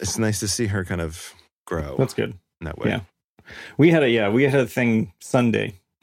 it's 0.00 0.18
nice 0.18 0.40
to 0.40 0.48
see 0.48 0.66
her 0.66 0.84
kind 0.84 1.00
of 1.00 1.34
grow 1.66 1.96
that's 1.98 2.14
good. 2.14 2.30
in 2.60 2.64
that 2.64 2.78
way. 2.78 2.90
yeah. 2.90 3.00
We 3.78 3.90
had 3.90 4.02
a 4.02 4.10
yeah, 4.10 4.28
we 4.28 4.44
had 4.44 4.60
a 4.60 4.66
thing 4.66 5.12
Sunday 5.20 5.74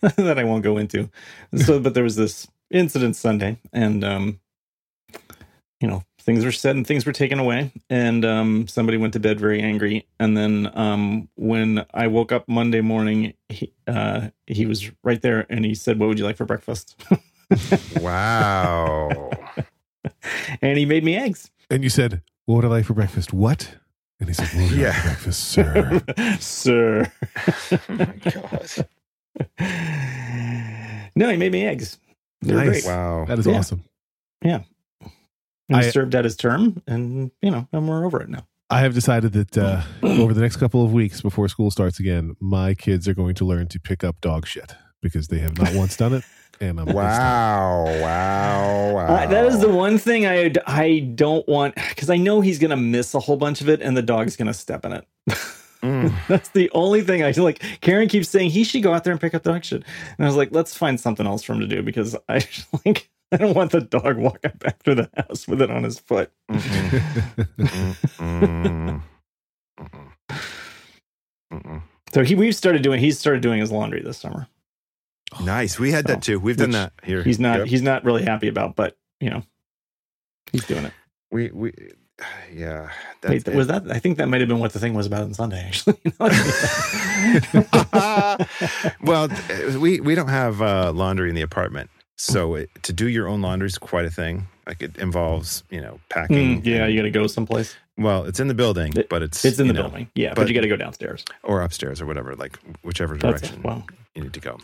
that 0.00 0.38
I 0.38 0.44
won't 0.44 0.62
go 0.62 0.78
into. 0.78 1.10
So, 1.56 1.80
but 1.80 1.94
there 1.94 2.04
was 2.04 2.16
this 2.16 2.46
incident 2.70 3.16
Sunday, 3.16 3.58
and 3.72 4.04
um, 4.04 4.40
you 5.80 5.88
know, 5.88 6.04
things 6.20 6.44
were 6.44 6.52
said 6.52 6.76
and 6.76 6.86
things 6.86 7.06
were 7.06 7.12
taken 7.12 7.38
away, 7.40 7.72
and 7.88 8.24
um, 8.24 8.68
somebody 8.68 8.98
went 8.98 9.12
to 9.14 9.20
bed 9.20 9.40
very 9.40 9.60
angry, 9.60 10.06
and 10.20 10.36
then 10.36 10.70
um, 10.74 11.28
when 11.36 11.84
I 11.92 12.06
woke 12.06 12.30
up 12.32 12.48
Monday 12.48 12.80
morning, 12.80 13.34
he 13.48 13.72
uh, 13.88 14.28
he 14.46 14.66
was 14.66 14.90
right 15.02 15.20
there, 15.20 15.46
and 15.50 15.64
he 15.64 15.74
said, 15.74 15.98
"What 15.98 16.08
would 16.08 16.18
you 16.18 16.24
like 16.24 16.36
for 16.36 16.44
breakfast?" 16.44 17.02
Wow. 18.00 19.30
and 20.62 20.78
he 20.78 20.84
made 20.86 21.04
me 21.04 21.16
eggs. 21.16 21.50
And 21.70 21.82
you 21.82 21.90
said, 21.90 22.22
What 22.46 22.56
would 22.56 22.64
I 22.64 22.68
like 22.68 22.84
for 22.84 22.94
breakfast? 22.94 23.32
What? 23.32 23.76
And 24.18 24.28
he 24.28 24.34
said, 24.34 24.48
What 24.48 24.70
would 24.70 24.72
I 24.72 24.74
like 24.74 24.80
Yeah. 24.80 24.92
for 24.92 25.08
breakfast, 25.08 25.44
sir? 25.48 26.02
Sir. 26.40 27.12
oh 27.72 27.78
my 27.88 28.14
god. 28.30 28.70
no, 31.16 31.30
he 31.30 31.36
made 31.36 31.52
me 31.52 31.66
eggs. 31.66 31.98
They 32.42 32.54
were 32.54 32.64
Nice. 32.64 32.82
great. 32.84 32.92
Wow. 32.94 33.24
That 33.26 33.38
is 33.38 33.46
Yeah. 33.46 33.58
awesome. 33.58 33.84
And 34.42 34.64
I- 35.76 35.90
served 35.90 36.16
out 36.16 36.24
his 36.24 36.34
term, 36.36 36.82
and 36.88 37.30
you 37.42 37.50
know, 37.50 37.68
and 37.72 37.88
we're 37.88 38.04
over 38.04 38.20
it 38.20 38.28
now. 38.28 38.44
I 38.70 38.80
have 38.80 38.92
decided 38.94 39.32
that 39.34 39.56
uh, 39.58 39.82
over 40.02 40.34
the 40.34 40.40
next 40.40 40.56
couple 40.56 40.84
of 40.84 40.92
weeks 40.92 41.20
before 41.20 41.48
school 41.48 41.70
starts 41.70 42.00
again, 42.00 42.34
my 42.40 42.74
kids 42.74 43.06
are 43.06 43.14
going 43.14 43.34
to 43.36 43.44
learn 43.44 43.68
to 43.68 43.78
pick 43.80 44.02
up 44.04 44.20
dog 44.20 44.46
shit 44.46 44.74
because 45.02 45.28
they 45.28 45.38
have 45.38 45.58
not 45.58 45.74
once 45.74 45.96
done 45.96 46.14
it. 46.14 46.24
And 46.60 46.78
I'm 46.78 46.86
Wow. 46.86 47.84
Wow. 47.86 48.94
Wow. 48.94 49.06
Uh, 49.06 49.26
that 49.26 49.46
is 49.46 49.60
the 49.60 49.68
one 49.68 49.96
thing 49.96 50.26
I 50.26 50.52
I 50.66 51.10
don't 51.14 51.46
want 51.48 51.74
because 51.74 52.10
I 52.10 52.16
know 52.18 52.42
he's 52.42 52.58
gonna 52.58 52.76
miss 52.76 53.14
a 53.14 53.20
whole 53.20 53.36
bunch 53.36 53.62
of 53.62 53.68
it, 53.68 53.80
and 53.80 53.96
the 53.96 54.02
dog's 54.02 54.36
gonna 54.36 54.52
step 54.52 54.84
in 54.84 54.92
it. 54.92 55.06
Mm. 55.82 56.12
That's 56.28 56.50
the 56.50 56.70
only 56.72 57.00
thing 57.00 57.24
I 57.24 57.30
like. 57.30 57.62
Karen 57.80 58.08
keeps 58.08 58.28
saying 58.28 58.50
he 58.50 58.64
should 58.64 58.82
go 58.82 58.92
out 58.92 59.04
there 59.04 59.12
and 59.12 59.20
pick 59.20 59.34
up 59.34 59.42
dog 59.42 59.64
shit, 59.64 59.84
and 60.18 60.26
I 60.26 60.28
was 60.28 60.36
like, 60.36 60.50
let's 60.52 60.76
find 60.76 61.00
something 61.00 61.26
else 61.26 61.42
for 61.42 61.54
him 61.54 61.60
to 61.60 61.66
do 61.66 61.82
because 61.82 62.14
I 62.28 62.46
like 62.84 63.08
I 63.32 63.38
don't 63.38 63.54
want 63.54 63.72
the 63.72 63.80
dog 63.80 64.18
walking 64.18 64.52
back 64.58 64.82
through 64.82 64.96
the 64.96 65.10
house 65.16 65.48
with 65.48 65.62
it 65.62 65.70
on 65.70 65.84
his 65.84 65.98
foot. 65.98 66.30
Mm-mm. 66.50 67.96
Mm-mm. 68.18 69.02
Mm-mm. 69.78 70.12
Mm-mm. 71.52 71.82
So 72.12 72.24
he 72.24 72.34
we've 72.34 72.54
started 72.54 72.82
doing 72.82 73.00
he's 73.00 73.18
started 73.18 73.40
doing 73.40 73.60
his 73.60 73.72
laundry 73.72 74.02
this 74.02 74.18
summer. 74.18 74.46
Nice. 75.44 75.78
We 75.78 75.92
had 75.92 76.06
that 76.08 76.22
too. 76.22 76.40
We've 76.40 76.56
done 76.56 76.72
that 76.72 76.92
here. 77.02 77.22
He's 77.22 77.38
not 77.38 77.58
Yep. 77.60 77.68
he's 77.68 77.82
not 77.82 78.04
really 78.04 78.24
happy 78.24 78.48
about, 78.48 78.76
but 78.76 78.96
you 79.20 79.30
know, 79.30 79.42
he's 80.52 80.64
doing 80.66 80.84
it. 80.86 80.92
We 81.30 81.50
we 81.52 81.72
yeah. 82.52 82.90
Wait, 83.26 83.46
was 83.48 83.68
that? 83.68 83.90
I 83.90 83.98
think 83.98 84.18
that 84.18 84.28
might 84.28 84.40
have 84.40 84.48
been 84.48 84.58
what 84.58 84.72
the 84.72 84.78
thing 84.80 84.94
was 84.94 85.06
about 85.06 85.22
on 85.22 85.34
Sunday. 85.34 85.60
Actually, 85.64 85.98
well, 89.02 89.28
we 89.78 90.00
we 90.00 90.14
don't 90.14 90.28
have 90.28 90.60
uh, 90.62 90.92
laundry 90.92 91.28
in 91.28 91.34
the 91.34 91.42
apartment, 91.42 91.90
so 92.16 92.54
it, 92.56 92.70
to 92.82 92.92
do 92.92 93.08
your 93.08 93.28
own 93.28 93.40
laundry 93.42 93.66
is 93.66 93.78
quite 93.78 94.04
a 94.04 94.10
thing. 94.10 94.46
Like 94.66 94.82
it 94.82 94.96
involves, 94.98 95.64
you 95.70 95.80
know, 95.80 95.98
packing. 96.10 96.62
Mm, 96.62 96.66
yeah, 96.66 96.84
and- 96.84 96.92
you 96.92 96.98
got 97.00 97.04
to 97.04 97.10
go 97.10 97.26
someplace. 97.26 97.74
well, 97.98 98.24
it's 98.24 98.40
in 98.40 98.48
the 98.48 98.54
building, 98.54 98.92
but 99.08 99.22
it's 99.22 99.44
It's 99.44 99.58
in 99.58 99.66
the 99.66 99.72
know, 99.72 99.82
building, 99.82 100.10
yeah, 100.14 100.30
but, 100.30 100.36
but- 100.42 100.48
you 100.48 100.54
got 100.54 100.60
to 100.62 100.68
go 100.68 100.76
downstairs. 100.76 101.24
or 101.42 101.62
upstairs 101.62 102.00
or 102.00 102.06
whatever, 102.06 102.34
like 102.36 102.58
whichever 102.82 103.16
direction 103.16 103.62
wow. 103.62 103.82
you 104.14 104.22
need 104.22 104.32
to 104.32 104.40
go. 104.40 104.58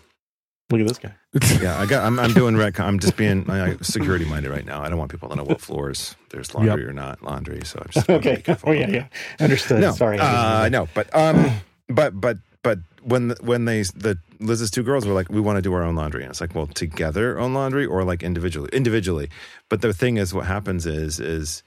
Look 0.71 0.81
at 0.81 0.89
this 0.89 0.99
guy. 0.99 1.15
Yeah, 1.63 1.79
I 1.79 1.87
got. 1.87 2.05
I'm, 2.05 2.19
I'm 2.19 2.33
doing 2.33 2.57
rec. 2.57 2.81
I'm 2.81 2.99
just 2.99 3.17
being 3.17 3.45
security 3.83 4.25
minded 4.25 4.51
right 4.51 4.65
now. 4.65 4.83
I 4.83 4.89
don't 4.89 4.99
want 4.99 5.11
people 5.11 5.29
to 5.29 5.37
know 5.37 5.45
what 5.45 5.61
floors 5.61 6.17
there's 6.31 6.55
laundry 6.55 6.85
or 6.87 6.93
not 6.93 7.23
laundry. 7.23 7.63
So 7.65 7.79
I'm 7.81 7.89
just 7.91 8.09
Okay. 8.11 8.43
Oh 8.65 8.73
yeah, 8.73 8.89
yeah. 8.89 9.07
Understood. 9.39 9.81
No, 9.81 9.93
Sorry. 9.93 10.19
uh, 10.19 10.69
no, 10.71 10.89
but 10.95 11.15
um, 11.15 11.51
but 11.89 12.19
but 12.21 12.39
but 12.63 12.79
when 13.03 13.29
the, 13.29 13.37
when 13.43 13.67
they 13.67 13.83
the 13.83 14.19
Liz's 14.41 14.71
two 14.71 14.83
girls 14.83 15.07
were 15.07 15.15
like, 15.15 15.29
we 15.31 15.41
want 15.41 15.57
to 15.57 15.63
do 15.63 15.73
our 15.73 15.83
own 15.85 15.95
laundry, 15.95 16.23
and 16.23 16.31
it's 16.31 16.41
like, 16.41 16.55
well, 16.55 16.67
together 16.67 17.39
own 17.39 17.55
laundry 17.55 17.87
or 17.87 18.03
like 18.03 18.23
individually, 18.23 18.71
individually. 18.73 19.29
But 19.69 19.83
the 19.83 19.93
thing 19.93 20.17
is, 20.17 20.35
what 20.35 20.47
happens 20.47 20.87
is 20.87 21.21
is 21.21 21.63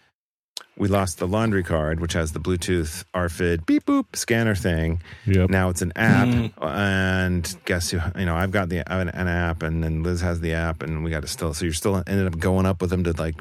we 0.79 0.87
lost 0.87 1.19
the 1.19 1.27
laundry 1.27 1.61
card, 1.63 1.99
which 1.99 2.13
has 2.13 2.31
the 2.31 2.39
Bluetooth 2.39 3.03
RFID 3.13 3.65
beep 3.65 3.85
boop 3.85 4.15
scanner 4.15 4.55
thing. 4.55 5.01
Yep. 5.25 5.49
Now 5.49 5.69
it's 5.69 5.81
an 5.81 5.91
app, 5.95 6.27
Mm. 6.27 6.51
and 6.63 7.57
guess 7.65 7.91
who? 7.91 7.99
You 8.17 8.25
know, 8.25 8.35
I've 8.35 8.51
got 8.51 8.69
the 8.69 8.79
an, 8.91 9.09
an 9.09 9.27
app, 9.27 9.61
and 9.61 9.83
then 9.83 10.01
Liz 10.03 10.21
has 10.21 10.39
the 10.39 10.53
app, 10.53 10.81
and 10.81 11.03
we 11.03 11.11
got 11.11 11.21
to 11.21 11.27
still. 11.27 11.53
So 11.53 11.65
you're 11.65 11.73
still 11.73 11.97
ended 12.07 12.25
up 12.27 12.39
going 12.39 12.65
up 12.65 12.81
with 12.81 12.89
them 12.89 13.03
to 13.03 13.11
like 13.13 13.35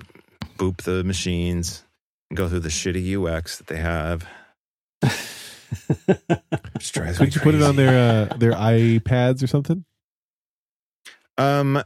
boop 0.58 0.82
the 0.82 1.04
machines, 1.04 1.84
and 2.28 2.36
go 2.36 2.48
through 2.48 2.60
the 2.60 2.68
shitty 2.68 3.16
UX 3.16 3.58
that 3.58 3.68
they 3.68 3.78
have. 3.78 4.26
Which 6.74 6.92
drives 6.92 7.20
me 7.20 7.26
Could 7.26 7.34
you 7.36 7.40
put 7.40 7.54
it 7.54 7.62
on 7.62 7.76
their 7.76 8.30
uh, 8.30 8.36
their 8.36 8.52
iPads 8.52 9.42
or 9.42 9.46
something? 9.46 9.84
Um, 11.36 11.82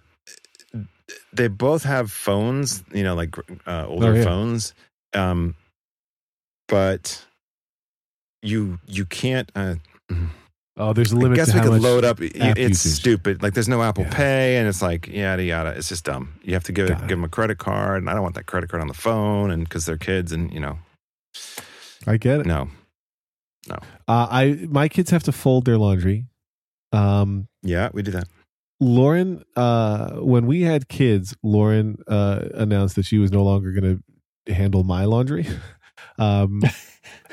they 1.34 1.48
both 1.48 1.82
have 1.84 2.10
phones, 2.10 2.82
you 2.92 3.02
know, 3.02 3.14
like 3.14 3.36
uh, 3.66 3.86
older 3.86 4.08
Oh, 4.12 4.14
yeah. 4.14 4.24
phones. 4.24 4.74
Um, 5.14 5.54
but 6.68 7.24
you 8.42 8.78
you 8.86 9.04
can't. 9.06 9.50
Uh, 9.54 9.76
Oh, 10.78 10.94
there's 10.94 11.12
a 11.12 11.16
I 11.16 11.18
limit. 11.18 11.36
guess 11.36 11.50
to 11.52 11.58
we 11.58 11.60
could 11.68 11.82
load 11.82 12.02
up. 12.02 12.18
It's 12.22 12.58
usage. 12.58 12.92
stupid. 12.92 13.42
Like 13.42 13.52
there's 13.52 13.68
no 13.68 13.82
Apple 13.82 14.04
Yeah. 14.04 14.14
Pay, 14.14 14.56
and 14.56 14.66
it's 14.66 14.80
like 14.80 15.06
yada 15.06 15.44
yada. 15.44 15.70
It's 15.76 15.90
just 15.90 16.04
dumb. 16.04 16.40
You 16.42 16.54
have 16.54 16.64
to 16.64 16.72
give 16.72 16.88
Got 16.88 16.96
it. 17.02 17.08
give 17.08 17.18
them 17.18 17.24
a 17.24 17.28
credit 17.28 17.58
card, 17.58 17.98
and 18.00 18.08
I 18.08 18.14
don't 18.14 18.22
want 18.22 18.36
that 18.36 18.46
credit 18.46 18.70
card 18.70 18.80
on 18.80 18.88
the 18.88 18.94
phone, 18.94 19.50
and 19.50 19.64
because 19.64 19.84
they're 19.84 19.98
kids, 19.98 20.32
and 20.32 20.50
you 20.50 20.60
know, 20.60 20.78
I 22.06 22.16
get 22.16 22.40
it. 22.40 22.46
No, 22.46 22.68
no, 23.68 23.76
Uh, 24.08 24.26
I 24.30 24.66
my 24.70 24.88
kids 24.88 25.10
have 25.10 25.22
to 25.24 25.32
fold 25.32 25.66
their 25.66 25.76
laundry. 25.76 26.24
Um, 26.90 27.48
yeah, 27.62 27.90
we 27.92 28.00
do 28.02 28.10
that. 28.12 28.28
Lauren, 28.80 29.44
uh, 29.56 30.12
when 30.20 30.46
we 30.46 30.62
had 30.62 30.88
kids, 30.88 31.36
Lauren 31.42 31.98
uh, 32.08 32.46
announced 32.54 32.96
that 32.96 33.04
she 33.04 33.18
was 33.18 33.30
no 33.30 33.44
longer 33.44 33.72
going 33.72 33.98
to 33.98 34.02
handle 34.46 34.84
my 34.84 35.04
laundry. 35.04 35.46
Um, 36.18 36.62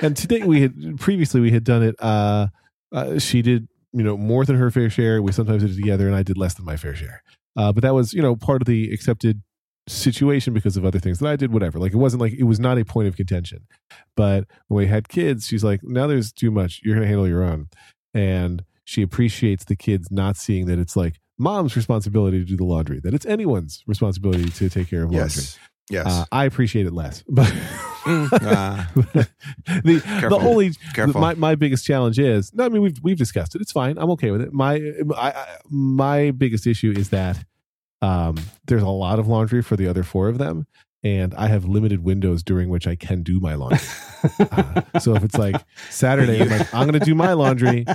and 0.02 0.16
today 0.16 0.44
we 0.44 0.62
had 0.62 1.00
previously 1.00 1.42
we 1.42 1.52
had 1.52 1.64
done 1.64 1.84
it. 1.84 1.96
Uh, 2.00 2.48
uh, 2.92 3.20
she 3.20 3.42
did 3.42 3.68
you 3.92 4.04
know 4.04 4.16
more 4.18 4.46
than 4.46 4.56
her 4.56 4.72
fair 4.72 4.90
share. 4.90 5.22
We 5.22 5.32
sometimes 5.32 5.64
did 5.64 5.72
it 5.72 5.76
together, 5.76 6.08
and 6.08 6.16
I 6.16 6.24
did 6.24 6.38
less 6.38 6.54
than 6.54 6.66
my 6.66 6.78
fair 6.78 6.96
share. 6.96 7.24
Uh, 7.56 7.72
but 7.74 7.84
that 7.84 7.94
was 7.94 8.14
you 8.14 8.22
know 8.22 8.36
part 8.36 8.62
of 8.62 8.68
the 8.68 8.94
accepted 8.94 9.42
situation 9.88 10.54
because 10.54 10.78
of 10.78 10.86
other 10.86 11.00
things 11.00 11.20
that 11.20 11.28
I 11.28 11.36
did. 11.36 11.52
Whatever. 11.52 11.80
Like 11.80 11.94
it 11.94 11.98
wasn't 11.98 12.22
like 12.22 12.34
it 12.34 12.44
was 12.44 12.60
not 12.60 12.78
a 12.78 12.86
point 12.86 13.08
of 13.08 13.16
contention. 13.16 13.68
But 14.16 14.46
when 14.68 14.86
we 14.86 14.88
had 14.88 15.10
kids, 15.10 15.48
she's 15.48 15.64
like, 15.64 15.82
now 15.84 16.08
there's 16.08 16.32
too 16.32 16.52
much. 16.52 16.82
You're 16.84 16.96
going 16.96 17.04
to 17.04 17.08
handle 17.08 17.28
your 17.28 17.44
own, 17.44 17.70
and 18.14 18.64
she 18.86 19.02
appreciates 19.02 19.66
the 19.66 19.76
kids 19.76 20.10
not 20.12 20.38
seeing 20.38 20.66
that 20.68 20.80
it's 20.80 20.96
like 20.96 21.20
mom's 21.38 21.76
responsibility 21.76 22.40
to 22.40 22.46
do 22.46 22.58
the 22.58 22.66
laundry, 22.66 23.00
that 23.00 23.14
it's 23.14 23.26
anyone's 23.26 23.84
responsibility 23.88 24.50
to 24.50 24.70
take 24.70 24.90
care 24.90 25.04
of 25.04 25.12
laundry. 25.12 25.44
Yes. 25.90 26.06
Uh, 26.08 26.26
I 26.32 26.46
appreciate 26.46 26.86
it 26.86 26.94
less, 26.94 27.24
but 27.30 27.52
Mm, 28.06 28.30
ah, 28.44 28.90
the 28.96 30.02
the 30.30 30.40
only 30.42 30.72
careful. 30.94 31.20
my 31.20 31.34
my 31.36 31.56
biggest 31.56 31.86
challenge 31.86 32.18
is 32.18 32.54
no. 32.54 32.64
I 32.66 32.70
mean 32.70 32.82
we've 32.82 32.98
we've 33.04 33.18
discussed 33.18 33.56
it. 33.56 33.62
It's 33.62 33.74
fine. 33.74 33.98
I'm 33.98 34.10
okay 34.12 34.32
with 34.32 34.42
it. 34.42 34.54
My 34.54 34.76
I, 35.18 35.58
my 35.70 36.32
biggest 36.32 36.66
issue 36.66 36.94
is 36.96 37.10
that 37.10 37.44
um, 38.02 38.38
there's 38.68 38.84
a 38.84 38.88
lot 38.88 39.20
of 39.20 39.28
laundry 39.28 39.62
for 39.62 39.76
the 39.76 39.86
other 39.88 40.04
four 40.04 40.30
of 40.30 40.38
them, 40.38 40.66
and 41.04 41.36
I 41.36 41.48
have 41.50 41.66
limited 41.66 42.04
windows 42.04 42.42
during 42.42 42.70
which 42.70 42.88
I 42.88 42.96
can 42.96 43.22
do 43.22 43.40
my 43.42 43.56
laundry. 43.56 43.80
Uh, 44.52 44.82
so 45.00 45.16
if 45.16 45.24
it's 45.24 45.38
like 45.38 45.56
Saturday, 45.90 46.42
I'm 46.42 46.50
like 46.50 46.74
I'm 46.74 46.86
gonna 46.86 47.00
do 47.00 47.16
my 47.16 47.32
laundry, 47.34 47.86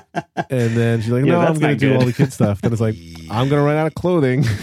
and 0.48 0.76
then 0.76 1.02
she's 1.02 1.10
like, 1.10 1.24
no, 1.24 1.38
I'm 1.38 1.58
gonna 1.58 1.76
do 1.76 1.94
all 1.94 2.04
the 2.04 2.14
kid 2.14 2.32
stuff. 2.32 2.62
Then 2.62 2.72
it's 2.72 2.80
like 2.80 2.96
I'm 3.30 3.48
gonna 3.50 3.62
run 3.62 3.76
out 3.76 3.86
of 3.86 3.94
clothing. 3.94 4.44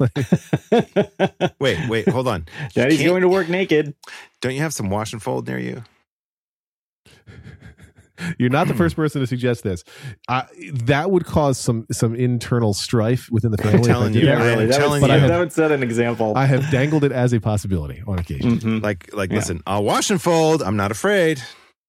wait, 1.60 1.88
wait, 1.88 2.08
hold 2.08 2.28
on. 2.28 2.46
Daddy's 2.74 3.02
going 3.02 3.22
to 3.22 3.28
work 3.28 3.48
naked. 3.48 3.94
Don't 4.40 4.54
you 4.54 4.60
have 4.60 4.74
some 4.74 4.90
wash 4.90 5.12
and 5.12 5.22
fold 5.22 5.46
near 5.48 5.58
you? 5.58 5.82
You're 8.38 8.48
not 8.50 8.68
the 8.68 8.74
first 8.74 8.94
person 8.94 9.20
to 9.22 9.26
suggest 9.26 9.64
this. 9.64 9.82
Uh, 10.28 10.44
that 10.84 11.10
would 11.10 11.24
cause 11.26 11.58
some 11.58 11.84
some 11.90 12.14
internal 12.14 12.72
strife 12.72 13.28
within 13.30 13.50
the 13.50 13.58
family. 13.58 13.80
if 13.80 13.84
I 13.84 13.88
telling 13.88 14.14
you, 14.14 14.20
Yeah, 14.20 14.36
that. 14.36 14.40
I 14.40 14.46
really. 14.50 14.62
am 14.64 14.68
That, 14.70 14.78
telling 14.78 15.02
would, 15.02 15.10
you. 15.10 15.20
that 15.28 15.38
would 15.38 15.52
set 15.52 15.72
an 15.72 15.82
example. 15.82 16.32
I 16.36 16.46
have 16.46 16.70
dangled 16.70 17.02
it 17.02 17.10
as 17.10 17.32
a 17.32 17.40
possibility 17.40 18.02
on 18.06 18.20
occasion. 18.20 18.58
Mhm. 18.60 18.82
Like, 18.82 19.12
like, 19.14 19.30
Yeah. 19.30 19.36
listen, 19.38 19.62
I'll 19.66 19.82
wash 19.84 20.10
and 20.10 20.22
fold. 20.22 20.62
I'm 20.62 20.76
not 20.76 20.92
afraid 20.92 21.42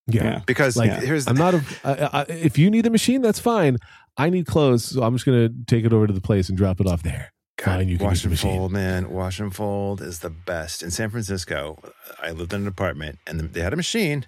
Yeah. 0.08 0.24
Yeah. 0.24 0.40
because 0.46 0.76
Like, 0.76 0.90
like, 0.90 1.02
here's 1.04 1.28
I'm 1.28 1.36
not 1.36 1.54
a. 1.54 1.62
I, 1.84 2.20
I, 2.22 2.22
if 2.28 2.58
you 2.58 2.70
need 2.72 2.86
a 2.86 2.90
machine, 2.90 3.22
that's 3.22 3.38
fine. 3.40 3.76
I 4.16 4.28
need 4.28 4.46
clothes, 4.46 4.84
so 4.84 5.04
I'm 5.04 5.14
just 5.14 5.26
going 5.26 5.46
to 5.48 5.54
take 5.66 5.84
it 5.84 5.92
over 5.92 6.08
to 6.08 6.12
the 6.12 6.20
place 6.20 6.48
and 6.48 6.58
drop 6.58 6.80
it 6.80 6.86
off 6.88 7.02
there. 7.04 7.32
Fine, 7.58 7.88
you 7.88 7.96
can 7.98 8.06
wash 8.06 8.24
and 8.24 8.38
fold, 8.38 8.72
man. 8.72 9.10
Wash 9.10 9.40
and 9.40 9.54
fold 9.54 10.00
is 10.02 10.18
the 10.20 10.30
best. 10.30 10.82
In 10.82 10.90
San 10.90 11.08
Francisco, 11.10 11.78
I 12.22 12.30
lived 12.32 12.52
in 12.52 12.62
an 12.62 12.66
apartment 12.68 13.18
and 13.26 13.40
they 13.40 13.60
had 13.60 13.72
a 13.72 13.76
machine. 13.76 14.26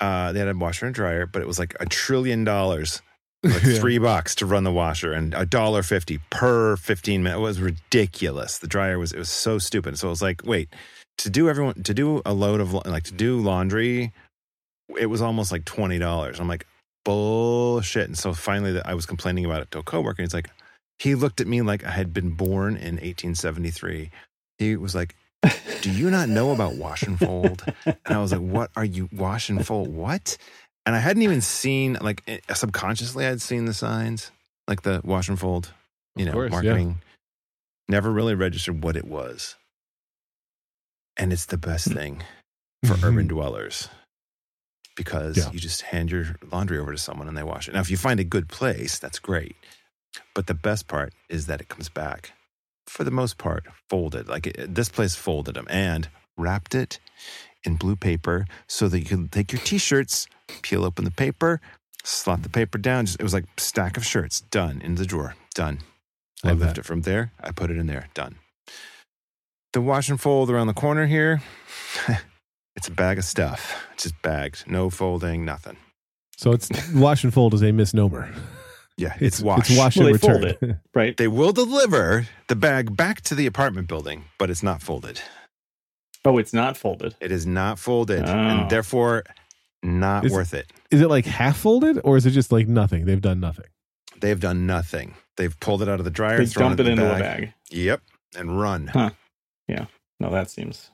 Uh, 0.00 0.32
they 0.32 0.38
had 0.38 0.48
a 0.48 0.54
washer 0.56 0.86
and 0.86 0.94
dryer, 0.94 1.26
but 1.26 1.42
it 1.42 1.48
was 1.48 1.58
like 1.58 1.74
a 1.80 1.86
trillion 1.86 2.44
dollars, 2.44 3.02
like 3.42 3.62
Yeah. 3.64 3.78
three 3.78 3.98
bucks 3.98 4.34
to 4.36 4.46
run 4.46 4.64
the 4.64 4.72
washer 4.72 5.12
and 5.12 5.34
a 5.34 5.44
dollar 5.44 5.82
fifty 5.82 6.18
per 6.30 6.76
fifteen 6.76 7.22
minutes. 7.22 7.38
It 7.38 7.42
was 7.42 7.60
ridiculous. 7.60 8.58
The 8.58 8.68
dryer 8.68 8.98
was 8.98 9.12
it 9.12 9.18
was 9.18 9.30
so 9.30 9.58
stupid. 9.58 9.98
So 9.98 10.08
I 10.08 10.10
was 10.10 10.22
like, 10.22 10.42
wait, 10.44 10.68
to 11.18 11.30
do 11.30 11.48
everyone 11.48 11.82
to 11.82 11.94
do 11.94 12.22
a 12.24 12.32
load 12.32 12.60
of 12.60 12.72
like 12.72 13.04
to 13.04 13.12
do 13.14 13.40
laundry, 13.40 14.12
it 14.98 15.06
was 15.06 15.20
almost 15.22 15.50
like 15.52 15.64
twenty 15.64 15.98
dollars. 15.98 16.38
I'm 16.40 16.48
like 16.48 16.66
bullshit. 17.04 18.06
And 18.06 18.16
so 18.18 18.32
finally, 18.34 18.72
that 18.72 18.86
I 18.88 18.94
was 18.94 19.06
complaining 19.06 19.44
about 19.44 19.62
it 19.62 19.70
to 19.72 19.78
a 19.78 19.82
coworker. 19.82 20.22
And 20.22 20.26
he's 20.28 20.34
like, 20.34 20.50
he 20.98 21.14
looked 21.14 21.40
at 21.40 21.46
me 21.46 21.62
like 21.62 21.84
I 21.84 21.90
had 21.90 22.12
been 22.14 22.30
born 22.30 22.76
in 22.76 22.94
1873. 22.96 24.10
He 24.58 24.76
was 24.76 24.94
like, 24.94 25.16
"Do 25.82 25.90
you 25.90 26.10
not 26.10 26.28
know 26.28 26.52
about 26.52 26.76
wash 26.76 27.02
and 27.02 27.18
fold?" 27.18 27.64
And 27.84 27.96
I 28.06 28.18
was 28.18 28.32
like, 28.32 28.40
"What 28.40 28.70
are 28.76 28.84
you 28.84 29.08
wash 29.12 29.48
and 29.50 29.66
fold? 29.66 29.88
What?" 29.88 30.36
And 30.86 30.94
I 30.94 30.98
hadn't 30.98 31.22
even 31.22 31.40
seen 31.40 31.94
like 32.00 32.22
eh, 32.26 32.38
subconsciously 32.54 33.26
I'd 33.26 33.40
seen 33.42 33.64
the 33.64 33.74
signs, 33.74 34.30
like 34.68 34.82
the 34.82 35.00
wash 35.04 35.28
and 35.28 35.38
fold, 35.38 35.72
you 36.16 36.22
Of 36.22 36.26
know, 36.26 36.32
course, 36.32 36.50
yeah. 36.50 36.62
marketing. 36.62 37.00
Never 37.88 38.10
really 38.10 38.34
registered 38.34 38.82
what 38.82 38.96
it 38.96 39.06
was. 39.06 39.56
And 41.16 41.32
it's 41.32 41.46
the 41.46 41.58
best 41.58 41.88
thing 41.92 42.22
for 42.84 42.94
Mhm. 42.94 43.04
urban 43.04 43.26
dwellers 43.28 43.88
because 44.96 45.36
Yeah. 45.36 45.50
you 45.52 45.58
just 45.58 45.82
hand 45.82 46.10
your 46.10 46.36
laundry 46.50 46.78
over 46.78 46.92
to 46.92 46.98
someone 46.98 47.28
and 47.28 47.36
they 47.36 47.42
wash 47.42 47.68
it. 47.68 47.74
Now, 47.74 47.80
if 47.80 47.90
you 47.90 47.96
find 47.96 48.20
a 48.20 48.24
good 48.24 48.48
place, 48.48 48.98
that's 48.98 49.18
great. 49.18 49.56
But 50.34 50.46
the 50.46 50.54
best 50.54 50.88
part 50.88 51.12
is 51.28 51.46
that 51.46 51.60
it 51.60 51.68
comes 51.68 51.88
back, 51.88 52.32
for 52.86 53.04
the 53.04 53.10
most 53.10 53.38
part, 53.38 53.64
folded. 53.88 54.28
Like 54.28 54.46
it, 54.46 54.74
this 54.74 54.88
place 54.88 55.14
folded 55.14 55.54
them 55.54 55.66
and 55.70 56.08
wrapped 56.36 56.74
it 56.74 56.98
in 57.64 57.76
blue 57.76 57.96
paper 57.96 58.46
so 58.66 58.88
that 58.88 58.98
you 58.98 59.04
can 59.06 59.28
take 59.28 59.52
your 59.52 59.60
t-shirts, 59.62 60.26
peel 60.62 60.84
open 60.84 61.04
the 61.04 61.10
paper, 61.10 61.60
slot 62.02 62.42
the 62.42 62.48
paper 62.48 62.78
down. 62.78 63.06
Just, 63.06 63.20
it 63.20 63.22
was 63.22 63.34
like 63.34 63.46
stack 63.56 63.96
of 63.96 64.04
shirts, 64.04 64.40
done 64.40 64.80
in 64.82 64.96
the 64.96 65.06
drawer, 65.06 65.34
done. 65.54 65.80
I 66.42 66.48
Love 66.48 66.58
lift 66.60 66.74
that. 66.74 66.80
it 66.80 66.84
from 66.84 67.02
there. 67.02 67.32
I 67.40 67.52
put 67.52 67.70
it 67.70 67.78
in 67.78 67.86
there, 67.86 68.08
done. 68.14 68.36
The 69.72 69.80
wash 69.80 70.08
and 70.08 70.20
fold 70.20 70.50
around 70.50 70.68
the 70.68 70.74
corner 70.74 71.06
here, 71.06 71.42
it's 72.76 72.86
a 72.88 72.92
bag 72.92 73.18
of 73.18 73.24
stuff. 73.24 73.74
It's 73.94 74.04
just 74.04 74.22
bagged, 74.22 74.64
no 74.68 74.90
folding, 74.90 75.44
nothing. 75.44 75.76
So 76.36 76.52
it's 76.52 76.68
wash 76.92 77.24
and 77.24 77.32
fold 77.32 77.54
is 77.54 77.62
a 77.62 77.72
misnomer. 77.72 78.32
Yeah, 78.96 79.14
it's, 79.14 79.38
It's 79.38 79.40
wash. 79.40 79.70
It's 79.70 79.78
wash 79.78 79.96
Well, 79.96 80.06
and 80.06 80.14
they 80.14 80.18
fold 80.18 80.44
return. 80.44 80.80
right? 80.94 81.16
They 81.16 81.26
will 81.28 81.52
deliver 81.52 82.26
the 82.48 82.54
bag 82.56 82.96
back 82.96 83.22
to 83.22 83.34
the 83.34 83.46
apartment 83.46 83.88
building, 83.88 84.24
but 84.38 84.50
it's 84.50 84.62
not 84.62 84.82
folded. 84.82 85.20
Oh, 86.24 86.38
it's 86.38 86.52
not 86.52 86.76
folded. 86.76 87.16
It 87.20 87.32
is 87.32 87.44
not 87.46 87.78
folded, 87.78 88.24
Oh. 88.26 88.32
and 88.32 88.70
therefore 88.70 89.24
not 89.82 90.24
Is- 90.24 90.32
worth 90.32 90.54
it. 90.54 90.72
is 90.90 91.00
it 91.00 91.08
like 91.08 91.26
half 91.26 91.56
folded 91.58 92.00
or 92.04 92.16
is 92.16 92.24
it 92.24 92.30
just 92.30 92.52
like 92.52 92.68
nothing? 92.68 93.04
They've 93.04 93.20
done 93.20 93.40
nothing. 93.40 93.66
They've 94.20 94.38
done 94.40 94.64
nothing. 94.66 95.14
They've 95.36 95.58
pulled 95.58 95.82
it 95.82 95.88
out 95.88 95.98
of 95.98 96.04
the 96.04 96.10
dryer, 96.12 96.38
They 96.38 96.44
dump 96.46 96.78
it 96.80 96.86
in 96.86 96.96
the 96.96 97.02
into 97.04 97.14
a 97.16 97.18
bag. 97.18 97.52
Yep, 97.70 98.00
and 98.38 98.58
run. 98.60 98.86
Huh. 98.86 99.10
Yeah. 99.68 99.86
No, 100.20 100.30
that 100.30 100.48
seems 100.50 100.90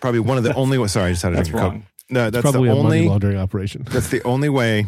Probably 0.00 0.20
one 0.20 0.36
of 0.38 0.44
the 0.44 0.54
only. 0.56 0.86
Sorry, 0.88 1.08
I 1.08 1.12
just 1.12 1.22
had 1.22 1.32
a 1.32 1.36
that's 1.36 1.48
drink 1.48 1.62
of 1.64 1.72
Coke. 1.72 1.72
wrong. 1.74 1.86
No, 2.10 2.30
that's 2.30 2.42
Probably 2.42 2.68
the 2.68 2.74
a 2.76 2.82
money 2.82 2.98
only. 2.98 3.08
laundering 3.08 3.38
operation. 3.38 3.84
That's 3.90 4.08
the 4.08 4.22
only 4.24 4.48
way 4.50 4.86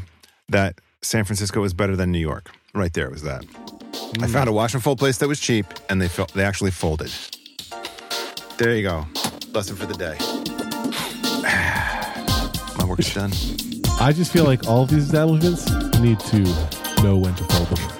that 0.50 0.80
San 1.02 1.24
Francisco 1.24 1.62
is 1.64 1.72
better 1.72 1.96
than 1.96 2.12
New 2.12 2.18
York. 2.18 2.50
Right 2.74 2.92
there 2.92 3.10
was 3.10 3.22
that. 3.22 3.42
Mm. 3.44 4.22
I 4.22 4.26
found 4.26 4.48
a 4.48 4.52
wash 4.52 4.74
and 4.74 4.82
fold 4.82 4.98
place 4.98 5.18
that 5.18 5.28
was 5.28 5.40
cheap, 5.40 5.66
and 5.88 6.00
they 6.00 6.08
felt 6.08 6.32
they 6.34 6.44
actually 6.44 6.72
folded. 6.72 7.10
There 8.58 8.74
you 8.74 8.82
go. 8.82 9.06
Lesson 9.52 9.76
for 9.76 9.86
the 9.86 9.94
day. 9.94 10.16
My 12.78 12.84
work's 12.84 13.12
done. 13.14 13.32
I 13.98 14.12
just 14.12 14.30
feel 14.30 14.44
like 14.44 14.66
all 14.68 14.82
of 14.82 14.90
these 14.90 15.04
establishments 15.06 15.70
need 16.00 16.20
to 16.20 16.40
know 17.02 17.16
when 17.16 17.34
to 17.34 17.44
fold 17.44 17.68
them. 17.68 17.95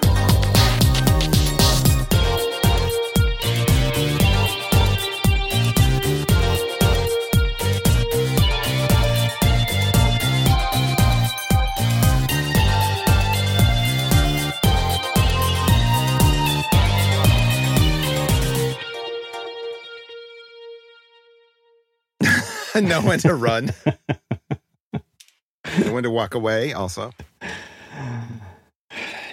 know 22.87 23.01
when 23.01 23.19
to 23.19 23.33
run. 23.35 23.71
know 24.93 25.93
when 25.93 26.03
to 26.03 26.09
walk 26.11 26.33
away. 26.35 26.73
Also, 26.73 27.11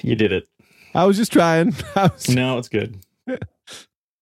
You 0.03 0.15
did 0.17 0.33
it. 0.33 0.49
I 0.95 1.05
was 1.07 1.17
just 1.17 1.33
trying. 1.33 1.75
Was, 1.97 2.29
No, 2.29 2.59
it's 2.59 2.69
good. 2.69 2.99